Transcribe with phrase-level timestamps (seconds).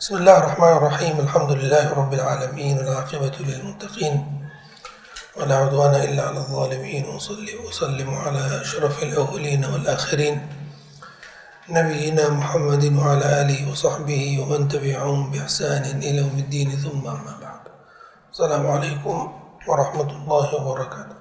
[0.00, 4.14] بسم الله الرحمن الرحيم الحمد لله رب العالمين والعاقبة للمتقين
[5.36, 10.36] ولا عدوان إلا على الظالمين وصلي وسلم على أشرف الأولين والآخرين
[11.68, 17.60] نبينا محمد وعلى آله وصحبه ومن تبعهم بإحسان إلى يوم الدين ثم أما بعد
[18.32, 19.16] السلام عليكم
[19.68, 21.16] ورحمة الله وبركاته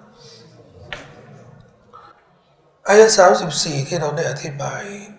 [2.90, 3.08] อายะ
[3.50, 4.84] 34 ที่เราได้อธิบาย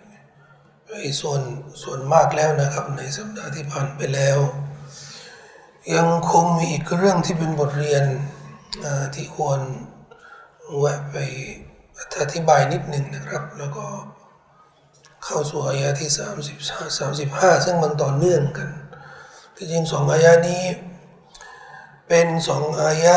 [1.20, 1.40] ส่วน
[1.82, 4.38] ส่วนมากแล้วนะครับ ในสัปดาห์ที่ผ่านไปแล้ว
[5.94, 8.04] ยังคงมีอีกเรื่องที่เป็นบทเรียน
[9.14, 9.60] ที่ควร
[10.78, 11.16] แวะไป
[12.20, 13.84] อธิบายนิดหนึ่งนะครับ แล้วก็
[15.24, 16.10] เข้าสู่อายะที่
[16.88, 18.68] 30 35 ซึ่งมันต่อเนื่องกัน
[19.56, 20.64] ที่จริงสองอายะนี้
[22.08, 23.16] เป็นสองอายะ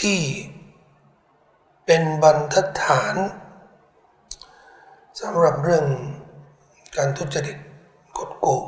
[0.00, 0.20] ที่
[1.86, 3.16] เป็นบรรทัดฐาน
[5.20, 5.84] สำหรับเรื่อง
[6.96, 7.56] การทุจริต
[8.18, 8.64] กดโกง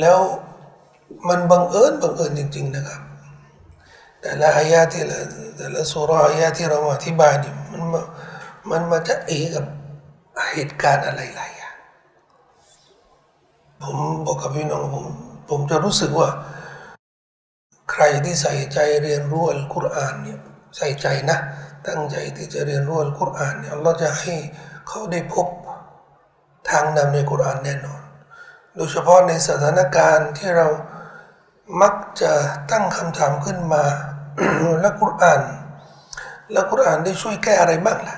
[0.00, 0.20] แล้ว
[1.28, 3.00] มันบังเอิญบังเอิญจริง ๆ นะครับ
[4.20, 5.18] แต่ละอายะที่ละ
[5.56, 8.00] แต่ละสุราอายะที่เราอธิบายเนี่ยมันมา
[8.70, 9.64] มันมาจะเอกับ
[10.54, 11.74] เหตุการณ์อะไรหลายอย่าง
[13.82, 15.06] ผมบอกกับพี่น้องผม
[15.50, 16.28] ผมจะรู้สึกว่า
[17.90, 20.38] ใครที่ใส่ใจเรียนรู้อัลกุรอานเนี่ย
[20.76, 21.38] ใส่ใจนะ
[21.86, 24.34] ตั้งใจที่จะเรียนรู้อัลกุรอานเนี่ยเราจะให้
[24.88, 25.46] เขาได้พบ
[26.70, 28.02] ทางนำในกุรานแน่นอน
[28.74, 30.68] โดยเฉพาะในสถานการณ์ที่เรา
[31.82, 32.32] มักจะ
[32.70, 33.84] ตั้งคำถามขึ้นมา
[34.80, 35.42] แล้วกุราน
[36.52, 38.16] แล้วกุรานได้ช่วยแก้อะไรบ้างล่ะ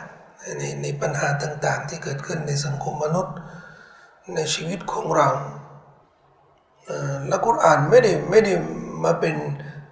[0.59, 3.37] ในในปัญหาต่างๆ ที่เกิดขึ้นในสังคมมนุษย์
[4.35, 5.29] ในชีวิตของเรา
[7.29, 8.53] แล้วกุรอานไม่ได้ไม่ได้
[9.05, 9.37] มาเป็น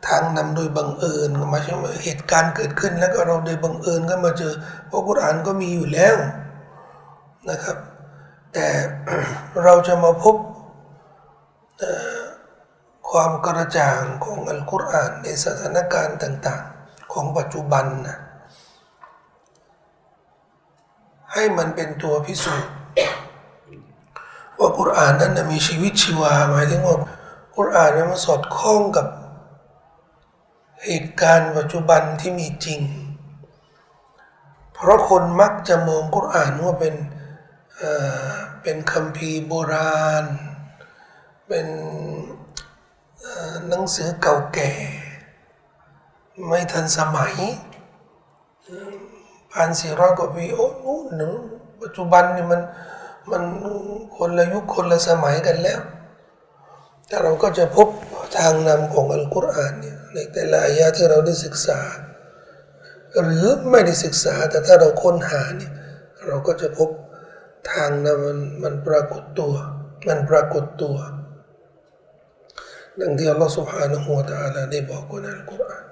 [0.09, 4.53] ทางนำโดยบังเอิญมาใช่ไหมเหตุการณ์เกิดขึ้นแล้วก็เราโดยบังเอิญก็มาเจอ
[4.87, 6.17] เพราะกุรอานก็มีอยู่แล้ว
[7.51, 7.77] นะครับ
[8.59, 8.71] แต่
[9.63, 10.37] เราจะมาพบ
[13.11, 18.19] ความกระจ่างของอัลกุรอานในสถานการณ์ต่าง ๆ ของปัจจุบันนะ
[21.33, 22.73] ให้มันเป็นตัวพิสูจน์
[24.59, 26.99] ว่ากุรอานนั้นนะมีชีวิตชีวาหมายถึงว่า
[27.57, 29.07] กุรอานนั้นมันสอดคล้องกับ
[30.85, 32.81] เหตุการณ์ปัจจุบันที่มีจริง
[34.75, 36.95] เพราะคนมักจะมองกุรอานว่าเป็น
[37.77, 37.93] เอ่
[38.31, 38.37] อ
[38.69, 40.25] เป็นคัมภีร์โบราณ
[41.49, 41.67] เป็น
[43.69, 44.73] หนังสือเก่าแก่
[46.47, 47.35] ไม่ทันสมัย
[49.53, 51.29] พันสี่ร้อยกว่าปีโอ้นู้นหนู
[51.83, 52.61] ปัจจุบันนี่มัน
[53.31, 53.43] มัน
[54.17, 55.81] คนละยุคคนละสมัยกันแล้ว
[57.07, 57.89] แต่เราก็จะพบ
[58.37, 61.81] ทางนำของอัลกุรอานเนี่ยในแต่ละอายะที่เราได้ศึกษา
[63.23, 65.73] หรือไม่ได้ศึกษาแต่ถ้าเราค้นหาเนี่ย
[66.27, 66.91] เราก็จะพบ
[67.72, 69.54] ทางนำมันมันปรากฏตัว
[70.08, 70.98] มันปรากฏตัว
[73.00, 75.86] ดังที่อัลลอฮฺ سبحانه และ تعالى ได้บอกไว้ในอัลกุรอาน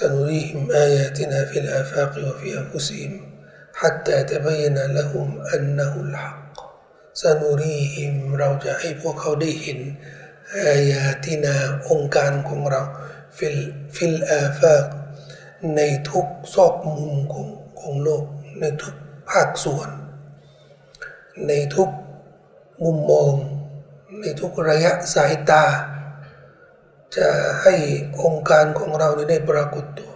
[0.00, 3.12] سنريهم آياتنا في الآفاق وفي أنفسهم
[3.74, 6.54] حتى يتبين لهم أنه الحق
[7.24, 9.80] سنريهم เราจะให้พวกเขาได้เห็น
[10.66, 11.56] อายาตินา
[11.88, 12.82] องค์การของเรา
[13.36, 13.58] ฟิล
[13.96, 14.84] ฟิลอาฟาก
[15.76, 15.80] ใน
[16.10, 17.46] ทุกซอกมุมของ
[17.80, 18.24] ของโลก
[18.60, 18.94] ในทุก
[19.30, 19.90] ภาคส่วน
[21.47, 21.89] ในทุก
[22.83, 23.33] มุมมอง
[24.21, 25.63] ในทุกระยะสายตา
[27.17, 27.27] จะ
[27.61, 27.73] ให้
[28.23, 30.11] องค์การของเรานี้ได้ปรากฏตัว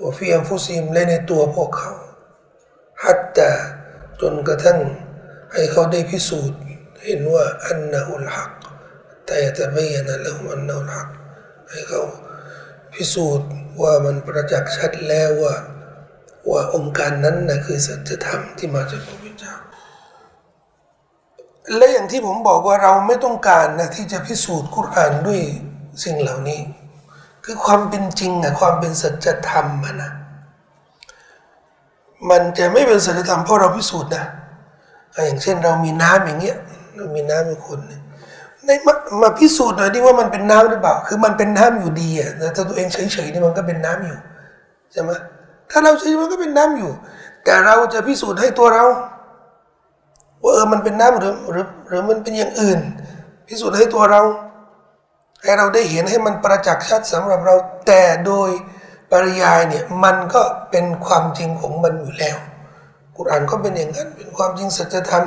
[0.00, 1.92] ว่าฟิอัมฟุซิมและในตัวพวกเขา
[3.04, 3.52] ฮัตตา
[4.20, 4.78] จนกระทั่ง
[5.52, 6.60] ให้เขาได้พิสูจน์
[7.04, 8.50] เห็นว่าอันนะฮุลฮัก
[9.26, 11.08] แต่จะไม่ยันละฮุอันนะฮุลฮัก
[11.70, 12.02] ให้เขา
[12.94, 13.48] พิสูจน์
[13.82, 15.54] ว่ามันประจักษ์ชัดแล้วว่า
[16.50, 19.18] ว่าองค์การนั้นนะคือสัจธรรมที่มาจากพระ
[21.76, 25.40] และอย่างที่ผมบอกว่าเราไม่ต้องการนะที่จะพิสูจน์กุรอานด้วย
[26.04, 26.60] สิ่งเหล่านี้
[27.44, 29.66] คือความเป็นจริงอะความเป็นสัจธรรม
[30.02, 30.10] นะ
[32.30, 34.24] มันจะไม่เป็นสัจธรรมเพราะเราพิสูจน์นะ
[35.26, 36.56] อย่างเช่นเรามีน้ำอย่างเงี้ย
[36.96, 37.78] เรามีน้ำอยู่คน
[38.66, 44.18] ในมามาพิสูจน์หน่อยดิว่ามันเป็นน้ำหรือเปล่า คือมันเป็นน้ำอยู่ดีอะแต่ตัวเองเฉยๆนี่มันก็เป็นน้ำอยู่
[44.92, 45.10] ใช่ไหม
[45.70, 46.92] ถ้าเราเฉยมันก็เป็นน้ำอยู่
[47.44, 48.84] แต่เราจะพิสูจน์ให้ตัวเรา
[50.44, 52.80] ว่าเออมันเป็นน้ำหรือหรือหรือมันเป็นอย่างอื่น
[53.46, 54.22] พิสูจน์ให้ตัวเรา
[55.42, 57.54] ให้เราได้เห็นให้มันประจักษ์ชัดสำหรับเรา
[57.86, 58.50] แต่โดย
[59.10, 62.36] ปริยายเนี่ยมันก็เป็นความจริงของมันอยู่แล้ว
[63.16, 65.24] กุรอานก็เป็นอย่างนั้นเป็นความจริงสัจธรรม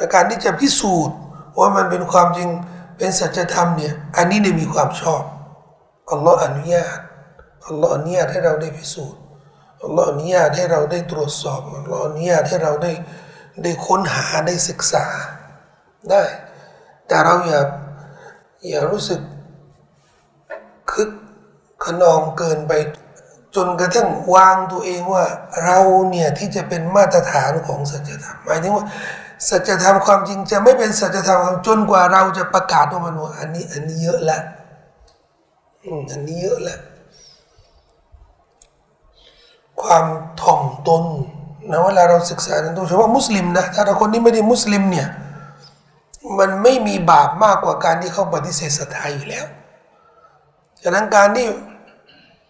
[0.00, 1.16] อาการที่จะพิสูจน์
[1.58, 2.48] ว่ามันเป็นความจริง
[2.98, 5.22] เป็นสัจธรรมเนี่ยอันนี้เนี่ยมีความชอบ
[6.10, 6.98] อัลลอฮ์อนุญาต
[7.66, 9.20] อัลลอฮ์อนุญาตให้เราได้พิสูจน์
[9.82, 12.92] อัลลอฮ์อนุญาตให้เราได้ตรวจสอบอัลลอฮ์อนุญาตให้เราได้
[13.62, 15.06] ได้ค้นหาได้ศึกษา
[16.10, 16.22] ได้
[17.06, 17.60] แต่เราอย่า
[18.68, 19.20] อย่ารู้สึก
[20.92, 21.10] คึก
[21.84, 22.72] ขนองเกินไป
[23.54, 25.24] จนกระทั่งวางตัวเองว่า
[25.64, 25.78] เรา
[26.10, 28.86] เนี่ยที่จะเป็นมาตรฐานของสัจธรรมหมายถึงว่า
[29.48, 34.42] สัจธรรมความจริงจะไม่เป็นสัจธรรมจนกว่าเราจะประกาศว่ามันว่าอันนี้อันนี้เยอะแล้ว
[36.10, 36.80] อันนี้เยอะแล้ว
[39.82, 40.06] ความ
[40.40, 41.04] ถ่อมตน
[41.70, 45.08] นะเวลาเราศึกษาโดยเฉพาะมุสลิมนะถ้าเราคนที่ไม่ได้มุสลิมเนี่ย
[46.38, 49.44] มันไม่มีบาปมากกว่าการที่เขาปฏิเสธศรัทธาอยู่แล้ว
[50.82, 51.48] ฉะนั้นการที่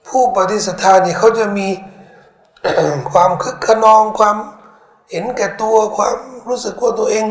[0.09, 1.69] ผู้ปฏิเสธศรัทธาเนี่ยเขาจะมี
[3.11, 4.37] ความคึกขนองความ
[5.11, 6.17] เห็นแก่ตัวความ
[6.49, 7.25] รู้สึกว่าตัวเอง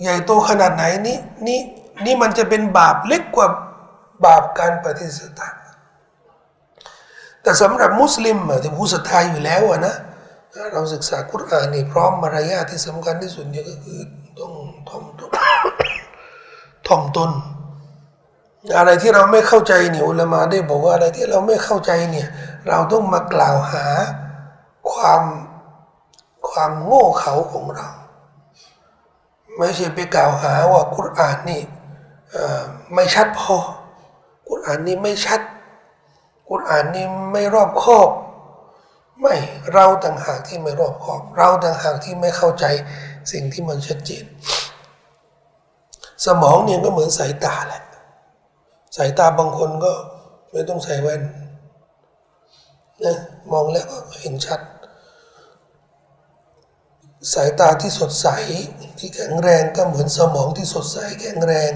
[0.00, 1.60] ใหญ่โตขนาดไหนนี่นี่
[2.04, 3.48] นี่มันจะเป็นบาปเล็กกว่า
[4.24, 5.50] บาปการปฏิเสธศรัทธา
[7.42, 9.96] แต่สำหรับมุสลิมที่ผู้ศรัทธาอยู่แล้วนะ
[10.72, 14.00] เราศึกษาคุรานนี่พร้อมมารยาทที่สำคัญที่สุดเนี่ยก็คือ
[14.38, 14.52] ต้อง
[14.88, 15.30] ถ่อมตน
[16.86, 17.30] ถ่อมตน
[18.76, 22.28] อะไรที่เราไม่เข้าใจเนี่ยอุลามาได้บอกว่าอะไรที่เราไม่เข้าใจเนี่ย
[22.68, 23.84] เราต้องมากล่าวหา
[24.92, 25.22] ความ
[26.48, 27.88] ความโง่เขลาของเรา
[29.58, 31.62] ไม่ใช่ไปกล่าวหาว่าคุรานนี่
[32.94, 33.56] ไม่ชัดพอ
[34.48, 35.40] คุรานนี่ไม่ชัด
[36.48, 38.10] กุรอานนี่ไม่รอบคอบ
[39.20, 39.34] ไม่
[39.72, 42.64] เราต่างหากที่ไม่รอบคอบ เราต่างหากที่ไม่เข้าใจ
[43.32, 44.24] สิ่งที่มันชัดเจน
[46.24, 47.82] สมองเนี่ยก็เหมือนสายตาแหละ
[48.96, 49.92] สายตาบางคนก็
[50.52, 51.22] ไม่ต้องใส่แว่น
[53.04, 53.16] นะ
[53.52, 54.60] มองแล้วก็เห็นชัด
[57.34, 58.28] สายตาที่สดใส
[58.98, 61.72] ที่แข็งแรงก็เหมือนสมองที่สดใสแข็งแรง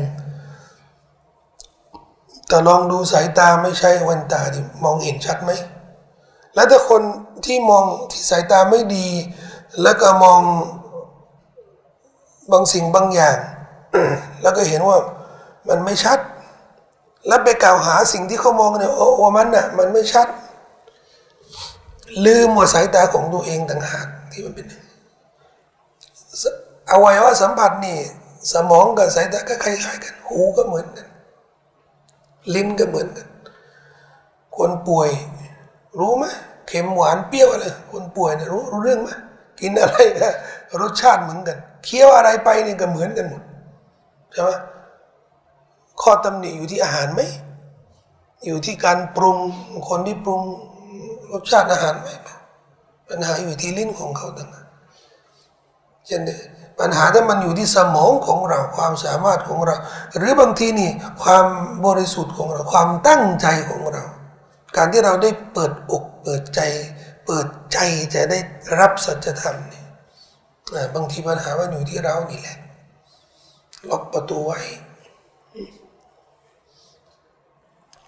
[2.49, 5.51] แต่ลองดูสายตาไม่ใช่แวันตาที่มองเห็นชัดไหม
[6.55, 7.03] แล้วถ้าคน
[7.47, 9.09] ที่มองที่สายตาไม่ดี
[9.83, 10.41] แล้วก็มอง
[12.53, 13.37] บางสิ่งบางอย่าง
[14.43, 14.99] แล้วก็เห็นว่า
[15.69, 16.19] มันไม่ชัด
[17.27, 20.29] แล้วไปกล่าวหาสิ่งที่เขามองเนี่ยโอ้ว่ามันน่ะมันไม่ชัด
[22.27, 24.67] ลืมว่าสายตาของตัวเองต่างหากที่มันเป็น
[26.91, 27.99] อวัยวะสัมผัสนี่
[28.53, 31.07] สมองกับสายตาก็คล้ายๆกัน หูก็เหมือนกัน
[32.55, 33.29] ลิ้นก็เหมือนกัน
[34.57, 35.11] คนป่วย
[35.99, 36.25] รู้ไหม
[36.71, 39.11] เค็มหวานเปรี้ยวอะไรคนป่วยเนี่ยรู้รู้เรื่องไหม
[39.61, 40.35] กินอะไรนะ
[40.81, 43.43] รสชาติเหมือนกัน เคี้ยวอะไรไปนี่ก็เหมือนกันหมด
[44.33, 44.51] ใช่ไหม
[46.03, 47.21] ข้อตำหนิอยู่ที่อาหารไหม
[48.47, 49.39] อยู่ที่การปรุง
[49.89, 50.43] คนที่ปรุง
[51.33, 52.09] รสชาติอาหารไหม
[53.09, 54.67] ปัญหาอยู่ที่ลิ้นของเขาต่างหาก
[56.07, 56.21] เช่น
[56.81, 59.77] ปัญหาถ้ามันอยู่ที่สมองของเราความสามารถของเรา
[60.17, 60.91] หรือบางทีนี่
[61.23, 61.47] ความ
[61.87, 64.05] บริสุทธิ์ของเรา ความตั้งใจของเรา
[64.77, 66.61] การที่เราได้เปิดอก เปิดใจ
[67.27, 67.79] เปิดใจ
[68.15, 68.39] จะได้
[68.81, 69.87] รับสัจธรรมเนี่ย
[70.95, 72.59] บางทีปัญหามันอยู่ที่เรานี่แหละ
[73.89, 74.61] ล็อกประตูไว้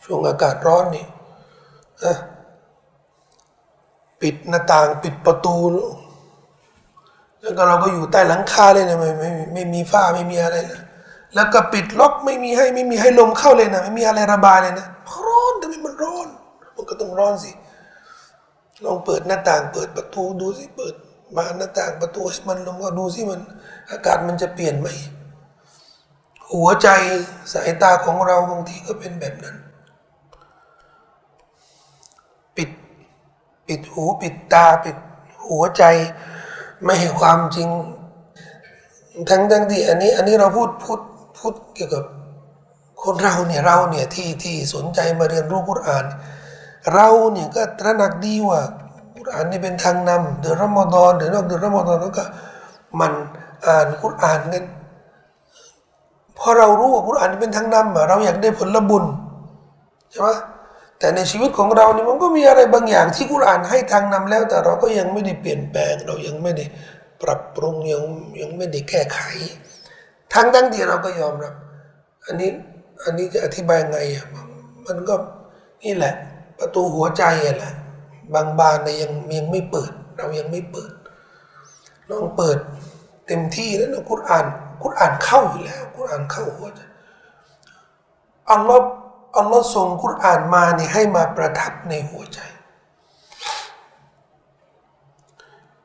[0.05, 1.07] ช่วงอากาศร้อนนี่
[4.21, 5.57] ปิดหน้าต่างปิดประตู
[7.41, 10.81] แล้วก็เราก็อยู่ใต้หลังคาเลยนะไม่ไม่ไม่มีฝ้าไม่มีอะไรนะ
[11.35, 14.87] แล้วก็ปิดล็อกไม่มีให้ไม่มีให้ลมเข้าเลยนะ ไม่มีอะไรระบายเลยนะ
[15.27, 16.29] ร้อนแต่ไม่มันร้อน
[16.77, 17.51] มันก็ต้องร้อนสิ
[18.85, 20.95] ลองเปิดหน้าต่างเปิดประตูดูสิเปิด
[21.37, 23.41] บานหน้าต่างประตูมันลมก็ดูสิมัน
[23.91, 24.89] อากาศมันจะเปลี่ยนไหม
[26.53, 26.89] หัวใจ
[27.53, 29.57] สายตาของเราบางทีก็เป็นแบบนั้น
[32.57, 32.71] ปิด
[33.67, 34.97] ปิดหูปิดตาปิด
[35.49, 35.85] หัวใจ
[36.85, 37.69] ไม่ให้ความจริง
[39.29, 41.01] ทั้งทั้งที่อันนี้ อันนี้เราพูดพูด
[41.39, 42.05] พูดเกี่ยวกับ
[43.03, 46.05] คนเราเนี่ยเราเนี่ยที่ที่สนใจมาเรียนรู้กุรอาน
[46.95, 48.61] เราเนี่ยก็ตระหนักดีว่า
[49.33, 52.25] อานนี่เป็นทางนำเดือนรอมฎอนหรือนอกเดือนรอมฎอนแล้วก็
[53.01, 53.13] มัน
[53.67, 54.65] อ่านกุรอานกัน
[56.39, 59.05] พอเรารู้ว่ากุรอานเป็นทางนำเราอยากได้ผลบุญ
[60.11, 60.29] ใช่ไหม
[60.99, 66.65] แต่ในชีวิตของเรานี่มันก็มีอะไรบางอย่างที่กุรอานให้ทางนำแล้ว แต่เราก็ยังไม่ได้เปลี่ยนแปลง เรายังไม่ได้
[67.23, 68.03] ปรับปรุงยัง
[68.41, 69.21] ยังไม่ได้แก้ไข
[70.33, 71.55] ทั้งทั้งที่เราก็ยอมรับ
[72.27, 72.51] อันนี้
[73.05, 74.27] อันนี้จะอธิบายไงอะ
[74.87, 75.15] มันก็
[75.85, 76.15] นี่แหละ
[76.59, 77.25] ประตูหัวใจ
[77.59, 77.73] แหละ
[78.35, 80.93] บางบานเนี่ยยังยังไม่เปิด เรายังไม่เปิด
[82.11, 82.59] ลองเปิด
[83.27, 84.47] เต็มที่แล้วนะกุรอาน
[84.83, 86.81] กุรอานเข้าอยู่แล้วกุรอานเข้าหัวใจ
[88.51, 88.87] อัลลอฮ์
[89.37, 92.41] อัลลอฮ์ส่งกุรอานมาเนี่ยให้มาประทับในหัวใจ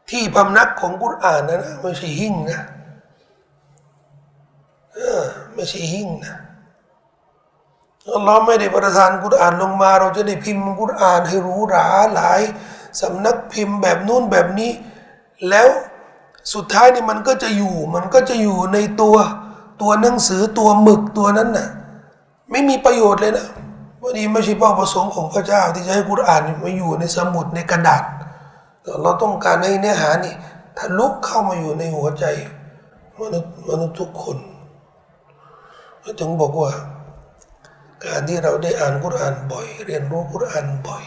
[0.09, 2.61] ที่พำนักของกุรอานนะนะไม่ใช่หิ่งนะ
[5.53, 6.35] ไม่ใช่หิ่งนะ
[8.15, 12.41] อัลลอฮ์ไม่ได้ประทานกุรอานลงมา เราจะได้พิมพ์กุรอานให้รู้หราหลาย
[13.01, 14.71] สำนักพิมพ์แบบนู้นแบบนี้
[15.49, 15.67] แล้ว
[16.53, 19.15] สุดท้ายนี่มันก็จะอยู่ มันก็จะอยู่ในตัว
[19.81, 21.67] ตัวหนังสือตัวหมึกตัวนั้นน่ะ
[22.51, 23.47] ไม่มีประโยชน์เลยนะ
[24.01, 28.03] วันนี้ไม่ใช่เป้าประสงค์ของพระเจ้า ที่จะให้กุรอานมาอยู่ในสมุดในกระดาษ
[29.01, 30.33] เราต้องการให้เนื้อหานี่
[30.77, 32.25] ทะลุเข้ามาอยู่ในหัวใจ
[33.19, 34.37] มนุษย์มนุษย์ทุกคน
[36.19, 36.71] ถึงบอกว่า
[38.05, 41.05] การที่เราได้อ่านกุรอานบ่อย เรียนรู้กุรอานบ่อย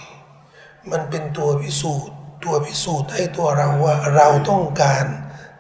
[0.91, 5.05] มันเป็นตัวพิสูจน์ ตัวพิสูจน์ให้ตัวเราว่าเราต้องการ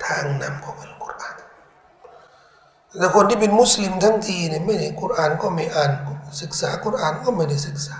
[0.06, 1.36] ทางนำของอัลกุรอาน
[2.98, 5.90] แต่คนที่เป็นมุสลิมทั้งทีเนี่ยไม่ได้กุรอานก็ไม่อ่าน
[6.42, 7.96] ศึกษากุรอานก็ไม่ได้ศึกษา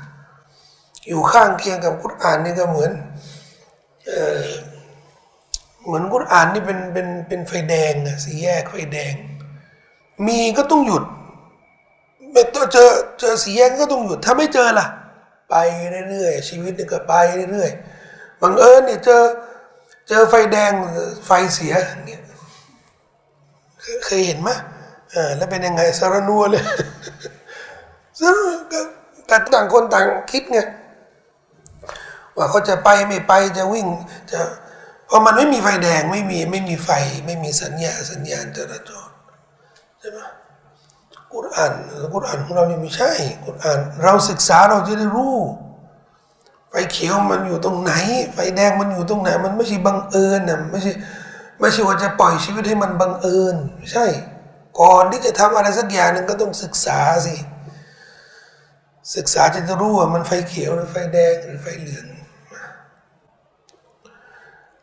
[1.07, 2.93] อยู่ข้างเคียงกับกุรอานนี่ก็เหมือน
[5.85, 9.15] เหมือนกุรอานนี่เป็นเป็นเป็นไฟแดงอะสีแยกไฟแดง
[10.27, 11.05] มีก็ต้องหยุด
[12.33, 14.87] ไม่ต้องเจอเจอสีแยกก็ต้องหยุดถ้าไม่เจอล่ะ
[15.51, 15.55] ไป
[16.11, 17.15] เรื่อยๆชีวิตเนี่ยก็ไป
[17.53, 19.23] เรื่อยๆบางเอิญเนี่ยเจอ
[20.09, 20.73] เจอไฟแดง
[21.27, 22.21] ไฟเสียเนี่ย
[24.05, 24.51] เคยเห็นไหม
[25.15, 26.65] อ่าแล้วเป็นยังไงสารนัวเลย
[28.21, 28.35] ซึ่ง
[29.27, 30.59] แต่ต่างคนต่างคิดไง
[32.37, 33.87] ว่าเขาจะไปไม่ไปจะวิ่ง
[34.31, 34.41] จะ
[35.09, 36.91] พอมันไม่มีไฟแดงไม่มีไม่มีไฟ
[37.27, 39.09] ไม่มีสัญญาสัญญาณจราจร
[39.99, 40.19] ใช่ไหม
[41.35, 41.73] กุรอาน
[42.15, 43.11] กุรอานของเราเนี่ยไม่ใช่
[43.45, 45.37] กุรอานเราศึกษาเราจะได้รู้
[46.71, 47.93] ไฟเขียวมันอยู่ตรงไหน
[48.33, 50.93] ไฟแดงมันอยู่ตรงไหน มันไม่ใช่บังเอิญนะไม่ใช่
[51.61, 54.07] ไม่ใช่ว่าจะปล่อยชีวิตให้มันบังเอิญไม่ใช่
[54.81, 57.35] ก่อนที่จะทำอะไรสักอย่างหนึ่งก็ต้องศึกษาสิ
[59.17, 62.07] ศึกษาจะรู้ว่ามันไฟเขียวหรือไฟแดงหรือไฟเหลือง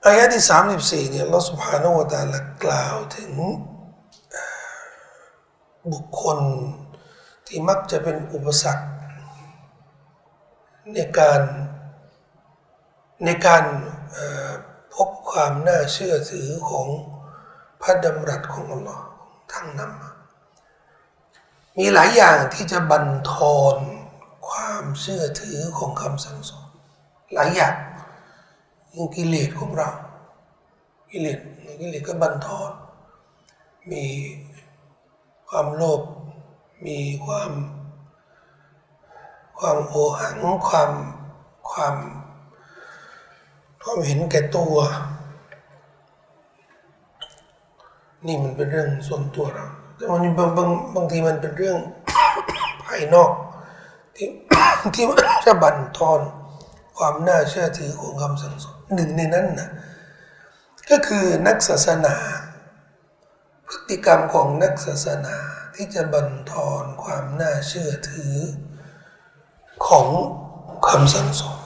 [0.03, 3.31] อายะที่สามสิบสี่เนี่ยเราสุภาโนวตาลกล่าวถึง
[5.94, 6.39] บุคคล
[7.48, 8.86] ที่มักจะเป็นอุปสรรค
[10.94, 11.41] ในการ
[13.25, 13.63] ในการ
[14.96, 16.88] พบความน่าเชื่อถือของ
[17.82, 19.03] พระดำรัสของอัลลอฮ์
[19.53, 19.91] ทั้งนั้น
[21.77, 23.77] มีหลายอย่างที่จะบันทอน
[24.50, 26.70] ความเชื่อถือของคำสั่งสอน
[27.34, 27.75] หลายอย่าง
[28.94, 29.89] ยังกิเลสของเรา
[31.12, 31.39] กิเลส
[31.79, 32.72] กิเลสก็บันทอน
[33.91, 34.03] มี
[35.49, 36.01] ความโลภ
[36.85, 37.51] มีความ
[39.59, 40.37] ความโอหัง
[40.67, 40.91] ความ
[41.69, 41.95] ความ
[43.83, 44.77] ความเห็นแก่ตัว
[48.25, 51.77] นี่มันเป็นเรื่องส่วนตัวเราแต่มันบางบางบางทีมันเป็นเรื่อง
[52.83, 53.31] ภายนอก
[54.15, 54.27] ที่
[54.95, 56.19] ที่มันจะบั่นทอน
[56.97, 59.69] ความน่าเชื่อถือของคำสั่งสอนหนึ่งในนั้นนะ
[60.89, 62.15] ก็คือนักศาสนา
[63.67, 65.38] พฤติกรรมของนักศาสนา
[65.75, 68.36] ที่จะบันทอนความน่าเชื่อถือ
[69.88, 70.07] ของ
[70.89, 71.59] คำสั่งสอน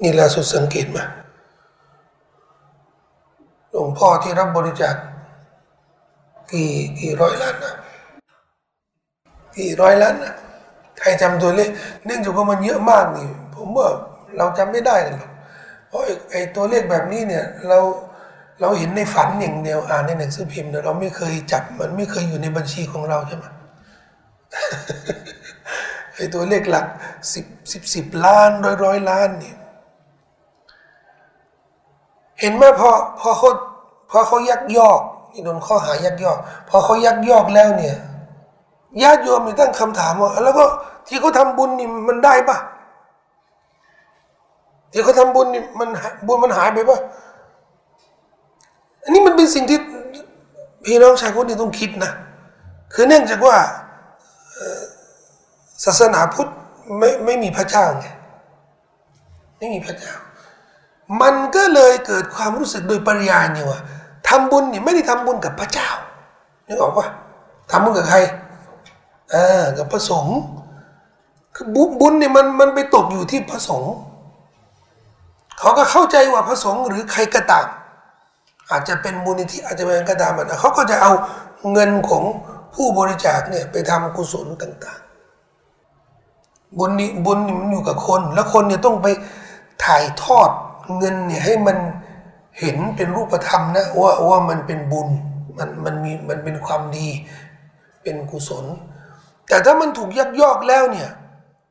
[0.00, 1.04] นี่ล่าสุดสังเกตมา
[3.70, 4.94] หลวงพ่อที่รับบริจาค
[6.52, 7.74] กี่กี่ร้อยล้านนะ
[9.58, 10.34] กี่ร้อยล้านนะ
[11.00, 11.68] ใครจำตัวเลข
[12.04, 13.88] เนื่องจากว่ามันเยอะมากนี่ ผมว่า
[14.36, 15.30] เราจำไม่ได้หรอก
[15.86, 17.78] เพราะไอ้ตัวเลขแบบนี้เนี่ย เรา
[18.60, 23.44] เราเห็นในฝันอย่างเดียวอ่านในหนังสือพิมพ์เราไม่เคยจับมันไม่เคยอยู่ในบัญชีของเราใช่ไหม
[26.14, 26.86] ไอ้ตัวเลขหลัก
[27.32, 29.56] สิบสิบสิบล้านร้อยร้อยล้านเนี่ย
[32.40, 32.90] เห็นไหมพอ
[33.20, 33.50] พอเขา
[34.10, 35.00] พอเขายักยอก
[35.32, 36.38] นี่โดนข้อหายักยอก
[36.68, 37.96] พอเขายักยอกแล้วเนี่ย
[39.02, 40.64] ญาติโยมมีตั้งคำถามว่าแล้วก็
[41.08, 42.56] ที่เขาทำบุญนี่มันได้ปะ
[44.92, 45.88] ที่เขาทำบุญนี่มัน
[46.26, 46.98] บุญมันหายไปปะ
[49.12, 49.78] นี้มันเป็นสิ่งที่
[50.84, 52.12] พี่น้องชาวพุทธต้องคิดนะ
[52.92, 53.56] คือเนื่องจากว่า
[55.84, 56.48] ศาสนาพุทธ
[56.98, 58.06] ไม่ไม่มีพระเจ้าไง
[59.58, 60.14] ไม่มีพระเจ้า
[61.20, 63.80] มันก็เลยเกิดความรู้สึกโดยปริยายเนี่ยว่า
[64.28, 65.88] ทำบุญเนี่ยไม่ได้ทำบุญกับพระเจ้า
[66.66, 67.06] นึกออกปะ
[67.70, 68.18] ทำบุญกับใคร
[69.34, 70.38] อ่ากับพระสงฆ์
[71.54, 71.66] คือ
[72.00, 73.94] บุญเนี่ยมันมันไปตกอยู่ที่พระสงฆ์
[75.58, 77.66] เขาก็เข้าใจว่าพระสงฆ์หรือใครก็ตาม
[78.70, 81.12] อาจจะเป็นมูลนิธิอาจจะเป็นกระดามันเขาก็จะเอา
[81.72, 82.24] เงินของ
[82.74, 85.00] ผู้บริจาคเนี่ยไปทำกุศลต่าง
[85.88, 89.06] ๆ บุญนี้บุญนี่มันอยู่กับคน แล้วคนเนี่ยต้องไป
[89.84, 90.50] ถ่ายทอด
[90.98, 91.76] เงินเนี่ยให้มัน
[92.60, 95.08] เห็นเป็นรูปธรรมนะว่าว่ามันเป็นบุญ
[95.58, 97.08] มันมันมีมันเป็นความดี
[98.02, 98.64] เป็นกุศล
[99.48, 101.08] แต่ถ้ามันถูกยักยอกแล้วเนี่ย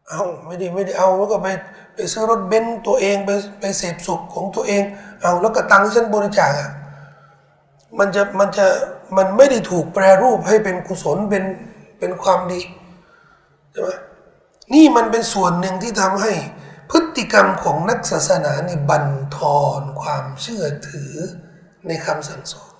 [0.10, 1.48] เอาไม่ได้ไม่ได้เอาแล้วก็ไป
[1.96, 3.30] ไปซื้อรถเบนซ์ตัวเองไป
[3.60, 4.84] ไปเสพสุขของตัวเอง
[5.22, 6.70] เอาแล้วก็ตังค์ที่ฉันบริจาคอะ
[7.98, 8.68] มันจะมันจะ
[9.18, 11.44] มันไม่ได้ถูกแปรรูปให้เป็นกุศลเป็น
[12.00, 12.62] เป็นความดี
[13.72, 13.90] ใช่ไหม
[14.74, 16.34] นี่มันเป็นส่วนหนึ่งที่ทำให้
[16.92, 21.14] พฤติกรรมของนักศาสนานี่บั่นทอนความเชื่อถือ
[21.88, 22.72] ในคำสั่งสอน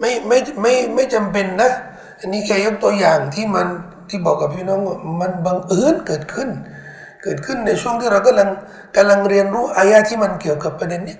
[0.00, 1.70] ไม่ไม่ไม่ไม่จำเป็นนะ
[2.18, 3.68] อันนี้แค่ยกตัวอย่างที่มัน
[4.08, 6.48] ที่บอกกับพี่น้องว่ามันบังเอิญเกิดขึ้น
[7.22, 8.48] เกิดขึ้นในช่วงที่เรากำลัง
[8.96, 11.16] กำลังเรียนรู้อายะที่มันเกี่ยวกับประเด็นนี้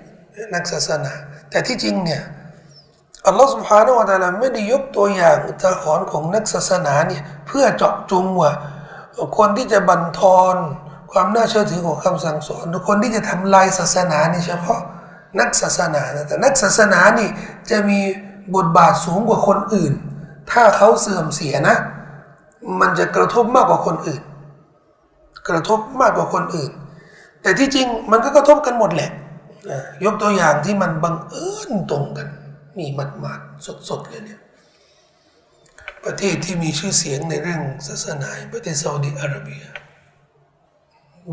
[0.54, 1.12] นักศาสนา
[1.50, 2.22] แต่ที่จริงเนี่ย
[3.26, 8.52] อัลลอฮฺสุบฮานาวะตาลาไม่ได้ยกตัวอย่างอุทาหรณ์ของนักศาสนาเนี่ยเพื่อเจาะจงว่า
[9.38, 10.56] คนที่จะบั่นทอน
[11.12, 14.80] ความน่าเชื่อถือของคำสั่งสอนคนที่จะทำลายศาสนานี่เฉพาะ
[15.40, 17.28] นักศาสนานะแต่นักศาสนานี่
[17.70, 18.00] จะมี
[18.54, 19.92] บทบาทสูงกว่าคนอื่น
[20.52, 21.76] ถ้าเขาเสื่อมเสียนะ
[22.80, 24.22] มันจะกระทบมากกว่าคนอื่น
[25.48, 26.72] กระทบมากกว่าคนอื่น
[27.42, 29.10] แต่ที่จริงมันก็กระทบกันหมดแหละ
[30.04, 32.28] ยกตัวอย่างที่มันบังเอิญตรงกัน
[32.78, 33.40] นี่มัดมัด
[33.88, 34.40] สดๆเลยเนี่ย
[36.04, 39.62] ประเทศที่มีชื่อเสียงในเรื่องศาสนาประเทศซาอุดิอาระเบีย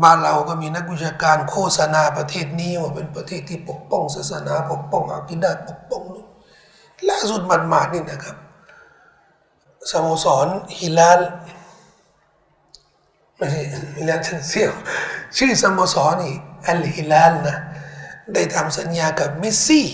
[0.02, 6.26] บ้านเราก็มีนักวิชาการโฆษณาประเทศนี้ว่าเป็นประเทศที่ปกป้องศาสนาปกป้องอาคิดาปกป้องนู่น
[7.08, 8.36] ล่าสุดมันมาดนี่นะครับ
[9.90, 10.46] สโมสร
[10.78, 11.20] ฮิลาล
[13.40, 13.62] ไม่ใช่
[13.96, 14.72] ฮิลาลชันเซียว
[15.36, 16.34] ชื่อสโมสรนี่
[16.68, 17.56] อัลฮิลาลนะ
[18.34, 19.86] ได้ทำสัญญากับเมสซี่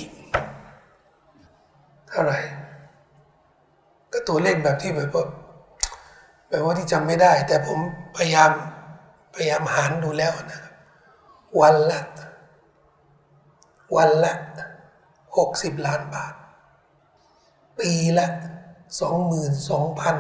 [2.09, 2.39] เท่าไหร่
[4.13, 5.25] ก็ตัวเลขแบบที่แบบว่า
[6.49, 7.79] แบบว่าที่จำไม่ได้ แต่ผม
[8.17, 8.51] พยายาม
[9.35, 10.73] พยายามหารดูแล้วนะครับ
[11.61, 12.01] วันละ
[13.97, 14.35] วันละ
[15.37, 16.35] หกสิบล้านบาท
[17.79, 18.27] ปีละ
[19.01, 20.17] สองหมื่นสองพัน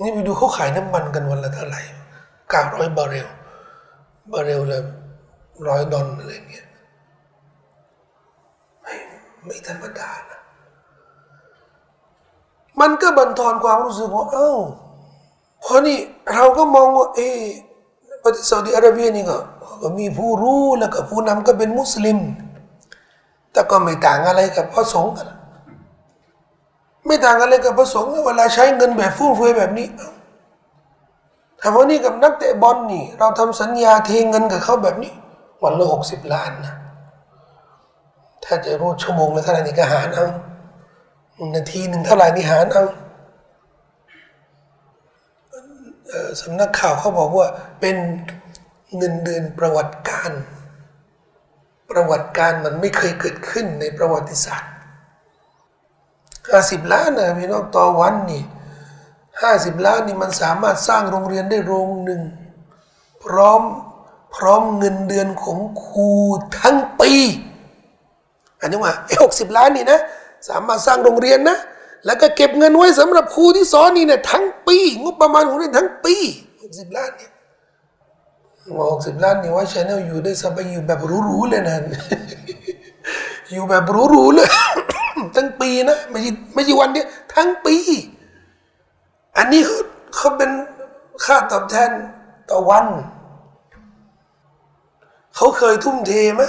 [0.00, 1.82] นี่ไปดูเขาขายน้ำมันกันวันละเท่าไหร่
[2.50, 3.28] เก้าร้อยบาร์เรล
[4.32, 4.78] บาร์เรลละ
[5.68, 6.66] ร้อยดอลอะไรเงี้ย
[8.80, 8.94] ไม่
[9.44, 10.40] ไม่ธรรมดานะ
[12.80, 14.54] มันก็บันทอนความรู้สึกว่าเอ้า
[15.60, 15.98] เพราะนี่
[16.34, 17.42] เราก็มองว่า เออ
[18.22, 19.36] ประเทศซาอุดิอาระเบียนี่ก็
[19.82, 22.18] ก็มีผู้รู้แล้วก็ผู้นำก็เป็นมุสลิม
[23.52, 25.28] แต่ก็ไม่ต่างอะไรกับพระสงฆ์กัน
[27.06, 29.88] ไม่ต่างอะไรกับพระสงฆ์เวลาใช้เงินแบบฟุ่มเฟือยแบบนี้
[31.60, 35.12] ถามว่านี่กับนักเตะบอลนี่ เราทำสัญญาเทเงินกับเขาแบบนี้
[35.62, 36.74] วันละหกสิบล้านนะ
[38.44, 40.26] ถ้าจะรู้ชั่วโมงละเท่าไหร่นี่ก็หารเอา
[41.54, 42.84] นาทีหนึ่งเท่าไหร่นี่หารเอา
[46.40, 47.46] สำนักข่าวเขาบอกว่า
[47.80, 47.96] เป็น
[48.96, 50.32] เงินเดือนประวัติการ
[51.90, 54.73] ประวัติการมันไม่เคยเกิดขึ้นในประวัติศาสตร์
[56.50, 58.42] ห้าสิบล้านนะพี่น้องต่อวันนี่
[59.42, 62.20] ห้าสิบล้านนี่มันสามารถสร้างโรงเรียนได้โรงหนึ่ง
[63.24, 63.62] พร้อม
[64.34, 66.10] พร้อมเงินเดือนของครู
[66.60, 67.12] ทั้งปี
[68.60, 69.98] อันนี้ว่าไอ้หกสิบล้านนี่นะ
[70.48, 71.58] สามารถสร้างโรงเรียนนะ
[72.06, 76.14] แล้วก็เก็บเงินไว้สำหรับครูที่สอนนี่เนี่ยทั้งปี งบประมาณของเรียนทั้งปี
[76.62, 77.30] หกสิบล้านเนี่ย
[78.90, 81.76] หกสิบล้านนี่ White Channel อยู่ได้สบายอยู่แบบรู้ๆเลยนะ
[83.52, 84.48] อยู่แบบรู้ๆเลย
[85.36, 87.76] ทั้งปีนะไม่ใช่ไม่ใช่วันเดียวทั้งปี
[89.36, 89.78] อันนี้เขา
[90.16, 90.50] เขาเป็น
[91.24, 91.90] ค่าตอบแทน
[92.50, 92.86] ต่อวัน
[95.36, 96.42] เขาเคยทุ่มเทไหม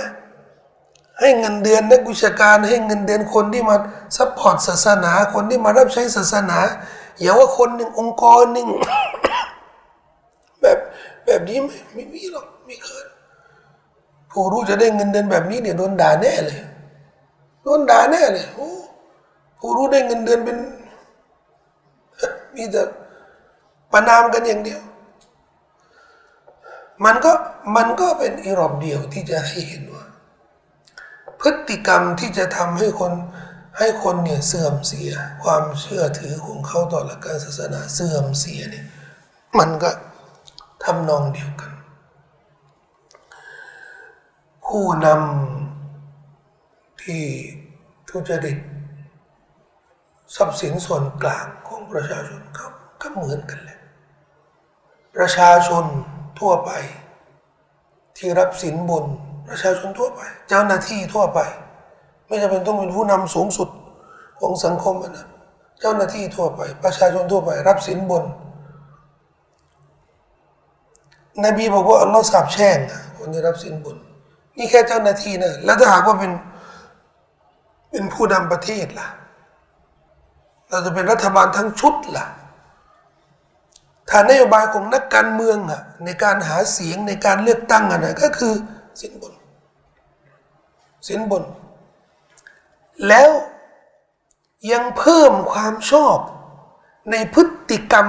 [1.20, 3.78] ให้เงินเดือนนักวิชาการให้เงินเดือนคนที่มา
[4.18, 6.60] support ศาสนา คนที่มารับใช้ศาสนา
[7.20, 8.68] อย่าว่าคนหนึ่งองค์กรหนึ่ง
[10.62, 10.78] แบบ
[11.26, 13.06] แบบนี้ไม่ไม่มีหรอกไม่เคย
[14.32, 16.60] ผู้รู้จะได้เงินเดือนแบบนี้เนี่ยโดนด่าแน่เลย
[17.66, 18.70] โดนด่าแน่เลยโอ้
[19.60, 20.58] ผู้รู้ได้เงินเดือนเป็น
[22.56, 22.84] มีแต่
[23.92, 24.82] ประนามกันอย่างเดียว
[27.06, 27.32] มันก็
[27.76, 30.06] มันก็เป็นอีรอบเดียวที่จะให้เห็นว่า
[31.42, 33.14] พฤติกรรมที่จะทำให้คน
[33.78, 35.12] ให้คนเนี่ยเสื่อมเสีย
[35.44, 38.86] ความเชื่อถือของเขาต่อหลักการศาสนาเสื่อมเสียเนี่ย
[39.60, 39.90] มันก็
[40.84, 41.72] ทำนองเดียวกัน
[44.66, 45.65] ผู้นำ
[47.06, 47.24] ที่
[48.10, 48.58] ทุจริต
[50.36, 52.68] ทรัพย์สินส่วนกลางของประชาชนเขา
[53.02, 53.80] ก็เหมือนกันแหละ
[55.16, 55.86] ประชาชน
[56.40, 56.72] ทั่วไป
[58.18, 59.06] ที่รับสินบน
[59.50, 61.40] ประชาชนทั่วไป เจ้าหน้าที่ทั่วไป
[62.28, 63.70] ไม่จำเป็นต้องเป็นผู้นำสูงสุด
[64.40, 65.28] ของสังคมนะ
[65.80, 68.24] เจ้าหน้าที่ทั่วไป ประชาชนทั่วไป รับสินบน
[71.46, 72.78] นบีบอกว่าอัลลอฮ์สาบแช่ง
[73.18, 73.98] คนที่รับสินบน
[74.58, 76.32] นี่แค่เจ้าหน้าที่นะแล้วถ้าหากว่าเป็น
[77.96, 79.08] เป็นผู้นำประเทศล่ะ
[80.70, 82.26] เราจะเป็นรัฐบาลทั้งชุดล่ะ
[84.10, 88.54] ถ้านโยบายของนักการเมืองอะในการหาเสียงในการเลือกตั้งอะนะก็คือ
[89.00, 89.34] สินบน
[91.08, 91.44] สินบน
[93.08, 93.30] แล้ว
[94.72, 96.18] ยังเพิ่มความชอบ
[97.12, 98.08] ในพฤติกรรม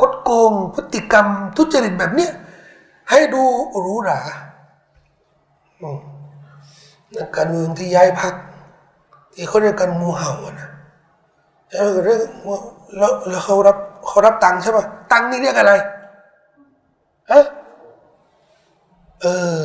[0.00, 2.32] คดโกง พฤติกรรมทุจริตแบบเนี้ย
[3.10, 3.42] ให้ดู
[3.78, 4.20] หรูหรา
[7.16, 8.34] นักการเมืองที่ย้ายพัก
[9.34, 10.68] ที่เขาเรียกกันงูเห่าอะนะ
[11.70, 12.18] แล้วเรียก
[12.48, 12.58] ว่า
[12.98, 15.72] แล้วแล้วเขารับเขารับตังค์ใช่ป่ะตังค์นี่เรียกอะไร
[17.30, 17.44] ฮะ
[19.22, 19.26] เอ
[19.60, 19.62] อ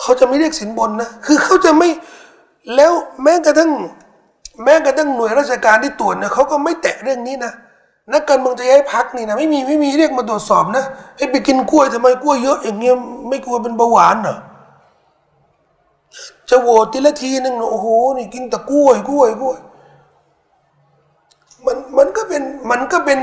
[0.00, 1.88] เขาจะไม่เรียกสินบนนะคือเขาจะไม่
[2.74, 3.70] แล้วแม้กระทั่ง
[4.62, 7.52] แม้กระทั่งหน่วยราชการที่ตรวจเนี่ยเขาก็ไม่แตะเรื่องนี้นะ
[8.12, 10.84] นักการเมืองจะย้ายพักนี่นะไม่มีไม่มีเรียกมาตรวจสอบนะ
[11.16, 12.94] ไอ้ไปกินกล้วยทำไมกล้วยเยอะอย่างเงี้ย
[13.28, 14.36] ไม่กลัวเป็นเบาหวานเหรอ
[16.50, 19.58] จะโหวตทีละทีหนึ่งโอ้โหนี่กินแต่กล้วยกล้วยกล้วย
[21.66, 23.18] มันมันก็เป็นมันก็เป็น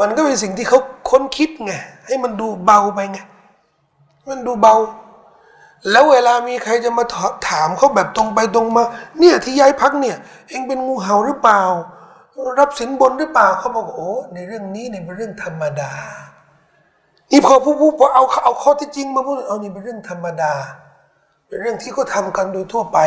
[0.00, 0.78] มันก็เป็นสิ่งที่เขา
[1.10, 1.72] ค้นคิดไง
[2.06, 3.18] ให้มันดูเบาไปไง
[4.30, 4.74] มันดูเบา
[5.90, 7.04] แล้วเวลามีใครจะมา
[7.48, 8.82] ถามเขาแบบตรงไปตรงมา
[9.18, 10.16] เนี่ยที่ย้ายพักเนี่ย
[10.48, 11.62] เองเป็นงูเห่าหรือเปล่า
[12.58, 15.92] รับสินบนหรือเปล่าเขาบอกโอ้ในเรื่องนี้เนี่ยเป็นเรื่องธรรมดา
[17.30, 20.52] นี่พอผู้ผู้พอเอาเอาข้อที่จริงมาพูดเอานี่เป็นเรื่องธรรมดา
[21.46, 22.98] เป็นเรื่องที่เขาทากันโดยทั่วไป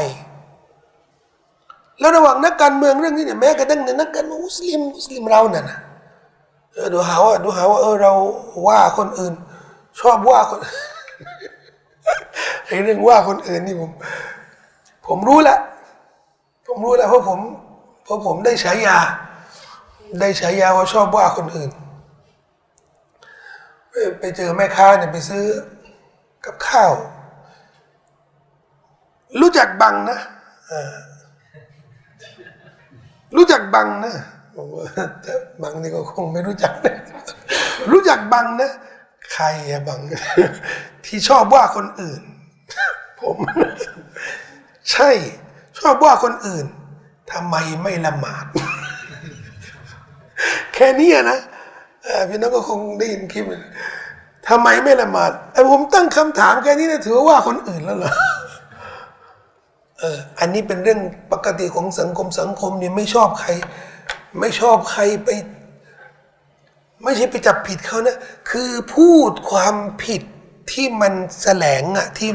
[1.99, 5.77] แล้วระหว่างนักการเมืองเรื่องนี้เนี่ยแม้กระทั่งในนักการเมืองมุสลิมมุสลิมเราเนี่ยนะ
[6.73, 8.13] เออดูหาว่าดูหาว่าเออเรา
[8.67, 9.33] ว่าคนอื่น
[9.99, 10.59] ชอบว่าคน
[12.65, 13.91] ไอ้เรื่องว่าคนอื่นนี่ผม
[15.07, 15.59] ผมรู้แล้ว
[16.67, 17.39] ผมรู้แล้วเพราะผม
[18.03, 18.97] เพราะผมได้ฉายา
[20.19, 21.69] ได้ฉายาว่าชอบว่าคนอื่น
[24.19, 25.45] ไปเจอแม่ค้าเนี่ยไปซื้อ
[26.45, 26.91] กับข้าว
[29.41, 30.19] รู้จักบังนะ
[33.35, 34.13] รู้จักบังนะ
[34.57, 34.85] บอกว่า
[35.21, 36.95] แต่บังนี่ก็คงไม่รู้จักนะ
[37.91, 38.71] รู้จักบังนะ
[39.33, 39.99] ใครอะบัง
[41.05, 42.21] ที่ชอบว่าคนอื่น
[43.21, 43.37] ผม
[44.91, 45.09] ใช่
[45.79, 46.65] ชอบว่าคนอื่น
[47.31, 48.45] ทำไมไม่ละหมาด
[50.73, 51.39] แค่นี้นะ
[52.29, 53.45] พี่น้องก็คงได้ยินคลิป
[54.47, 58.13] ทำไมไม่ละหมาดไอ้ผมตั้งคำถามแค่นี้นะถือว่าคนอื่นแล้วเหรอ
[59.99, 60.99] เอออันนี้เป็นเรื่อง
[61.31, 63.49] ปกติของสังคมสังคมเนี่ยไม่ชอบใคร
[64.39, 65.29] ไม่ชอบใครไป
[67.03, 68.17] ไม่ใช่ไปจับผิดเขานะ
[68.49, 70.21] คือพูดความผิด
[70.71, 72.31] ที่มันแสลงอะที่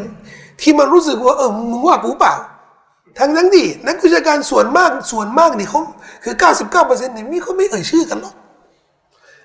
[0.60, 2.34] ที่มันรู้สึกว่าเออมึงว่ากูเปล่า
[3.18, 5.80] ทั้งนั้นดินักวิชาการส่วนมากส่วนมากนี่เขา
[6.24, 8.34] คือเก้าสิบเก้าเปอร์เซ็นต์นี่มีเขาไม่เอ่ยชื่อกันหรอก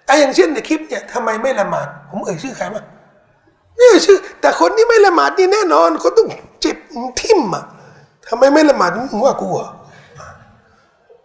[0.05, 2.83] ไอ้อย่างเช่นในคลิปเนี่ยทำไมไม่ละหมาดผมเอ่ยชื่อใครมา
[3.75, 6.27] ไม่เอ่ยชื่อ แต่คนที่ไม่ละหมาดนี่แน่นอนเขาต้อง
[6.61, 6.77] เจ็บ
[7.21, 7.63] ทิ่มอะ
[8.29, 9.69] ทำไมไม่ละหมาดมึงว่ากูอะ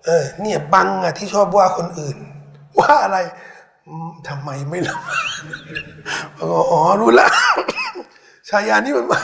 [0.05, 2.17] เออเนี่ยบังอะที่ชอบว่าคนอื่น
[2.79, 3.19] ว่าอะไร
[4.29, 5.23] ทำไมไม่ละหมาด
[6.41, 7.29] อ๋อรู้ละ
[8.49, 9.19] ฉายานี่มันมา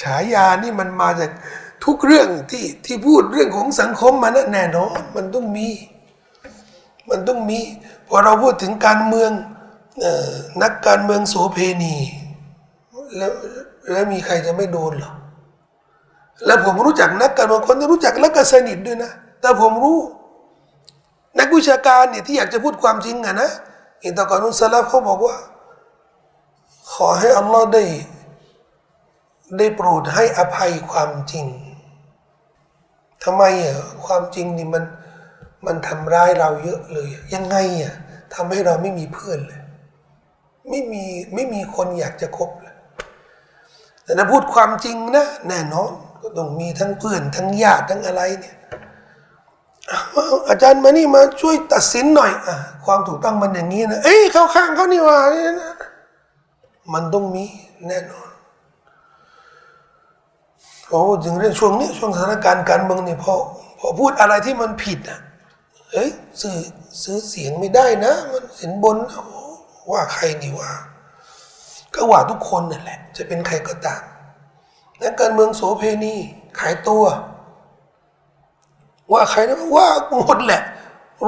[0.00, 1.30] ฉายานี่มันมาจาก
[1.84, 5.68] ทุกเรื่องที่ที่พูดเรื่องของสังคมมันแน่นอนมันต้องมี
[7.10, 7.58] มันต้องมี
[8.08, 9.30] พอเราพูดถึงการเมือง
[10.62, 11.96] นักการเมืองโสเพณี
[13.16, 13.32] แล้ว
[13.90, 15.12] แล้วมีใครจะไม่โดนหรอ
[16.46, 19.98] แล้วผมรู้จักนักการเมืองคนที่รู้จักแล้วก็สนิทด้วยนะ แต่ผมรู้
[21.38, 23.50] นักวิชาการเนี่ยที่อยากจะพูดความจริงอะนะ
[24.04, 25.36] อินตะกอนุสลาเขาบอกว่า
[26.92, 27.84] ขอให้อัลลอฮ์ได้
[29.58, 31.46] ได้โปรดให้อภัยความจริง
[33.24, 34.84] ทำไมอะความจริงนี่มัน
[35.66, 37.94] มันทำร้ายเราเยอะเลย ยังไงอะ
[38.34, 39.60] ทำให้เราไม่มีเพื่อนเลย
[40.68, 42.76] ไม่มีไม่มีคนอยากจะคบเลย
[44.04, 45.92] แต่ถ้าพูดความจริงนะ แน่นอน
[46.24, 48.56] ก็ต้องมีทั้งเพื่อนทั้งญาติทั้งอะไรเนี่ย
[50.48, 55.18] อาจารย์มานี่มาช่วยตัดสินหน่อยอะความถูกต้องมันอย่างนี้นะเอ้ยเข้าข้างเขานี่ว่า
[56.92, 57.44] มันต้องมี
[57.88, 58.28] แน่นอน
[60.88, 63.34] พอพูดถึงเรื่องช่วงนี้ช่วงสถานการณ์การเมืองเนี่ยพอ
[63.78, 65.20] พอพูดอะไรที่มันผิดอะ
[65.92, 66.10] เฮ้ย
[66.40, 66.56] ซื้อ
[67.02, 68.96] ซื้อเสียงไม่ได้นะ มันสินบน
[69.90, 70.72] ว่าใครนี่ว่า
[71.94, 74.02] ก็ว่าทุกคนนั่นแหละ จะเป็นใครก็ตาม
[75.02, 76.14] นักการเมืองโสเพณี
[76.58, 77.04] ขายตัว
[79.12, 80.62] ว่าใครนะว่าหมดแหละ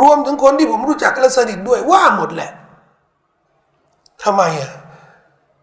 [0.01, 2.51] รวมถึงคนที่ผมรู้จักและสนิทด้วยว่าหมดแหละ
[4.23, 4.73] ทำไมอะ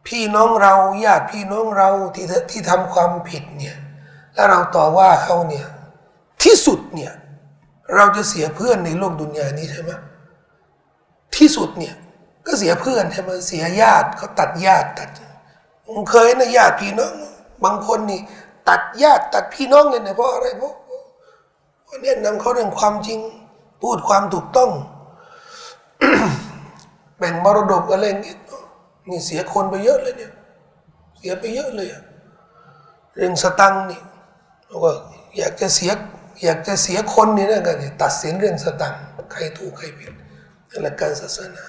[0.07, 0.73] พี่น้องเรา
[1.05, 3.77] ญาติพี่น้องเราที่ที่ทำความผิดเนี่ย
[4.33, 5.65] แล้วเราต่อว่าเขาเนี่ย
[6.43, 7.13] ที่สุดเนี่ย
[7.95, 9.91] เราจะเสียเพื่อนในโลกดุนยานี้ใช่ไหม
[11.35, 11.95] ที่สุดเนี่ย
[12.45, 15.09] ก็เสียเพื่อนใช่ไหมเสียญาติเขาตัดญาติตัด
[16.11, 17.13] เคยนะญาติพี่น้อง
[17.63, 18.19] บางคนนี่
[18.69, 20.73] ตัดญาติตัดพี่น้องเลยเนี่ยเพราะอะไรเพราะ
[22.01, 23.19] แนะนำเขาเรื่องความจริง
[23.81, 24.71] พูดความถูกต้อง
[27.17, 28.37] แบ่งมรดกอะไรเงี้ย
[29.09, 30.31] นี่เสียคนไปเยอะเลยเนี่ย
[31.17, 31.87] เสียไปเยอะเลย
[33.15, 34.01] เรื่องสตังนี่
[34.83, 34.93] ว่า
[35.37, 35.91] อยากจะเสีย
[36.43, 38.93] อยากจะเสียคนนี่นะกันตัดสินเรื่องสตัง
[39.31, 40.13] ใครถูกใครผิด
[40.83, 41.65] หลักการศาสนา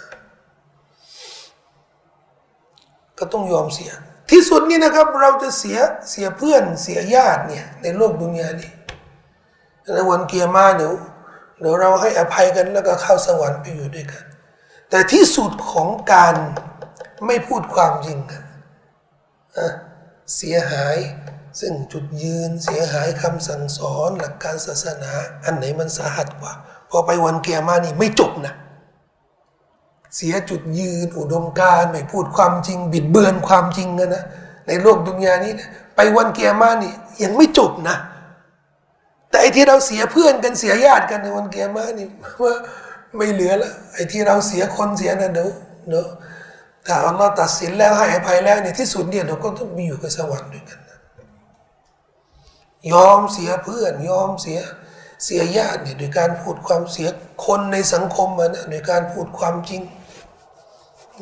[3.18, 3.92] ก็ต้องยอมเสีย
[4.30, 5.78] ที่สุดนี่นะครับ เราจะเสีย
[6.10, 8.70] เสียเพื่อนเสียญาติเนี่ย ในโลกดุนยานี้
[9.94, 10.92] ในวันเกียร์มาเดี๋ยว
[11.60, 14.24] เดี๋ยวเราให้อภัยกันแล้วก็เข้าสวรรค์ไปอยู่ด้วยกัน
[14.90, 16.34] แต่ที่สุดของการ
[17.26, 18.42] ไม่พูดความจริงกัน
[20.36, 20.96] เสียหาย
[21.60, 25.12] ซึ่งจุดยืนเสียหายคำสั่งสอนหลักการศาสนา
[25.44, 26.52] อันไหนมันสาหัสกว่า
[26.90, 28.54] พอไปวันเกียร์มานี่ไม่จบนะ
[30.16, 34.24] เสียจุดยืนอุดมการไม่พูดความจริง บิดเบือนความจริงกันนะ
[34.66, 37.96] ในโลกดุนยานี้นะไปวันเกียร์มานี่ยังไม่จบนะ
[39.28, 42.08] แต่ไอ้ที่เราเสียเพื่อนกันเสียญาติกันในวันเกียร์มานี่
[42.42, 42.54] ว่า
[43.16, 45.48] ไม่เหลือละไอ้ที่เราเสียคนเสียนั่นเดี๋ยว
[45.90, 46.06] เนาะ
[46.86, 50.98] ถ้าอัลลอฮ์ตัดสินแล้วให้อภัยแล้วเนี่ยที่สุดเนี่ยเราก็ต้องมีอยู่กับสวรรค์ด้วยกันนะ
[52.92, 54.58] ยอมเสียเพื่อน ยอมเสีย
[55.24, 57.08] เสียญาติเนี่ยโดยการพูดความเสีย
[57.46, 59.82] คนในสังคมมันนะโดยการพูดความจริง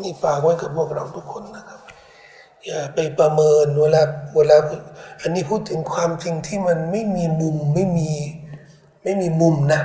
[0.01, 1.81] นี่ฝากไว้กับพวกเราทุกคนนะครับ
[2.67, 4.03] อย่าไปประเมินเวลา
[4.35, 4.57] เวลา
[5.23, 8.11] อันนี้พูดถึงความจริงที่มันไม่มีมุมไม่มี
[9.03, 9.81] ไม่มีมุมนะ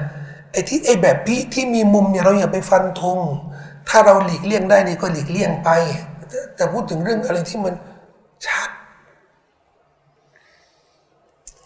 [0.51, 3.19] ไอ้ที่ไอ้แบบพี่ที่มีมุมเนี่ยเราอย่าไปฟันธง
[3.89, 5.69] ถ้าเราหลีกเลี่ยงได้นี่ก็หลีกเลี่ยงไป
[6.55, 7.73] แต่พูดถึงเรื่องอะไรที่มัน
[8.47, 8.69] ชัด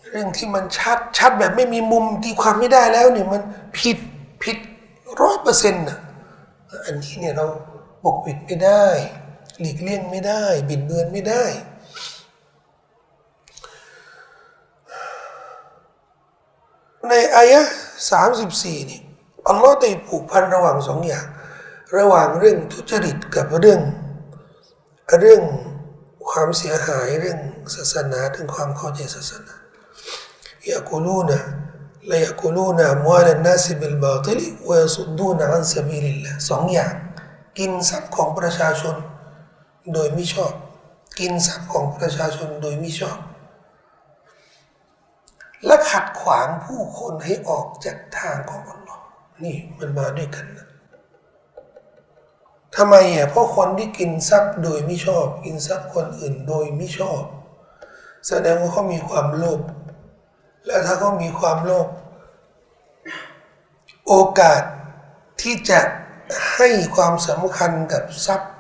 [0.10, 3.42] เรื่องที่มันชัดชัดแบบไม่มีมุมที่ความไม่ได้แล้วเนี่ยมัน
[3.78, 3.98] ผิด
[4.44, 4.58] ผิด
[5.22, 5.98] ร้อยเปอร์เซ็นต์นะ
[6.86, 7.46] อันนี้เนี่ยเรา
[8.04, 8.86] ปกปิดไม่ได้
[9.60, 11.46] หลีกเลี่ยงไม่ได้ บิดเบือนไม่ได้
[17.08, 17.62] ในอายะ
[18.12, 19.02] สามสิบสี่นี่
[19.48, 21.26] อัลลอฮ์ได้ผูกพันระหว่างสองอย่าง
[21.98, 23.82] ระหว่างเรื่องทุจริตกับเรื่อง
[25.20, 25.42] เรื่อง
[26.30, 27.40] ความเสียหายเรื่อง
[27.76, 29.56] ศาสนาถึงความเข้าใจศาสนา
[30.70, 31.40] ยากูลูนะ
[32.08, 36.94] ليأكلون أموال الناس بالباطل ويصدون عن سبيل اللهสองอย่าง
[37.58, 38.96] กินทรัพย์ของประชาชน
[39.94, 40.54] โดยไม่ชอบ
[41.20, 43.20] กินทรัพย์ของประชาชนโดยไม่ชอบ
[45.66, 49.04] และขัดขวางผู้คนให้ออกจากทางของอัลลอฮ์
[49.44, 50.68] นี่มันมาด้วยกันนะ
[52.76, 57.22] ทำไมอะเพราะคนที่กินทรัพย์โดยไม่ชอบ กินทรัพย์คนอื่นโดยไม่ชอบ
[58.28, 59.62] แสดงว่าเขามีความโลภ
[60.66, 61.88] และถ้าเขามีความโลภ
[64.08, 64.62] โอกาส
[65.42, 65.80] ที่จะ
[66.54, 68.52] ให้ความสำคัญกับทรัพย์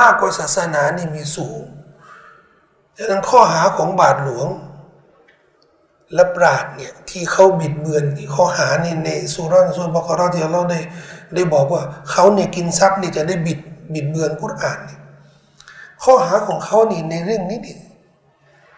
[0.00, 1.62] มากกว่าศาสนานี่มีสูง
[2.96, 4.48] ดังนั้นข้อหาของบาทหลวง
[6.14, 10.80] และปราดเนี่ยที่เขาบิดเบือนข้อหาในในสุรานสุรบกรอที่เราได้
[11.34, 13.58] ได้บอกว่าเขาเนี่ยกินทรัพย์นี่จะได้บิด
[13.94, 15.00] บิดเบือนกุรอานเนี่ย
[16.02, 17.76] ข้อหาของเขานี่ในเรื่องนี้นี่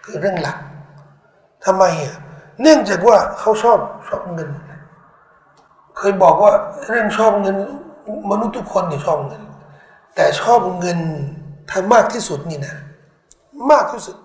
[0.04, 0.58] คือเรื่องหลัก
[1.64, 2.16] ทำไมอะ
[2.60, 4.50] เนื่องจากว่าเขาชอบชอบเงิน
[5.98, 6.52] เคยบอกว่า
[6.86, 7.56] เรื่องชอบเงิน
[8.30, 9.42] มนุษย์ทุกคนเนี่ยชอบเงิน
[10.14, 10.98] แต่ชอบเงิน
[11.70, 12.76] ถ้ามากที่สุดนี่นะ
[13.70, 14.16] มากที่สุด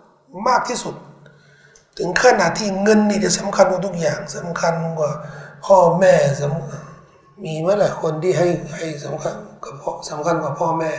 [0.47, 0.95] มากที่สุด
[1.97, 5.11] ถึงขนาดที่เงินนี่จะสำคัญกว่าทุกอย่างสำคัญกว่า
[5.65, 10.91] พ่อแม่สำมีเมื่อไหร่คนที่ให้ให้สำคัญกับพ่อสำคัญกว่าพ่อแม่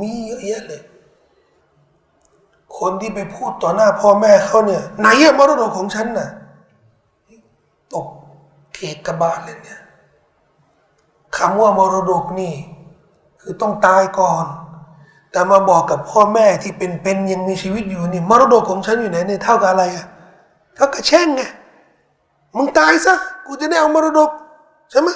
[0.00, 0.82] มีเยอะแยะเลย
[2.78, 6.28] คนที่ไปพูดต่อหน้าพ่อแม่เขาเนี่ยไหนอะมรดกของฉันน่ะ
[7.94, 8.06] ตก
[8.74, 9.80] เขตกระบาลเลยเนี่ย
[11.36, 12.54] คำว่ามรดกนี่
[13.40, 14.44] คือต้องตายก่อน
[15.32, 20.06] แต่มาบอกกับพ่อแม่ที่เป็นเป็นยังมีชีวิตอยู่นี่มรดกของฉันอยู่ไหนเนี่ยเท่ากับอะไรอะ
[20.74, 21.42] เท่ากับแช่งไง
[22.56, 23.14] มึงตายซะ
[23.46, 24.30] กูจะได้เอามรดก
[24.90, 25.08] ใช่ไหม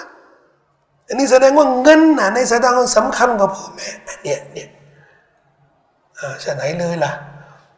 [1.07, 3.89] อันนี้แสดงว่าเงินนะในสถานสำคัญกว่าพ่อแม่
[4.23, 4.69] เนี่ยเนี่ย
[6.19, 7.13] อ่าฉะไหนเลยล่ะ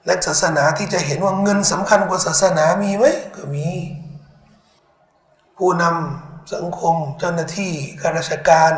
[0.09, 3.05] นักศาสนาที่จะเห็นว่าเงินสำคัญกว่าศาสนามีไหม
[3.37, 3.67] ก็มี
[5.57, 8.73] ผู้นำ สังคม เจ้าหน้าที่ข้าราชการ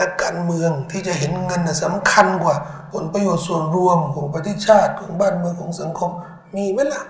[0.00, 2.56] นักการเมืองที่จะเห็นเงินสำคัญกว่า
[2.92, 6.10] ผลประโยชน์ส่วนรวมของประเทศชาติของบ้านเมืองของสังคม
[6.56, 7.02] มีไหมล่ะ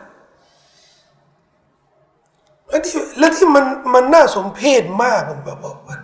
[2.68, 6.00] และที่และที่มันมันน่าสมเพชมากแบบบอกมัน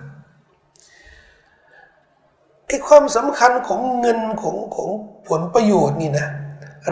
[2.66, 4.88] ไอความสำคัญของเงินของของ
[5.28, 6.28] ผลประโยชน์นี่นะ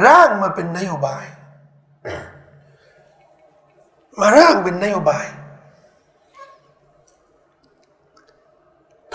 [0.04, 1.24] ร่างมาเป็นนโยบาย
[4.20, 5.26] มาร่างเป็นนโยบาย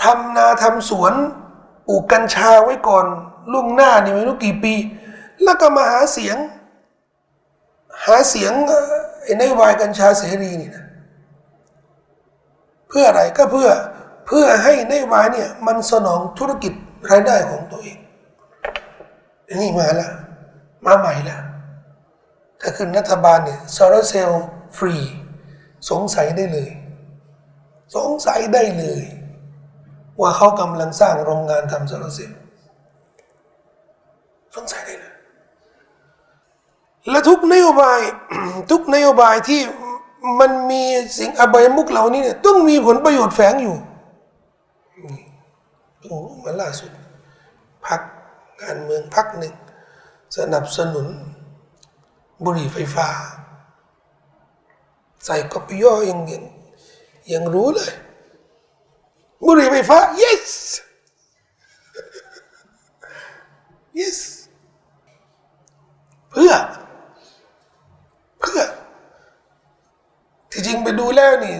[0.04, 1.14] ทำนาทำสวน
[1.88, 3.06] ปลูกกัญชาไว้ก่อน
[3.52, 4.74] ล่วงหน้านี่ไม่รู้กี่ปี
[5.44, 6.36] แล้วก็มาหาเสียง
[8.04, 8.52] หาเสียง
[9.22, 10.84] ไอ้นโยบายกัญชาเสรีนี่นะ
[12.88, 13.68] เพื่ออะไรก็เพื่อ
[14.26, 16.72] เพื่อให้นโยบายเนี่ยมันสนองธุรกิจ
[17.10, 17.98] รายได้ของตัวเอง
[19.60, 20.12] นี่มาล้ว
[20.86, 21.40] มาใหม่ล้ว
[22.60, 24.94] ถ้าขึ้นรัฐบาลเนี่ยโซลาเซลล์ฟรี
[25.90, 26.70] สงสัยได้เลย
[27.96, 29.02] สงสัยได้เลย
[30.20, 32.40] ว่าเขากำลังสร้างโรงงานทำโซลารเซลล์
[34.54, 35.14] สงสัยได้เลย
[37.10, 38.00] และทุกนโยบาย
[38.70, 39.60] ทุกนโยบายที่
[40.40, 40.82] มันมี
[41.18, 43.76] สิ่งอบายมุกเหล่านี้เนี่ยต้องมีผลประโยชน์แฝงอยู่
[46.00, 46.90] โอ้มาล่าสุด
[47.86, 48.00] พัก
[48.62, 49.54] การเมืองพักหนึ่ง
[50.36, 51.06] สนับสนุน
[52.44, 53.08] บุหรี่ไฟฟ้า
[55.24, 56.44] ใส่กอปิโยยังยัง
[57.32, 57.92] ยังรู้เลย
[59.42, 60.52] บุหรี่ไฟฟ้า yes
[64.00, 64.18] yes
[66.30, 66.52] เพื่อ
[68.40, 68.62] เพื่อ
[70.50, 71.54] ที่จริงไปดูแล้วนี่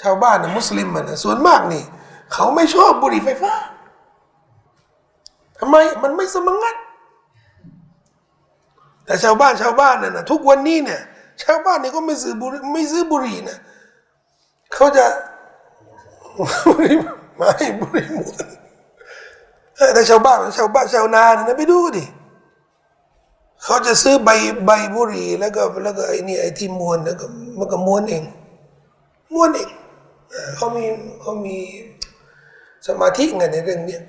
[0.00, 1.84] ชาวบ้านนะมุสลิมมันส่วนมากนี่
[2.32, 3.54] เขาไม่ชอบบุหรี่ไฟฟ้า
[5.58, 6.76] ทำไมมันไม่สมังัด
[9.06, 11.00] แต่ชาวบ้านชาวบ้านน่ะนะทุกวันนี้เนี่ย
[11.42, 13.58] ชาวบ้านนี่ก็ไม่ซื้อบุหรี่ไม่ซื้อบุหรี่นะ
[14.74, 15.04] เขาจะ
[16.38, 16.96] บุหรี่
[17.36, 18.46] ไม่บุหรี่มวน
[19.94, 22.04] แต่ชาวบ้านชาวบ้านชาวนาเนี่ยนะไปดูดิ
[23.64, 24.30] เขาจะซื้อใบ
[24.66, 27.26] ใบบุหรี่แล้วก็แล้วก็ไอ้นี่ไอ้ที่ม้วนแล้วก็
[27.58, 28.22] มันก็ม้วนเอง
[29.34, 29.70] ม้วนเอง
[30.56, 30.84] เขามี
[31.20, 31.56] เขามี
[32.86, 34.02] สมาธิไงในเรื่องเนี้ย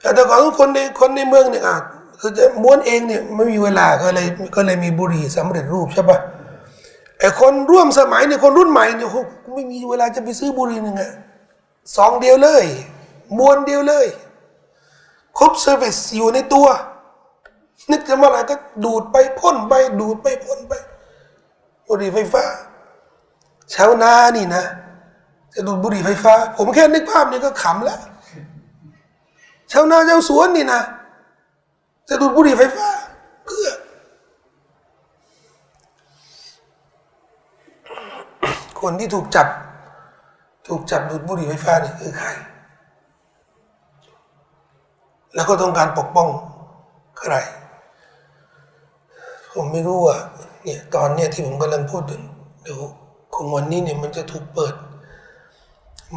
[0.00, 1.76] แต่ก่อนคนในคนในเมืองเนี่ยอะ
[2.20, 6.18] คือจะม้วนเองเนี่ยไม่มีเวลาก็เลยก็เลยมีบุหรี่สำเร็จรูปใช่ปะ
[7.18, 9.08] ไอ้คนร่วมสมัยเนี่ยคนรุ่นใหม่เนี่ย
[9.54, 11.12] ไม่มีเวลาจะไปซื้อบุหรี่หนึ่งอะ
[11.96, 12.64] ซองเดียวเลย
[13.38, 14.06] มวนเดียวเลย
[15.38, 16.66] ครบ service อยู่ในตัว
[17.90, 20.72] นึกจะมาอะไรก็ดูดไปพ่นไปดูดไปพ่นไป
[21.86, 22.44] บุหรี่ไฟฟ้า
[23.74, 24.64] ชาวนานี่นะ
[25.54, 27.98] จะดูดบุหรี่ไฟฟ้า ผมแค่นึกภาพนี่ก็ขำแล้ว
[29.72, 30.80] ชาวนาชาวสวนนี่นะ
[32.08, 32.88] จะดูดบุหรี่ไฟฟ้า
[33.44, 33.68] เพื่อ
[38.80, 39.48] คนที่ถูกจับ
[40.68, 42.28] ถูกจับดูดบุหรี่ไฟฟ้านี่คือใคร
[45.34, 46.28] แล้วก็ต้องการปกป้อง
[47.20, 47.34] ใคร
[49.52, 50.16] ผมไม่รู้ว่า
[50.62, 52.22] เนี่ยตอนเนี้ยที่ผมกำลังพูดถึง
[52.62, 52.80] เดี๋ยว
[53.34, 54.74] คงวันนี้เนี่ยมันจะถูกเปิด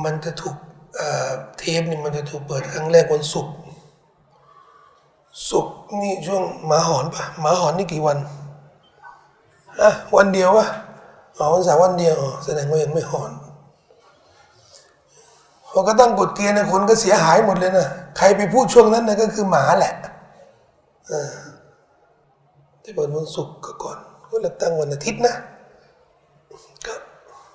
[0.04, 0.56] มันจะถูก
[1.58, 3.56] เทปนี่มันจะถูกเปิดครั้งแรกวันศุกร์
[5.50, 8.17] ศุกร์นี่ช่วงหมาหอนปะหมาหอนนี่กี่วัน
[9.82, 10.67] อะวันเดียววะ
[11.41, 13.32] อ๋อวันเสาร์วันเดียวแสดงว่ายังไม่หอน
[15.71, 19.93] พอก็ตั้งกฎเกณฑ์นะคนก็เสียหายหมดเลยนะใครไปพูดช่วงนั้นนะก็คือหมาแหละ
[21.10, 21.13] อ
[22.84, 23.97] ที่เปิดวันศุกร์ก็ก่อน
[24.30, 25.36] ก็เลือกตั้งวันอาทิตย์นะ
[26.86, 26.93] ก็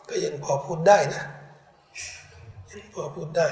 [0.09, 1.22] ก็ยังพอพูดได้นะ
[2.70, 3.49] ยังพอพูดได้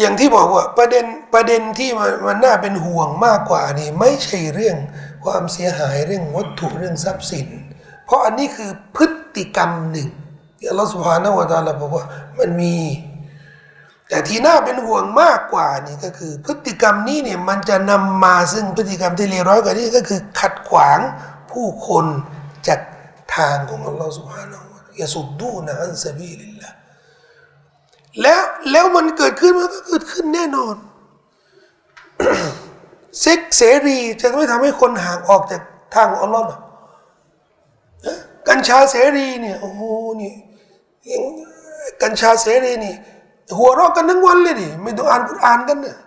[0.00, 4.76] อย่างที่บอกว่าประเด็นประเด็นที่มันมันน่าเป็นห่วงมากกว่านี่ไม่ใช่เรื่อง
[5.24, 7.48] ความเสียหายเรื่องวัตถุเรื่องทรัพย์สิน
[8.06, 9.06] เพราะอันนี้คือพฤ
[9.36, 10.08] ติกรรมหนึ่ง
[10.58, 12.04] ที่อัลลอฮฺสุบฮานาวะตาลาบอกว่า
[12.38, 12.76] มันมี
[14.08, 20.98] แต่ที่น่าเป็นห่วงมากกว่านี่ก็คือ พฤติกรรมนี้เนี่ยมันจะนำมาซึ่งพฤติกรรมที่เลวร้ายกว่านี้ก็คือ ขัดขวาง
[21.50, 22.06] ผู้คน
[22.66, 22.80] จาก
[23.36, 26.70] ทางของอัลลอฮฺสุบฮานาวะยาสุดดูนะอันซาบีลิลละ
[28.20, 30.76] แล้วแล้วมันเกิดขึ้นมันก็เกิดขึ้นแน่นอน
[33.22, 35.62] ซ็กเสรีจะไม่ทำให้คนห่างออกจาก
[35.94, 36.46] ทางอัลลอฮ์
[38.48, 39.82] กัญชาเสรีเนี่ยโอ้โห
[40.20, 40.32] นี่
[42.02, 42.94] กัญชาเสรีนี่
[43.58, 45.98] หัวเราะกันทั้งวันเลยดิไม่ต้องอ่านกุรอานกันเนี่ย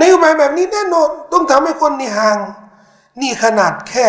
[0.00, 2.38] นโยบายแบบนี้แน่นอนต้องทำให้คนนี่ห่าง
[3.20, 4.08] นี่ขนาดแค่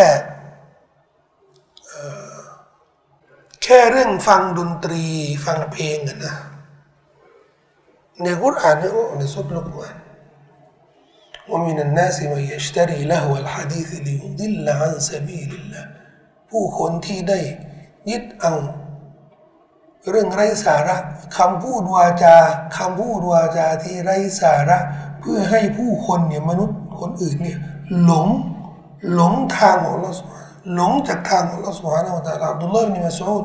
[3.63, 5.05] แค่เรื่องฟังดนตรี
[5.45, 6.35] ฟังเพลงนะ
[8.23, 9.95] ในกุรอานเนี่ยในสุดลุกมาน
[11.52, 15.84] ومن الناس من يشتري لهو الحديث ليضل عن سبيل الله
[16.50, 17.40] ผู้คนที่ได้
[18.10, 18.54] ยึดเอา
[20.10, 20.96] เรื่องไร้สาระ
[21.36, 22.36] คำพูดวาจา
[22.78, 24.78] คำพูดวาจาที่ไร้สาระ
[25.20, 27.58] เพื่อให้ผู้คนเนี่ยมนุษย์คนอื่นเนี่ย
[28.04, 28.28] หลง
[29.14, 30.12] หลงทางของเรา
[30.74, 33.44] หลงจากทางของเราสุบฮานาอัลลอฮฺอับดุลลาห์บินมัสอูด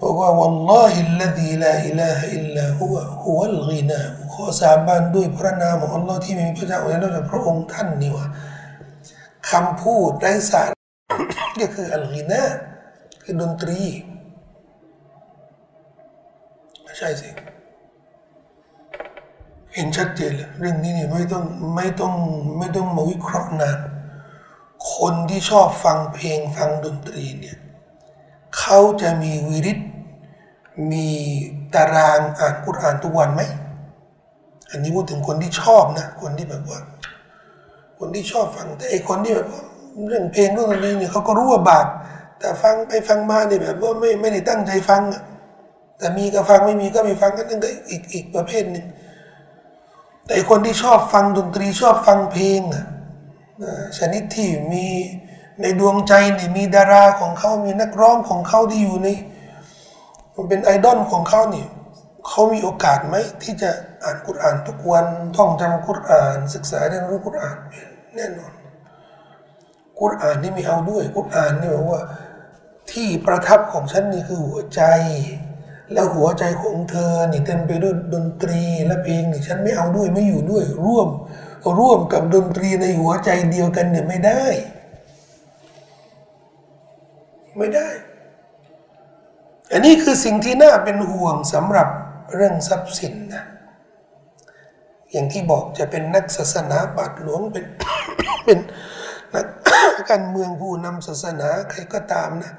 [0.00, 2.94] บอกว่า والله الذي لا إله إلا هو
[3.24, 4.02] هو الغنى
[4.32, 8.26] ขอสาบานด้วยพระนามของอัลลอฮ์ที่ไม่มีพระเจ้าอื่นนอกจากพระองค์ท่านนี่ว่า
[9.50, 10.78] คำพูดไร้สาระ
[11.60, 12.42] ก็คืออัลกินา
[13.22, 13.82] คือดนตรี
[16.82, 17.28] ไม่ใช่สิ
[19.74, 21.44] เห็นชัดเจนเลยเรื่องนี้นี่ไม่ต้อง
[21.76, 22.14] ไม่ต้อง
[22.58, 23.78] ไม่ต้องมาวิเคราะห์นาน
[24.94, 27.58] คนที่ชอบฟังเพลงฟังดนตรีเนี่ย
[28.59, 29.79] เขาจะมีวิริต
[30.91, 31.07] มี
[31.75, 33.41] ตารางอ่านกุรอานทุกวันไหม
[34.71, 36.79] อันนี้พูดถึงคนที่ชอบนะ คนที่แบบว่า
[37.99, 39.47] คนที่ชอบฟัง แต่ไอคนที่แบบ
[40.07, 41.87] เรื่องเพลงเรื่องอะไรเนี่ยเขาก็รู้ว่าบาป
[42.39, 45.01] แต่ฟังไปฟังมาเนี่ยแบบว่าไม่ไม่ได้ตั้งใจฟัง
[45.97, 48.85] แต่มีก็ฟังไม่มีก็ไม่ฟังก็นั่นก็อีกอีกประเภทหนึ่ง
[50.27, 52.85] แต่คนที่ชอบฟังดนตรีชอบฟังเพลงอะ
[53.97, 54.85] ชนิดที่มี
[55.61, 59.07] ในดวงใจเนี่ยมีดาราของเขา มีนักร้องของเขาที่อยู่ใน
[60.35, 61.67] มันเป็นไอดอลของเขาเนี่ย
[62.27, 63.69] เขามีโอกาสไหมที่จะ
[64.03, 67.57] อ่านกุรอานทุกวันท่องจำกุรอาน ศึกษาเรียนรู้กุรอาน
[68.15, 68.53] แน่นอน
[69.99, 72.01] กุรอานนี่ไม่เอาด้วย กุรอานนี่บอกว่า
[72.91, 74.81] ที่ประทับของฉันนี่คือหัวใจ
[75.93, 81.09] แล้วหัวใจของเธอนี่เต็มไปด้วยดนตรีและเพลงนี่ฉันไม่เอาด้วยไม่อยู่ด้วย ร่วม
[81.79, 84.43] ร่วมกับดนตรีในหัวใจเดียวกันเนี่ยไม่ได้
[87.57, 87.89] ไม่ได้
[89.71, 91.87] อันนี้คือสิ่งที่น่าเป็นห่วงสำหรับ
[92.33, 93.43] เรื่องทรัพย์สินนะ
[95.11, 97.65] อย่างที่บอกจะเป็นนักศาสนาบาทหลวงเป็น
[98.45, 98.59] เป็น
[99.33, 99.47] นัก
[100.09, 102.53] การเมืองผู้นำศาสนาใครก็ตามนะ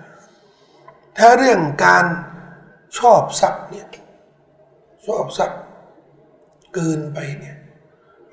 [1.18, 2.04] ถ้าเรื่องการ
[2.98, 3.86] ชอบทรัพย์เนี่ย
[5.06, 5.60] ชอบทรัพย์
[6.74, 7.56] เกินไปเนี่ย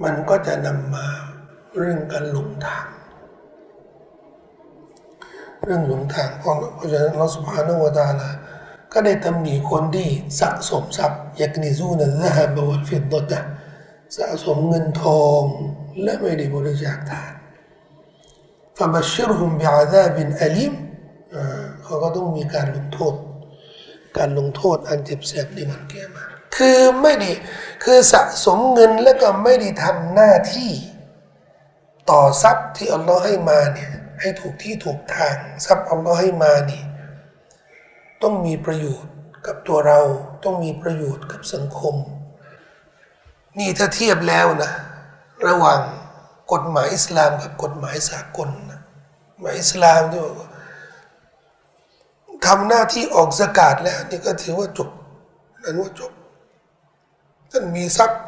[0.04, 1.08] มันก็จะนำมา
[1.78, 2.88] เรื่องการหลงทาง
[5.66, 8.30] เรื่องหลงทางของเพราะฉะนั้นเราสุภาโนวตานะ
[8.94, 10.10] ก็ได้ตำหนิคนที่
[10.40, 13.40] สะสมทรัพย์ยักนิซูนะซะฮะบวัลฟิดดนะ
[14.18, 15.44] สะสมเงินทอง
[16.04, 17.34] และไม่ได้บริจาคทาน
[18.78, 20.74] ฟะบัชรุมบิอาซาบินอลิม
[21.84, 23.16] เขาก็ต้องมีการลงโทษ
[24.18, 27.32] การลงโทษอันเจ็บแสบในวันเกียรมาคือไม่ไดี
[27.84, 30.72] คือสะสมเงินแล้วก็ไม่ได้ทำหน้าที่
[32.10, 33.92] ต่อทรัพย์ที่อัลลอฮ์ให้มาเนี่ย
[34.24, 36.84] ให้ถูกที่ถูกทางทรัพย์อัลลอฮ์ให้มานี่
[38.22, 39.14] ต้องมีประโยชน์
[39.46, 40.00] กับตัวเรา
[40.44, 41.96] ต้องมีประโยชน์กับสังคม
[43.60, 44.72] นี่ถ้าเทียบแล้วนะ
[45.48, 45.82] ระหว่าง
[46.52, 48.82] กฎหมายอิสลามกับกฎหมายสากลนะ
[49.40, 50.50] หมายอิสลามที่บอก
[52.46, 54.90] ทำหน้าที่ออกสกาดแล้วนี่ก็ถือว่าจบ
[55.64, 56.12] นั้นว่าจบ
[57.52, 58.22] ท่านมีทรัพย์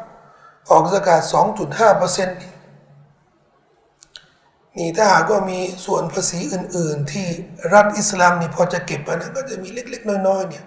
[0.70, 1.22] ออกสกาด
[1.60, 2.38] 2.5เปอร์เซ็นต์
[4.78, 7.26] นี่ถ้าหากว่ามีส่วนภาษีอื่น ๆ ที่
[7.72, 10.64] รัฐอิสลามนี่พอจะเก็บมานะก็จะมีเล็ก ๆ น้อย ๆ เนี่ย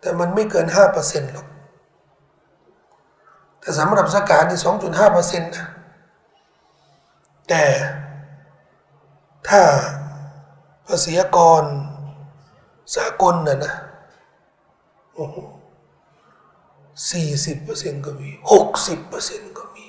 [0.00, 1.46] แต่มันไม่เกิน5เปอร์เซ็นต์หรอก
[3.60, 5.66] แต่สำหรับสกาดนี่2.5เปอร์เซ็นต์นะ
[7.48, 7.64] แต่
[9.48, 9.62] ถ้า
[10.86, 11.64] ภาษีกร
[12.94, 13.74] สากลน่ะนะ
[15.14, 15.36] โอ้โห
[17.10, 19.86] สี่สิบเปอร์เซ็นต์ก็มีหกสิบเปอร์เซ็นต์ก็มี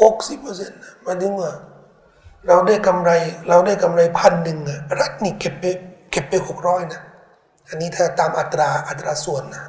[0.00, 1.52] หกสิบเปอร์เซ็นต์นะมาถึงว่า
[2.46, 3.10] เราได้กำไร
[3.48, 5.64] เราได้กำไรพันหนึ่งอะรัฐนี่เก็บไป
[6.10, 7.00] เก็บไปหกร้อยนะ
[7.68, 9.64] อันนี้ถ้าตามอัตราอัตราส่วนนะ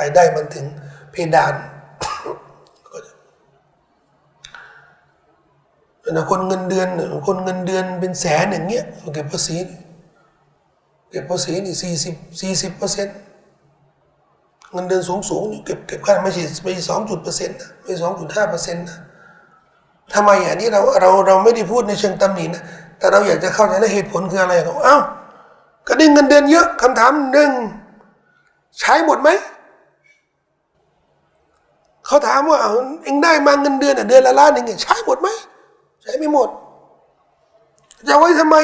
[0.00, 0.66] รายได้มันถึง
[1.12, 1.54] เพดาน
[6.10, 6.88] นะคนเงินเดือน
[7.26, 8.84] คนเงินเดือนเป็นแสนอย่างเงี้ย
[9.14, 9.56] เก็บภาษี
[11.10, 13.16] เก็บภาษีนี่สี่สิบสี่สิบเปอร์เซ็นต์
[14.72, 18.98] เงินเดือนสูงสูงเก็บเก็บค่าไม่ใช่ไม่สองจุดเปอร์เซ็นต์นะไม่สองจุดห้าเปอร์เซ็นต์นะ
[20.14, 22.62] ทำไมอะนี่เราเราเราไม่ได้พูดในเชิงตำหนินะ
[22.98, 24.98] แต่เราอยากจะเข้าใจและเหตุผลคืออะไรเขาเอ้า
[25.86, 27.50] ก็ได้เงินเดือนเยอะคำถามหนึ่ง
[28.80, 29.30] ใช้หมดไหม
[32.06, 32.58] เขาถามว่า
[33.04, 35.28] เองได้มาเงินเดือนเดือนละล้านเองใช้หมดไหม
[36.02, 36.48] ใช้ไม่หมด
[38.08, 38.56] จะไว้ทำไม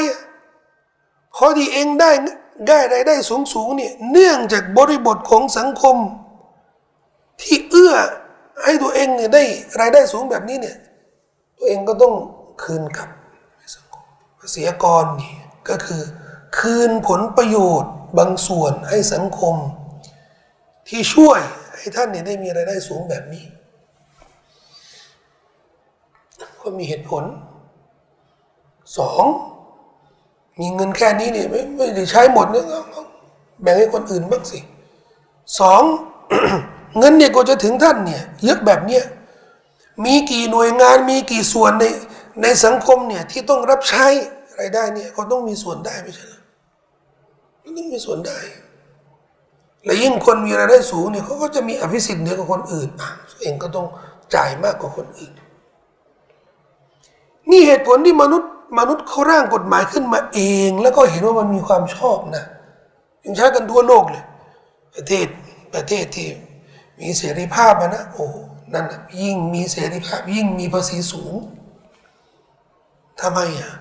[1.37, 2.11] พอที่เองได้
[2.69, 5.97] ได้รายได้สูงสูงเนี่ยเนื่องจากบริบทของสังคม
[7.41, 7.95] ที่เอื้อ
[8.65, 9.43] ให้ตัวเองเนี่ยได้
[9.81, 10.77] รายได้สูงแบบนี้เนี่ย
[11.57, 12.15] ตัวเองก็ต้อง
[12.63, 13.09] คืนกับ
[13.75, 14.05] สังคม
[14.39, 15.35] ภาษีกรนี่
[15.69, 16.03] ก็คือ
[16.59, 19.55] คืนผลประโยชน์บางส่วนให้สังคม
[20.89, 21.41] ที่ช่วย
[21.77, 23.45] ให้ท่านเนี่ยได้มีรายได้สูงแบบนี้
[26.63, 27.25] ก็มีเหตุผล
[28.99, 29.25] สอง
[30.61, 32.67] มีเงินแค่นี้เนี่ยไม่ไม่ได้ใช้หมดเนี่ย
[33.63, 34.59] แบ่งให้คนอื่นบ้างสิ
[35.61, 35.83] สอง
[36.99, 39.05] เงินเนี่ยก็จะถึงท่านเนี่ยเยอะแบบเนี้ย
[40.05, 41.85] มีกี่หน่วยงานมีกี่ส่วนใน
[42.43, 44.07] ในสังคมเนี่ยที่ต้องรับใช้
[44.59, 46.41] รายได้เนี่ยก็ต้องมีส่วนได้ไม่ใช่หรอ
[47.65, 48.39] ต้องมีส่วนได้
[49.85, 53.87] และยิ่งคนมีรายได้สูงเนี่ยเขาก็จะมีอภิสิทธิ์เหนือกว่าคนอื่นอะเองก็ต้อง
[54.35, 55.33] จ่ายมากกว่าคนอื่น
[57.51, 62.45] นี่เหตุผลที่มนุษย์มนุษย์เขาร่างกฎหมายขึ้นมาเอง แล้วก็เห็นว่ามันมีความชอบนะ
[63.25, 64.25] ยังใช้กันทั่วโลกเลย
[64.95, 65.27] ประเทศ
[65.75, 66.29] ประเทศที่
[67.01, 68.27] มีเสรีภาพนะโอ้
[68.73, 68.85] นั่น
[69.23, 71.35] ยิ่งมีเสรีภาพ ยิ่งมีภาษีสูง
[73.21, 73.73] ทำไมอะ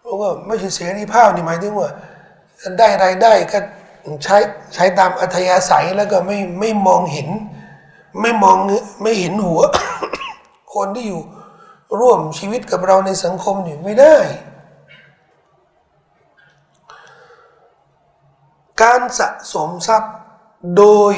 [0.00, 1.90] เพราะว่าไม่ใช่เสรีภาพนี่หมายถึงว่า
[2.78, 3.58] ได้รายได้ก็
[4.24, 4.36] ใช้
[4.74, 7.28] ใช้ตามอัธยาศัยแล้วก็ไม่ไม่มองเห็น
[8.20, 8.56] ไม่มอง
[9.02, 9.62] ไม่เห็นหัว
[10.74, 11.22] คนที่อยู่
[12.00, 14.16] ร่วมชีวิตกับเราในสังคมอยู่ไม่ได้
[18.82, 20.14] การสะสมทรัพย์
[20.76, 21.14] โดย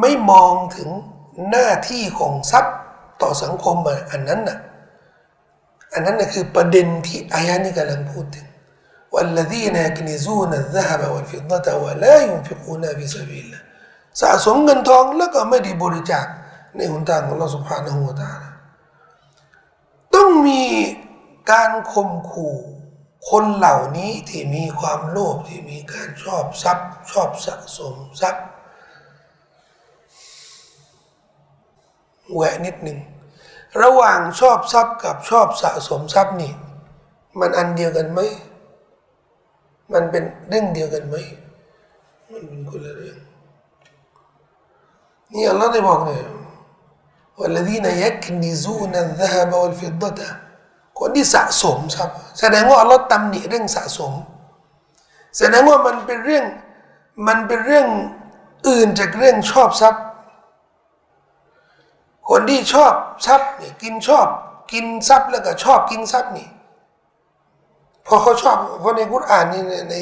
[0.00, 0.90] ไม่มองถึง
[1.49, 2.75] หน้าที่ของทรัพย์
[3.21, 3.75] ต่อสังคม
[4.11, 4.57] อันนั้นน่ะ
[5.93, 8.47] อันนั้นน่ะคือประเด็นที่อายะนี้กำลังพูดถึง
[9.13, 13.61] والذين يكنزون الذهب والفضة ولا ينفقون في سبيل الله
[14.21, 16.25] สะสมเงินทองแล้วก็ไม่ได้บริจาค
[16.75, 18.31] ในหนทางของเราสุภาณหัวตา
[20.15, 20.63] ต้องมี
[21.51, 22.55] การข่มขู่
[23.29, 28.45] คนเหล่านี้ที่มีความโลภที่มีการชอบทรัพย์ชอบสะสมทรัพย์
[32.33, 32.99] แหวะนิดหนึ่ง
[33.81, 36.53] ระหว่างชอบทรัพย์กับชอบสะสมทรัพย์นี่
[37.39, 38.19] มันอันเดียวกันไหม
[39.93, 41.15] มันเป็นเรื่องเดียวกันไหม
[42.31, 43.17] มันเป็นคนละเรื่อง
[45.33, 46.27] นี่อัลลอฮ์ได้บอกเนี่ย
[47.39, 50.29] والذين يكنزون الذهب والفضة
[50.99, 54.13] คนที่สะสมทรัพย์แสดงว่าอัลลอฮ์ตำหนิเรื่องสะสม
[55.37, 56.45] แสดงว่ามันเป็นเรื่อง
[57.27, 57.87] มันเป็นเรื่อง
[58.67, 60.03] อื่นจากเรื่องชอบทรัพย์
[62.28, 62.92] คนที่ชอบ
[63.26, 64.26] ทรัพย์เนี่ยกินชอบ
[64.72, 66.48] กินทรัพย์แล้วก็ชอบกินทรัพย์นี่
[68.06, 69.94] พอเขาชอบเพราะในกุรอานนี่ในใน